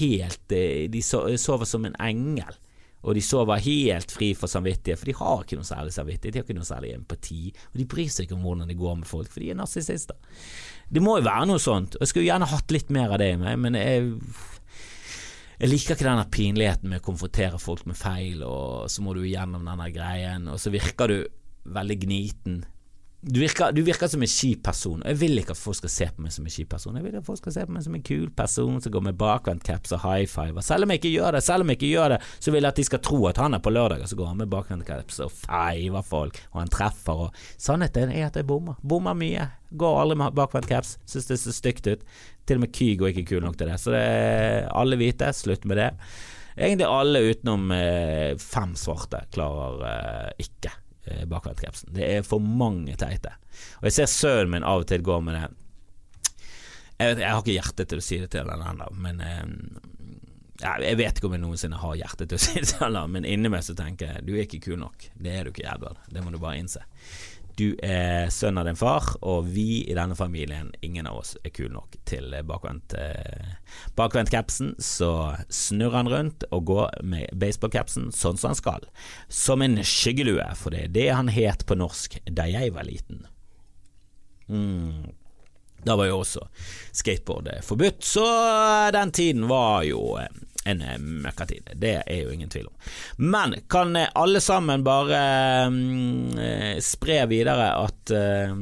helt 0.00 0.56
eh, 0.56 0.88
De 0.92 1.04
sover 1.04 1.68
som 1.68 1.88
en 1.88 1.96
engel 2.00 2.56
og 3.02 3.16
de 3.18 3.22
sover 3.24 3.62
helt 3.64 4.14
fri 4.14 4.30
for 4.38 4.50
samvittighet, 4.50 5.00
for 5.00 5.10
de 5.10 5.16
har 5.18 5.42
ikke 5.42 5.58
noe 5.58 5.66
særlig 5.66 5.94
samvittighet, 5.94 6.34
de 6.34 6.40
har 6.40 6.46
ikke 6.46 6.58
noe 6.58 6.68
særlig 6.68 6.94
empati, 6.94 7.52
og 7.72 7.80
de 7.80 7.86
bryr 7.90 8.10
seg 8.12 8.28
ikke 8.28 8.36
om 8.38 8.46
hvordan 8.46 8.70
det 8.70 8.78
går 8.78 8.98
med 9.00 9.10
folk, 9.10 9.30
for 9.32 9.42
de 9.42 9.50
er 9.50 9.58
narsissister. 9.58 10.18
Det 10.92 11.02
må 11.02 11.16
jo 11.18 11.26
være 11.26 11.48
noe 11.50 11.62
sånt, 11.62 11.96
og 11.98 12.04
jeg 12.04 12.12
skulle 12.12 12.28
gjerne 12.28 12.50
hatt 12.52 12.74
litt 12.74 12.92
mer 12.94 13.14
av 13.14 13.22
det 13.22 13.32
i 13.34 13.40
meg, 13.40 13.58
men 13.64 13.78
jeg, 13.78 14.12
jeg 15.58 15.72
liker 15.72 15.96
ikke 15.96 16.08
denne 16.08 16.28
pinligheten 16.38 16.92
med 16.92 17.02
å 17.02 17.06
konfrontere 17.10 17.62
folk 17.62 17.88
med 17.90 17.98
feil, 17.98 18.44
og 18.46 18.86
så 18.92 19.02
må 19.02 19.16
du 19.18 19.24
gjennom 19.26 19.66
denne 19.66 19.90
greien, 19.94 20.46
og 20.52 20.62
så 20.62 20.70
virker 20.74 21.10
du 21.10 21.18
veldig 21.74 21.98
gniten. 22.06 22.62
Du 23.24 23.38
virker, 23.38 23.70
du 23.70 23.84
virker, 23.86 24.08
som 24.10 24.22
en 24.24 24.30
kjip 24.30 24.64
person, 24.66 24.98
og 24.98 25.06
jeg 25.12 25.18
vil 25.20 25.38
ikke 25.38 25.54
at 25.54 25.58
folk 25.60 25.76
skal 25.78 25.90
se 25.94 26.06
på 26.10 26.24
meg 26.24 26.32
som 26.34 26.46
en 26.48 26.50
kjip 26.50 26.72
person. 26.72 26.96
Jeg 26.98 27.04
vil 27.04 27.18
at 27.20 27.26
folk 27.28 27.38
skal 27.38 27.54
se 27.54 27.66
på 27.68 27.74
meg 27.76 27.84
som 27.84 27.94
en 27.94 28.02
kul 28.08 28.24
person 28.34 28.80
som 28.82 28.94
går 28.96 29.04
med 29.06 29.20
bakvendtcaps 29.20 29.94
og 29.94 30.02
high 30.02 30.26
five. 30.26 30.64
Selv 30.66 30.88
om 30.88 30.90
jeg 30.90 30.98
ikke 30.98 31.12
gjør 31.12 31.36
det, 31.38 31.42
selv 31.46 31.62
om 31.62 31.70
jeg 31.70 31.78
ikke 31.78 31.92
gjør 31.92 32.16
det, 32.16 32.18
så 32.42 32.50
vil 32.50 32.66
jeg 32.66 32.74
at 32.74 32.80
de 32.80 32.86
skal 32.88 33.02
tro 33.06 33.20
at 33.30 33.38
han 33.38 33.54
er 33.54 33.62
på 33.62 33.74
lørdag, 33.76 34.02
og 34.02 34.10
så 34.10 34.18
går 34.18 34.32
han 34.32 34.42
med 34.42 34.50
bakvendtcaps 34.56 35.22
og 35.22 35.30
fiver 35.38 36.10
folk, 36.10 36.42
og 36.50 36.60
han 36.64 36.74
treffer, 36.74 37.24
og 37.28 37.40
Sannheten 37.62 38.10
er 38.10 38.26
at 38.26 38.42
jeg 38.42 38.50
bommer. 38.50 38.82
Bommer 38.82 39.14
mye. 39.14 39.46
Går 39.70 40.02
aldri 40.02 40.18
med 40.18 40.34
bakvendtcaps. 40.42 40.96
Syns 41.06 41.30
det 41.30 41.38
ser 41.44 41.60
stygt 41.60 41.90
ut. 41.92 42.06
Til 42.42 42.58
og 42.58 42.66
med 42.66 42.74
Kygo 42.74 43.06
er 43.06 43.14
ikke 43.14 43.36
kul 43.36 43.46
nok 43.46 43.54
til 43.54 43.70
det. 43.70 43.78
Så 43.78 43.94
det 43.94 44.04
alle 44.74 44.98
hvite, 44.98 45.30
slutt 45.30 45.62
med 45.70 45.78
det. 45.78 45.92
Egentlig 46.58 46.90
alle 46.90 47.22
utenom 47.30 47.70
eh, 47.78 48.32
fem 48.42 48.74
svarte 48.76 49.28
klarer 49.30 49.86
eh, 49.94 50.32
ikke 50.42 50.74
eh. 51.06 51.24
Det 51.90 52.06
er 52.06 52.26
for 52.26 52.42
mange 52.42 52.96
teite. 52.96 53.34
Og 53.80 53.88
jeg 53.88 53.96
ser 53.98 54.10
sønnen 54.12 54.54
min 54.56 54.66
av 54.66 54.84
og 54.84 54.88
til 54.90 55.04
gå 55.04 55.18
med 55.24 55.38
det. 55.38 55.48
Jeg, 56.98 57.18
jeg, 57.18 57.30
har 57.30 57.40
ikke 57.40 57.56
hjerte 57.56 57.88
til 57.88 57.98
å 57.98 58.04
si 58.04 58.20
det 58.22 58.30
til 58.30 58.46
henne 58.46 58.68
ennå, 58.70 58.86
men 59.02 59.22
eh, 59.26 59.46
jeg 60.62 60.98
vet 61.00 61.18
ikke 61.18 61.26
om 61.26 61.34
jeg 61.34 61.42
noensinne 61.42 61.80
har 61.82 61.96
hjerte 61.98 62.28
til 62.30 62.38
å 62.38 62.42
si 62.42 62.60
det 62.60 62.68
til 62.70 62.84
henne, 62.84 63.02
men 63.10 63.26
inni 63.26 63.50
meg 63.50 63.64
så 63.66 63.74
tenker 63.78 64.12
jeg 64.12 64.26
du 64.28 64.34
er 64.36 64.44
ikke 64.44 64.62
kul 64.68 64.78
nok. 64.82 65.08
Det 65.18 65.34
er 65.34 65.46
du 65.46 65.52
ikke, 65.52 65.66
Edvard. 65.66 65.98
Det 66.12 66.22
må 66.22 66.30
du 66.30 66.38
bare 66.38 66.60
innse. 66.60 66.84
Du 67.58 67.74
er 67.84 68.30
sønn 68.32 68.58
av 68.58 68.66
din 68.68 68.78
far, 68.78 69.10
og 69.20 69.48
vi 69.52 69.82
i 69.84 69.96
denne 69.96 70.16
familien, 70.16 70.70
ingen 70.80 71.08
av 71.08 71.20
oss 71.20 71.34
er 71.44 71.52
kule 71.54 71.72
nok 71.74 71.98
til 72.08 72.32
bakvendt 72.48 72.94
eh, 72.96 74.76
så 74.82 75.12
snurrer 75.52 75.96
han 75.98 76.12
rundt 76.12 76.46
og 76.50 76.64
går 76.70 77.02
med 77.04 77.32
baseballcapsen 77.36 78.10
sånn 78.16 78.40
som 78.40 78.52
han 78.52 78.60
skal, 78.60 78.86
som 79.28 79.62
en 79.62 79.80
skyggelue, 79.84 80.46
for 80.56 80.72
det 80.72 80.86
er 80.86 80.94
det 80.96 81.08
han 81.12 81.32
het 81.32 81.66
på 81.68 81.76
norsk 81.78 82.20
da 82.30 82.48
jeg 82.50 82.72
var 82.74 82.88
liten. 82.88 83.26
Mm. 84.48 85.12
Da 85.82 85.96
var 85.98 86.06
jo 86.06 86.20
også 86.22 86.46
skateboard 86.94 87.50
forbudt, 87.66 88.04
så 88.06 88.26
den 88.94 89.10
tiden 89.10 89.48
var 89.50 89.82
jo 89.86 90.16
eh, 90.20 90.30
en 90.64 90.82
eh, 90.82 90.98
møkkatid. 90.98 91.72
Det 91.74 91.94
er 92.06 92.20
jo 92.22 92.32
ingen 92.32 92.50
tvil 92.50 92.68
om. 92.70 92.74
Men 93.16 93.54
kan 93.70 93.96
eh, 93.96 94.10
alle 94.14 94.40
sammen 94.40 94.84
bare 94.86 95.20
uh, 95.68 96.78
spre 96.82 97.18
videre 97.30 97.68
at 97.78 98.12
uh, 98.14 98.54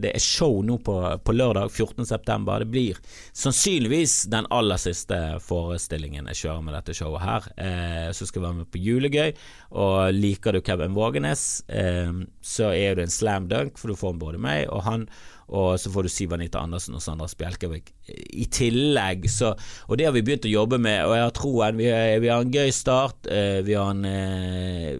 det 0.00 0.12
er 0.14 0.22
show 0.22 0.62
nå 0.64 0.78
på, 0.84 0.96
på 1.24 1.34
lørdag 1.36 1.70
14.9. 1.70 2.58
Det 2.62 2.70
blir 2.72 3.00
sannsynligvis 3.32 4.22
den 4.32 4.48
aller 4.50 4.80
siste 4.80 5.18
forestillingen 5.44 6.30
jeg 6.32 6.42
kjører 6.44 6.64
med 6.66 6.76
dette 6.78 6.96
showet 6.96 7.26
her. 7.26 7.50
Uh, 7.60 8.08
så 8.16 8.28
skal 8.28 8.40
jeg 8.40 8.48
være 8.48 8.60
med 8.62 8.72
på 8.72 8.82
Julegøy, 8.82 9.36
og 9.82 10.16
liker 10.16 10.56
du 10.56 10.62
Kevin 10.64 10.96
Vågenes, 10.96 11.42
så 11.62 12.66
er 12.76 12.96
det 12.96 13.06
en 13.06 13.12
slam 13.12 13.46
dunk, 13.48 13.78
for 13.80 13.88
du 13.88 13.96
får 13.98 14.18
både 14.20 14.40
meg 14.42 14.66
og 14.68 14.82
han 14.84 15.06
og 15.52 15.76
så 15.80 15.90
får 15.92 16.06
du 16.06 16.12
Siv 16.12 16.32
Anita 16.32 16.62
Andersen 16.64 16.96
og 16.96 17.02
Sandra 17.04 17.26
Spjelkevik 17.28 17.90
I 18.08 18.46
tillegg 18.48 19.26
så 19.28 19.50
Og 19.84 19.98
det 20.00 20.06
har 20.08 20.14
vi 20.16 20.22
begynt 20.24 20.48
å 20.48 20.52
jobbe 20.52 20.78
med, 20.80 21.04
og 21.04 21.12
jeg 21.16 21.26
har 21.26 21.34
troen. 21.36 21.76
Vi, 21.76 21.88
vi 22.24 22.30
har 22.32 22.44
en 22.44 22.54
gøy 22.54 22.72
start. 22.72 23.28
Eh, 23.28 23.60
vi 23.66 23.76
har 23.76 23.90
en 23.92 24.06
eh, 24.08 24.96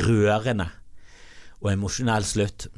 rørende 0.00 0.70
og 1.60 1.72
emosjonell 1.74 2.24
slutt. 2.24 2.70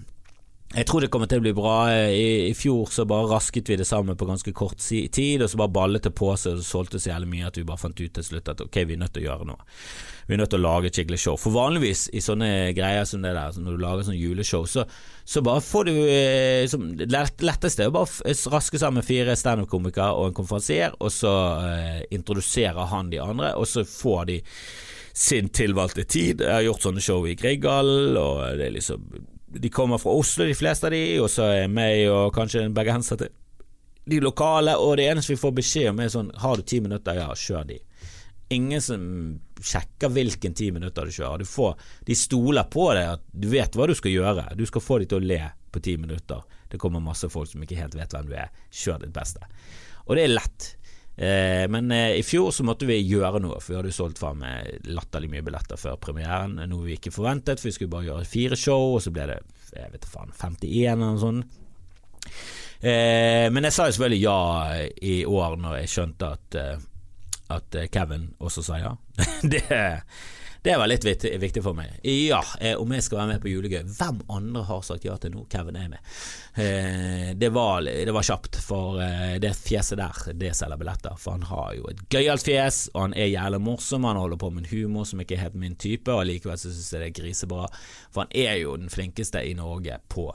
Jeg 0.72 0.86
tror 0.88 1.04
det 1.04 1.10
kommer 1.12 1.28
til 1.28 1.42
å 1.42 1.44
bli 1.44 1.52
bra. 1.52 1.74
I, 2.08 2.48
I, 2.48 2.52
fjor 2.56 2.88
så 2.92 3.04
bare 3.08 3.28
rasket 3.28 3.68
vi 3.68 3.76
det 3.76 3.84
sammen 3.84 4.16
på 4.16 4.24
ganske 4.28 4.54
kort 4.56 4.80
tid, 4.80 5.42
og 5.44 5.50
så 5.52 5.58
bare 5.60 5.74
ballet 5.74 6.06
det 6.06 6.14
på 6.16 6.30
seg 6.40 6.56
og 6.56 6.62
så 6.62 6.78
solgte 6.78 7.00
så 7.02 7.10
jævlig 7.10 7.28
mye 7.28 7.50
at 7.50 7.58
vi 7.60 7.64
bare 7.68 7.80
fant 7.82 8.00
ut 8.00 8.14
til 8.16 8.24
slutt 8.24 8.48
at 8.48 8.62
ok, 8.64 8.78
vi 8.88 8.96
er 8.96 9.02
nødt 9.02 9.12
til 9.12 9.26
å 9.26 9.26
gjøre 9.26 9.48
noe. 9.50 9.66
Vi 10.26 10.32
er 10.32 10.40
nødt 10.40 10.52
til 10.54 10.62
å 10.62 10.64
lage 10.64 10.88
et 10.88 10.96
skikkelig 10.96 11.18
show. 11.20 11.36
For 11.40 11.52
vanligvis 11.52 12.06
i 12.16 12.22
sånne 12.24 12.48
greier 12.76 13.04
som 13.08 13.24
det 13.24 13.34
der, 13.36 13.58
når 13.60 13.76
du 13.76 13.84
lager 13.84 14.06
sånn 14.06 14.16
juleshow, 14.16 14.64
så, 14.70 14.86
så 15.28 15.42
bare 15.44 15.64
får 15.66 15.90
du 15.90 15.92
eh, 16.06 16.64
som, 16.72 16.88
lett, 17.02 17.44
letteste 17.44 17.84
er 17.84 17.92
å 17.92 17.96
bare 17.98 18.36
raske 18.54 18.80
sammen 18.80 19.04
fire 19.04 19.36
standup-komikere 19.36 20.16
og 20.16 20.30
en 20.30 20.38
konferansier, 20.40 20.96
og 21.02 21.12
så 21.12 21.34
eh, 21.66 22.00
introduserer 22.16 22.88
han 22.94 23.12
de 23.12 23.20
andre, 23.20 23.52
og 23.60 23.68
så 23.68 23.84
får 23.84 24.24
de 24.32 24.40
sin 25.12 25.52
tilvalgte 25.52 26.08
tid. 26.08 26.40
Jeg 26.40 26.54
har 26.54 26.64
gjort 26.64 26.88
sånne 26.88 27.04
show 27.04 27.28
i 27.28 27.36
Grieghallen, 27.36 28.16
og 28.16 28.56
det 28.56 28.70
er 28.70 28.76
liksom 28.78 29.04
de 29.54 29.70
kommer 29.72 30.00
fra 30.00 30.14
Oslo, 30.16 30.46
de 30.48 30.56
fleste 30.56 30.88
av 30.88 30.94
de, 30.94 31.02
og 31.20 31.30
så 31.30 31.48
er 31.52 31.72
meg 31.72 32.06
og 32.10 32.32
kanskje 32.36 32.64
en 32.66 32.76
bergenser 32.76 33.20
til 33.20 33.32
de 34.04 34.18
lokale, 34.22 34.74
og 34.82 34.96
det 34.98 35.06
eneste 35.10 35.34
vi 35.34 35.38
får 35.40 35.54
beskjed 35.60 35.92
om 35.92 36.00
er 36.02 36.08
sånn 36.10 36.30
Har 36.42 36.58
du 36.58 36.64
ti 36.66 36.80
minutter? 36.82 37.20
Ja, 37.20 37.28
kjør 37.38 37.68
de. 37.68 37.78
Ingen 38.52 38.82
som 38.82 39.04
sjekker 39.62 40.10
hvilken 40.12 40.56
ti 40.58 40.72
minutter 40.74 41.06
du 41.06 41.14
kjører. 41.14 41.44
Du 41.44 41.48
får, 41.48 41.76
de 42.08 42.16
stoler 42.18 42.66
på 42.72 42.88
deg, 42.96 43.12
at 43.14 43.22
du 43.30 43.46
vet 43.52 43.78
hva 43.78 43.86
du 43.88 43.94
skal 43.96 44.12
gjøre. 44.12 44.48
Du 44.58 44.64
skal 44.68 44.84
få 44.84 44.98
de 45.00 45.08
til 45.08 45.22
å 45.22 45.28
le 45.30 45.40
på 45.72 45.80
ti 45.84 45.94
minutter. 45.96 46.42
Det 46.68 46.80
kommer 46.82 47.04
masse 47.04 47.30
folk 47.30 47.48
som 47.48 47.62
ikke 47.62 47.78
helt 47.78 47.94
vet 47.96 48.12
hvem 48.12 48.28
du 48.28 48.34
er. 48.36 48.50
Kjør 48.74 49.04
ditt 49.04 49.14
beste. 49.14 49.46
Og 50.08 50.18
det 50.18 50.26
er 50.26 50.34
lett. 50.34 50.72
Eh, 51.16 51.68
men 51.68 51.90
eh, 51.92 52.16
i 52.16 52.22
fjor 52.24 52.50
så 52.50 52.64
måtte 52.64 52.88
vi 52.88 52.96
gjøre 53.04 53.42
noe, 53.44 53.58
for 53.60 53.72
vi 53.72 53.78
hadde 53.78 53.92
jo 53.92 53.98
solgt 53.98 54.22
fra 54.22 54.32
med 54.36 54.88
latterlig 54.88 55.30
mye 55.32 55.44
billetter 55.44 55.80
før 55.80 55.98
premieren. 56.00 56.56
Noe 56.70 56.86
vi 56.86 56.96
ikke 56.96 57.12
forventet, 57.14 57.60
for 57.60 57.68
vi 57.68 57.74
skulle 57.76 57.92
bare 57.92 58.08
gjøre 58.08 58.28
fire 58.28 58.58
show, 58.58 58.94
og 58.96 59.02
så 59.04 59.12
ble 59.14 59.28
det 59.32 59.40
jeg 59.72 59.92
vet 59.94 60.08
faen, 60.08 60.32
51 60.36 60.72
eller 60.92 61.02
noe 61.04 61.20
sånt. 61.20 61.60
Eh, 62.82 63.48
men 63.52 63.68
jeg 63.68 63.74
sa 63.76 63.86
jo 63.86 63.94
selvfølgelig 63.96 64.22
ja 64.24 64.38
i 65.06 65.16
år 65.28 65.54
når 65.62 65.76
jeg 65.78 65.92
skjønte 65.92 66.30
at, 66.34 66.56
at 67.54 67.76
Kevin 67.94 68.26
også 68.42 68.64
sa 68.66 68.80
ja. 68.82 68.92
det 69.54 69.62
det 70.62 70.76
var 70.78 70.86
litt 70.86 71.04
viktig, 71.04 71.62
for 71.62 71.74
meg. 71.74 71.96
Ja, 72.06 72.38
eh, 72.60 72.76
om 72.78 72.92
jeg 72.94 73.02
skal 73.02 73.18
være 73.18 73.32
med 73.32 73.42
på 73.42 73.50
Julegøy. 73.50 73.82
Hvem 73.98 74.20
andre 74.30 74.62
har 74.68 74.84
sagt 74.86 75.04
ja 75.04 75.16
til 75.18 75.32
nå? 75.34 75.42
Kevin 75.50 75.78
er 75.78 75.88
med. 75.90 76.12
Eh, 76.54 77.32
det, 77.34 77.48
var, 77.50 77.82
det, 77.82 78.12
var, 78.14 78.22
kjapt, 78.22 78.60
for 78.62 79.00
eh, 79.02 79.40
det 79.42 79.50
fjeset 79.58 79.98
der, 79.98 80.20
det 80.38 80.52
selger 80.54 80.78
billetter. 80.78 81.18
For 81.18 81.34
han 81.34 81.48
har 81.50 81.74
jo 81.80 81.90
et 81.90 82.04
gøyalt 82.14 82.46
fjes, 82.46 82.84
og 82.94 83.08
han 83.08 83.16
er 83.18 83.32
jævlig 83.32 83.62
morsom. 83.66 84.06
Han 84.06 84.22
holder 84.22 84.38
på 84.38 84.52
med 84.54 84.62
en 84.62 84.70
humor 84.70 85.08
som 85.10 85.24
ikke 85.24 85.34
er 85.34 85.48
helt 85.48 85.58
min 85.58 85.74
type, 85.74 86.14
og 86.14 86.28
likevel 86.30 86.60
syns 86.62 86.92
jeg 86.94 87.02
det 87.02 87.10
er 87.10 87.18
grisebra. 87.18 87.66
For 88.14 88.22
han 88.22 88.38
er 88.46 88.62
jo 88.62 88.78
den 88.78 88.92
flinkeste 88.92 89.42
i 89.42 89.58
Norge 89.58 89.98
på 90.14 90.30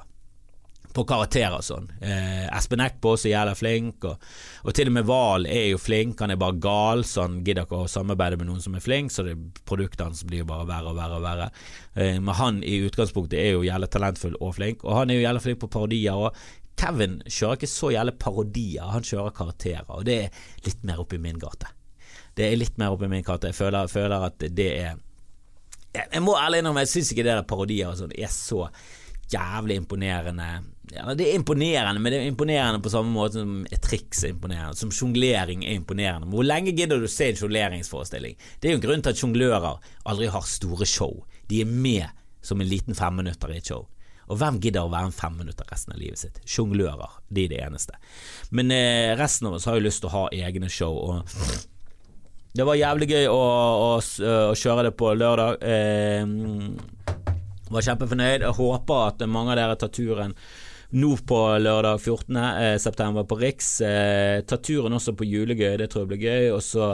på 0.97 1.05
karakterer 1.07 1.55
og 1.59 1.65
sånn. 1.65 1.87
Eh, 2.01 2.47
Espen 2.57 2.81
Eckbo 2.83 3.13
er 3.15 3.31
jævla 3.31 3.53
flink, 3.57 4.05
og, 4.09 4.27
og, 4.63 4.73
til 4.75 4.89
og 4.89 4.95
med 4.97 5.07
Val 5.07 5.47
er 5.49 5.69
jo 5.71 5.81
flink. 5.81 6.19
Han 6.23 6.33
er 6.33 6.41
bare 6.41 6.57
gal, 6.63 7.03
så 7.07 7.27
han 7.27 7.41
gidder 7.45 7.67
ikke 7.67 7.83
å 7.83 7.89
samarbeide 7.91 8.39
med 8.41 8.49
noen 8.49 8.63
som 8.63 8.77
er 8.77 8.83
flink, 8.83 9.13
så 9.13 9.25
det, 9.27 9.37
produktet 9.69 10.05
hans 10.07 10.23
blir 10.27 10.47
bare 10.49 10.67
verre 10.69 10.93
og 10.93 10.99
verre 10.99 11.19
og 11.19 11.25
verre. 11.25 11.49
Eh, 11.95 12.17
men 12.17 12.37
han 12.39 12.61
i 12.65 12.79
utgangspunktet 12.87 13.39
er 13.41 13.55
jo 13.55 13.65
jævlig 13.67 13.91
talentfull 13.93 14.37
og 14.41 14.55
flink, 14.57 14.85
og 14.87 15.01
han 15.01 15.13
er 15.13 15.19
jo 15.19 15.27
jævlig 15.27 15.45
flink 15.45 15.61
på 15.63 15.73
parodier. 15.77 16.17
òg. 16.27 16.45
Kevin 16.77 17.17
kjører 17.25 17.57
ikke 17.57 17.71
så 17.71 17.89
jævlig 17.93 18.13
parodier, 18.21 18.93
han 18.93 19.05
kjører 19.05 19.33
karakterer, 19.33 19.89
og 19.89 20.05
det 20.05 20.17
er 20.27 20.45
litt 20.65 20.85
mer 20.85 21.01
oppi 21.01 21.17
min 21.21 21.39
gate. 21.41 21.71
Det 22.37 22.45
er 22.45 22.59
litt 22.59 22.77
mer 22.77 22.93
oppi 22.93 23.09
min 23.09 23.25
gate. 23.25 23.49
Jeg 23.49 23.57
føler, 23.57 23.89
føler 23.89 24.29
at 24.29 24.43
det 24.53 24.69
er 24.77 25.03
Jeg 25.97 26.21
må 26.21 26.35
ærlig 26.37 26.59
innrømme, 26.61 26.83
jeg 26.85 26.91
syns 26.91 27.09
ikke 27.11 27.23
det 27.25 27.33
der 27.33 27.47
parodier 27.49 27.89
og 27.89 27.97
sånn 27.97 28.13
er 28.13 28.29
så 28.29 28.67
jævlig 29.31 29.79
imponerende 29.81 30.47
ja, 30.93 31.13
Det 31.13 31.29
er 31.29 31.35
imponerende, 31.35 31.99
men 31.99 32.13
det 32.13 32.19
er 32.21 32.29
imponerende 32.31 32.81
på 32.83 32.91
samme 32.91 33.11
måte 33.11 33.41
som 33.41 33.65
triks 33.83 34.23
er 34.23 34.35
imponerende. 34.35 34.77
Som 34.79 34.93
sjonglering 34.95 35.65
er 35.65 35.75
imponerende. 35.75 36.29
Hvor 36.31 36.47
lenge 36.47 36.71
gidder 36.77 37.01
du 37.01 37.07
se 37.11 37.31
en 37.31 37.39
sjongleringsforestilling? 37.39 38.37
Det 38.59 38.69
er 38.69 38.75
jo 38.75 38.79
en 38.79 38.85
grunn 38.85 39.03
til 39.03 39.13
at 39.13 39.21
sjonglører 39.21 39.91
aldri 40.07 40.31
har 40.31 40.47
store 40.47 40.87
show. 40.87 41.19
De 41.51 41.61
er 41.61 41.69
med 41.69 42.07
som 42.41 42.61
en 42.61 42.69
liten 42.69 42.95
femminutter 42.95 43.51
i 43.51 43.59
et 43.59 43.71
show. 43.73 43.87
Og 44.27 44.39
hvem 44.39 44.59
gidder 44.63 44.83
å 44.83 44.91
være 44.91 45.09
en 45.09 45.15
femminutter 45.15 45.67
resten 45.71 45.95
av 45.95 46.01
livet 46.01 46.19
sitt? 46.19 46.39
Sjonglører. 46.47 47.19
De 47.31 47.45
er 47.45 47.51
det 47.51 47.61
eneste. 47.63 47.95
Men 48.51 48.71
eh, 48.75 49.15
resten 49.19 49.47
av 49.47 49.55
oss 49.57 49.67
har 49.67 49.77
jo 49.77 49.85
lyst 49.85 50.03
til 50.03 50.11
å 50.11 50.15
ha 50.15 50.23
egne 50.35 50.71
show. 50.71 50.95
Og 50.95 51.15
det 52.57 52.65
var 52.67 52.79
jævlig 52.79 53.07
gøy 53.11 53.27
å, 53.31 53.39
å, 53.39 53.89
å 53.99 54.55
kjøre 54.57 54.89
det 54.89 54.93
på 54.99 55.13
lørdag. 55.15 55.63
Eh, 55.63 57.15
var 57.71 57.87
kjempefornøyd. 57.87 58.43
Jeg 58.47 58.57
håper 58.59 59.03
at 59.05 59.27
mange 59.31 59.53
av 59.53 59.59
dere 59.59 59.79
tar 59.79 59.91
turen 59.95 60.35
nå 60.95 61.17
på 61.27 61.39
lørdag 61.59 61.99
14. 61.99 62.37
Eh, 62.37 62.77
september 62.77 63.23
på 63.27 63.35
Riks. 63.35 63.81
Eh, 63.81 64.41
ta 64.47 64.57
turen 64.57 64.95
også 64.95 65.15
på 65.17 65.27
julegøy, 65.27 65.75
det 65.77 65.89
tror 65.91 66.05
jeg 66.05 66.11
blir 66.13 66.23
gøy. 66.23 66.51
Og 66.55 66.63
så 66.63 66.87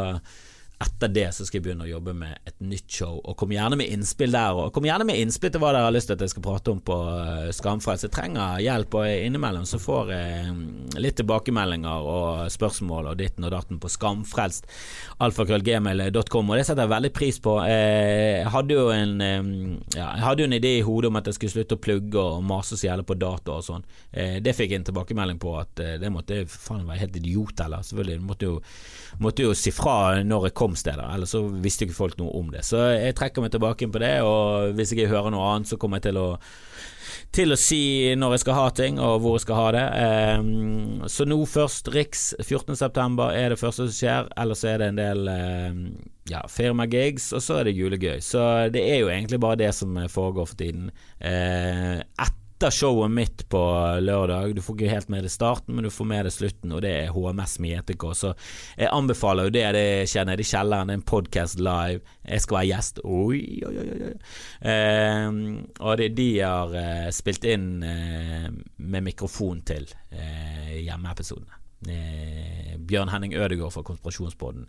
etter 0.81 1.07
det 1.07 1.27
så 1.35 1.45
skal 1.45 1.59
jeg 1.59 1.65
begynne 1.67 1.85
å 1.85 1.89
jobbe 1.89 2.13
med 2.17 2.49
et 2.49 2.55
nytt 2.63 2.89
show, 2.91 3.19
og 3.21 3.35
kom 3.39 3.51
gjerne 3.53 3.77
med 3.79 3.91
innspill 3.93 4.33
der. 4.33 4.57
Og 4.57 4.73
kom 4.75 4.85
gjerne 4.87 5.05
med 5.07 5.19
innspill 5.21 5.51
til 5.53 5.61
hva 5.63 5.71
dere 5.75 5.87
har 5.87 5.95
lyst 5.95 6.09
til 6.09 6.17
at 6.17 6.23
jeg 6.25 6.33
skal 6.33 6.45
prate 6.45 6.73
om 6.73 6.81
på 6.83 6.97
uh, 6.97 7.51
Skamfrelst. 7.55 8.07
Jeg 8.07 8.15
trenger 8.15 8.61
hjelp, 8.63 8.97
og 8.99 9.07
innimellom 9.07 9.67
så 9.69 9.79
får 9.81 10.11
jeg 10.13 10.49
um, 10.51 10.63
litt 10.99 11.17
tilbakemeldinger 11.19 12.09
og 12.13 12.51
spørsmål 12.53 13.11
og 13.11 13.19
ditten 13.19 13.47
og 13.47 13.53
datten 13.53 13.79
på 13.81 13.91
skamfrelst 13.91 14.67
alfakrøllgmail.com, 15.23 16.51
og 16.51 16.59
det 16.59 16.65
setter 16.67 16.85
jeg 16.85 16.93
veldig 16.93 17.13
pris 17.15 17.39
på. 17.43 17.55
Eh, 17.67 18.41
jeg 18.41 18.51
hadde 18.53 18.77
jo 18.77 18.87
en 18.93 19.13
ja, 19.23 20.07
jeg 20.07 20.23
hadde 20.25 20.43
jo 20.43 20.49
en 20.49 20.57
idé 20.57 20.73
i 20.79 20.83
hodet 20.85 21.11
om 21.11 21.19
at 21.19 21.29
jeg 21.29 21.37
skulle 21.37 21.53
slutte 21.53 21.77
å 21.77 21.83
plugge 21.83 22.19
og 22.19 22.43
mase 22.47 22.77
så 22.79 22.89
jævlig 22.89 23.07
på 23.07 23.19
data 23.21 23.57
og 23.57 23.65
sånn. 23.65 23.85
Eh, 24.11 24.39
det 24.43 24.55
fikk 24.57 24.73
jeg 24.73 24.81
en 24.81 24.89
tilbakemelding 24.89 25.39
på 25.41 25.55
at 25.59 25.83
det 26.01 26.11
måtte 26.13 26.43
faen 26.49 26.87
være 26.87 27.03
helt 27.05 27.19
idiot, 27.21 27.63
eller 27.63 27.85
selvfølgelig. 27.85 28.23
Måtte 28.27 28.49
jo, 28.49 28.59
måtte 29.23 29.47
jo 29.47 29.55
si 29.57 29.71
fra 29.75 29.97
når 30.23 30.49
jeg 30.49 30.57
kom 30.59 30.62
steder, 30.79 31.03
ellers 31.11 31.35
så 31.35 31.43
visste 31.43 31.83
ikke 31.83 31.97
folk 31.97 32.17
noe 32.19 32.31
om 32.39 32.49
det. 32.53 32.63
Så 32.63 32.79
jeg 32.95 33.17
trekker 33.19 33.43
meg 33.43 33.51
tilbake 33.53 33.89
på 33.91 34.01
det, 34.01 34.15
og 34.23 34.73
hvis 34.77 34.95
jeg 34.95 35.11
hører 35.11 35.33
noe 35.33 35.51
annet, 35.51 35.69
så 35.69 35.79
kommer 35.81 35.99
jeg 35.99 36.11
til 36.11 36.21
å 36.23 36.27
til 37.33 37.53
å 37.53 37.57
si 37.57 38.13
når 38.17 38.35
jeg 38.35 38.41
skal 38.43 38.57
ha 38.57 38.65
ting, 38.77 38.99
og 39.01 39.23
hvor 39.23 39.37
jeg 39.37 39.45
skal 39.47 39.57
ha 39.57 39.69
det. 39.73 39.85
Um, 40.37 41.07
så 41.09 41.25
nå 41.25 41.39
først 41.49 41.89
Riks 41.93 42.27
14.9 42.41 43.29
er 43.33 43.53
det 43.53 43.59
første 43.61 43.87
som 43.87 43.95
skjer, 43.97 44.29
ellers 44.43 44.63
er 44.69 44.81
det 44.81 44.91
en 44.91 45.01
del 45.01 45.31
um, 45.31 45.81
ja, 46.29 46.43
firmagigs, 46.49 47.31
og 47.33 47.41
så 47.43 47.59
er 47.59 47.69
det 47.69 47.75
julegøy. 47.79 48.21
Så 48.21 48.45
det 48.73 48.85
er 48.85 49.01
jo 49.01 49.11
egentlig 49.13 49.41
bare 49.41 49.63
det 49.63 49.73
som 49.75 49.97
foregår 50.13 50.51
for 50.51 50.61
tiden. 50.61 50.93
Uh, 51.17 51.99
etter 52.01 52.42
showet 52.71 53.11
mitt 53.11 53.49
på 53.49 53.61
lørdag. 53.99 54.55
Du 54.55 54.61
får 54.61 54.77
ikke 54.77 54.91
helt 54.91 55.09
med 55.11 55.25
deg 55.25 55.33
starten, 55.33 55.75
men 55.75 55.87
du 55.87 55.91
får 55.93 56.07
med 56.09 56.27
deg 56.27 56.35
slutten, 56.35 56.75
og 56.75 56.83
det 56.85 56.91
er 57.01 57.15
HMS 57.15 57.57
med 57.63 57.73
JTK. 57.77 58.05
Så 58.15 58.33
jeg 58.77 58.91
anbefaler 58.91 59.49
jo 59.49 59.55
det. 59.55 59.65
Det 59.75 59.87
skjer 60.11 60.29
nede 60.29 60.45
i 60.45 60.47
kjelleren. 60.47 60.91
Det 60.91 60.97
er 60.97 61.01
en 61.01 61.07
podkast 61.13 61.63
live. 61.63 62.03
Jeg 62.27 62.45
skal 62.45 62.59
være 62.59 62.69
gjest. 62.71 63.01
Oi, 63.03 63.41
oi, 63.67 63.73
oi. 63.83 63.97
oi. 64.11 64.13
Eh, 64.73 65.41
og 65.79 65.97
det 65.99 66.11
de 66.19 66.29
har 66.39 66.77
eh, 66.79 67.09
spilt 67.15 67.49
inn 67.49 67.67
eh, 67.87 68.47
med 68.77 69.09
mikrofon 69.09 69.65
til 69.67 69.89
eh, 70.11 70.79
hjemmeepisodene. 70.83 71.62
Eh, 71.89 72.77
Bjørn 72.83 73.09
Henning 73.09 73.33
Ødegaard 73.33 73.71
fra 73.71 73.83
Konspirasjonsboden. 73.87 74.67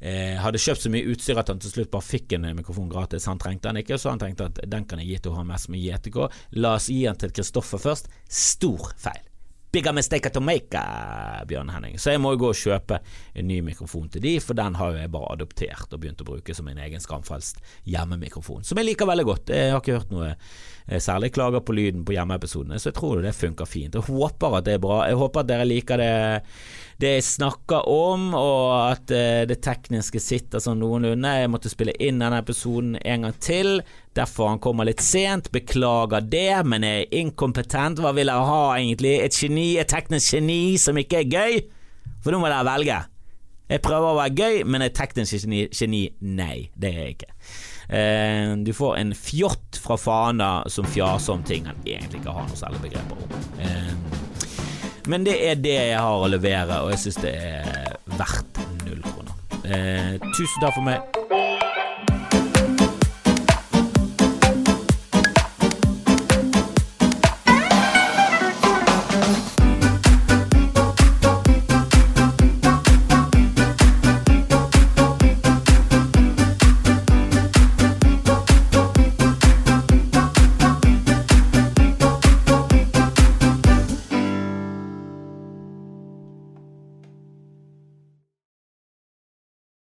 eh, 0.00 0.36
hadde 0.42 0.58
kjøpt 0.58 0.82
så 0.82 0.90
mye 0.90 1.06
utstyr 1.12 1.38
at 1.38 1.48
han 1.48 1.60
til 1.62 1.70
slutt 1.70 1.90
bare 1.90 2.02
fikk 2.02 2.32
en 2.32 2.48
mikrofon 2.56 2.88
gratis. 2.90 3.26
Han 3.30 3.38
trengte 3.38 3.68
den 3.68 3.82
ikke, 3.82 3.98
så 3.98 4.10
han 4.10 4.18
tenkte 4.18 4.50
at 4.50 4.62
den 4.66 4.84
kan 4.84 4.98
jeg 4.98 5.08
gi 5.08 5.18
til 5.22 5.36
HMS 5.36 5.68
med 5.68 5.80
JTK. 5.80 6.28
La 6.58 6.74
oss 6.74 6.90
gi 6.90 7.04
den 7.06 7.16
til 7.16 7.30
Kristoffer 7.30 7.78
først. 7.78 8.10
Stor 8.28 8.92
feil. 8.96 9.31
Bigger 9.72 9.94
mistake 9.96 10.28
to 10.30 10.40
make, 10.44 10.80
Bjørn 11.48 11.70
Henning. 11.72 11.94
Så 11.98 12.12
jeg 12.12 12.20
må 12.20 12.34
jo 12.34 12.42
gå 12.42 12.50
og 12.52 12.58
kjøpe 12.60 12.98
en 13.32 13.46
ny 13.48 13.62
mikrofon 13.64 14.10
til 14.12 14.20
de, 14.20 14.34
for 14.44 14.58
den 14.58 14.76
har 14.76 14.92
jo 14.92 15.00
jeg 15.00 15.12
bare 15.14 15.30
adoptert 15.32 15.94
og 15.96 16.02
begynt 16.02 16.20
å 16.20 16.26
bruke 16.28 16.52
som 16.52 16.68
min 16.68 16.80
egen 16.84 17.00
skamfrelst 17.00 17.62
hjemmemikrofon, 17.88 18.66
som 18.68 18.76
jeg 18.76 18.90
liker 18.90 19.08
veldig 19.08 19.24
godt. 19.30 19.54
Jeg 19.56 19.72
har 19.72 19.80
ikke 19.80 19.96
hørt 19.96 20.12
noe 20.12 20.28
eh, 20.34 21.00
særlig 21.00 21.32
klager 21.32 21.64
på 21.64 21.72
lyden 21.78 22.04
på 22.04 22.12
hjemmeepisodene, 22.18 22.76
så 22.76 22.90
jeg 22.90 22.98
tror 23.00 23.24
det 23.24 23.32
funker 23.38 23.70
fint. 23.70 23.96
Jeg 23.96 24.12
håper 24.12 24.58
at 24.58 24.68
det 24.68 24.76
er 24.76 24.84
bra. 24.84 25.06
Jeg 25.08 25.20
håper 25.22 25.40
at 25.40 25.52
dere 25.54 25.68
liker 25.72 26.04
det 26.04 26.12
det 27.02 27.16
jeg 27.16 27.24
snakker 27.26 27.88
om, 27.90 28.30
og 28.38 28.92
at 28.92 29.10
uh, 29.10 29.42
det 29.48 29.58
tekniske 29.64 30.20
sitter 30.22 30.62
sånn 30.62 30.80
noenlunde. 30.82 31.32
Jeg 31.40 31.50
måtte 31.50 31.72
spille 31.72 31.94
inn 31.98 32.20
denne 32.22 32.38
episoden 32.42 32.94
en 33.00 33.26
gang 33.26 33.38
til, 33.42 33.80
derfor 34.16 34.52
han 34.52 34.60
kommer 34.62 34.88
litt 34.88 35.02
sent. 35.04 35.50
Beklager 35.54 36.24
det, 36.24 36.62
men 36.68 36.84
er 36.86 37.08
inkompetent. 37.14 38.02
Hva 38.02 38.12
vil 38.16 38.30
jeg 38.32 38.50
ha, 38.50 38.62
egentlig? 38.76 39.16
Et 39.24 39.38
geni? 39.44 39.68
Et 39.80 39.88
teknisk 39.88 40.36
geni 40.36 40.76
som 40.80 40.98
ikke 41.00 41.22
er 41.22 41.32
gøy? 41.32 41.58
For 42.22 42.34
nå 42.34 42.42
må 42.42 42.50
dere 42.50 42.68
velge. 42.68 43.00
Jeg 43.72 43.80
prøver 43.84 44.10
å 44.10 44.18
være 44.18 44.36
gøy, 44.36 44.64
men 44.68 44.84
et 44.84 44.96
teknisk 44.96 45.46
geni, 45.78 46.02
nei, 46.20 46.66
det 46.76 46.90
er 46.90 46.98
jeg 47.00 47.14
ikke. 47.16 47.30
Eh, 47.92 48.52
du 48.66 48.72
får 48.76 48.98
en 49.00 49.14
fjott 49.16 49.80
fra 49.82 49.96
Fana 50.00 50.50
som 50.70 50.86
fjaser 50.88 51.34
om 51.34 51.42
ting 51.44 51.66
han 51.68 51.80
egentlig 51.84 52.22
ikke 52.22 52.36
har 52.36 52.46
noe 52.48 52.58
særlig 52.58 52.82
begreper 52.84 53.16
om. 53.16 53.34
Eh, 53.60 53.94
men 55.10 55.26
det 55.26 55.38
er 55.48 55.58
det 55.58 55.74
jeg 55.74 55.98
har 55.98 56.24
å 56.24 56.30
levere, 56.30 56.82
og 56.84 56.92
jeg 56.94 57.04
syns 57.06 57.22
det 57.24 57.34
er 57.34 57.96
verdt 58.20 58.62
null 58.84 59.02
kroner. 59.08 59.34
Eh, 59.62 60.14
tusen 60.36 60.62
takk 60.62 60.76
for 60.76 60.86
meg. 60.86 61.51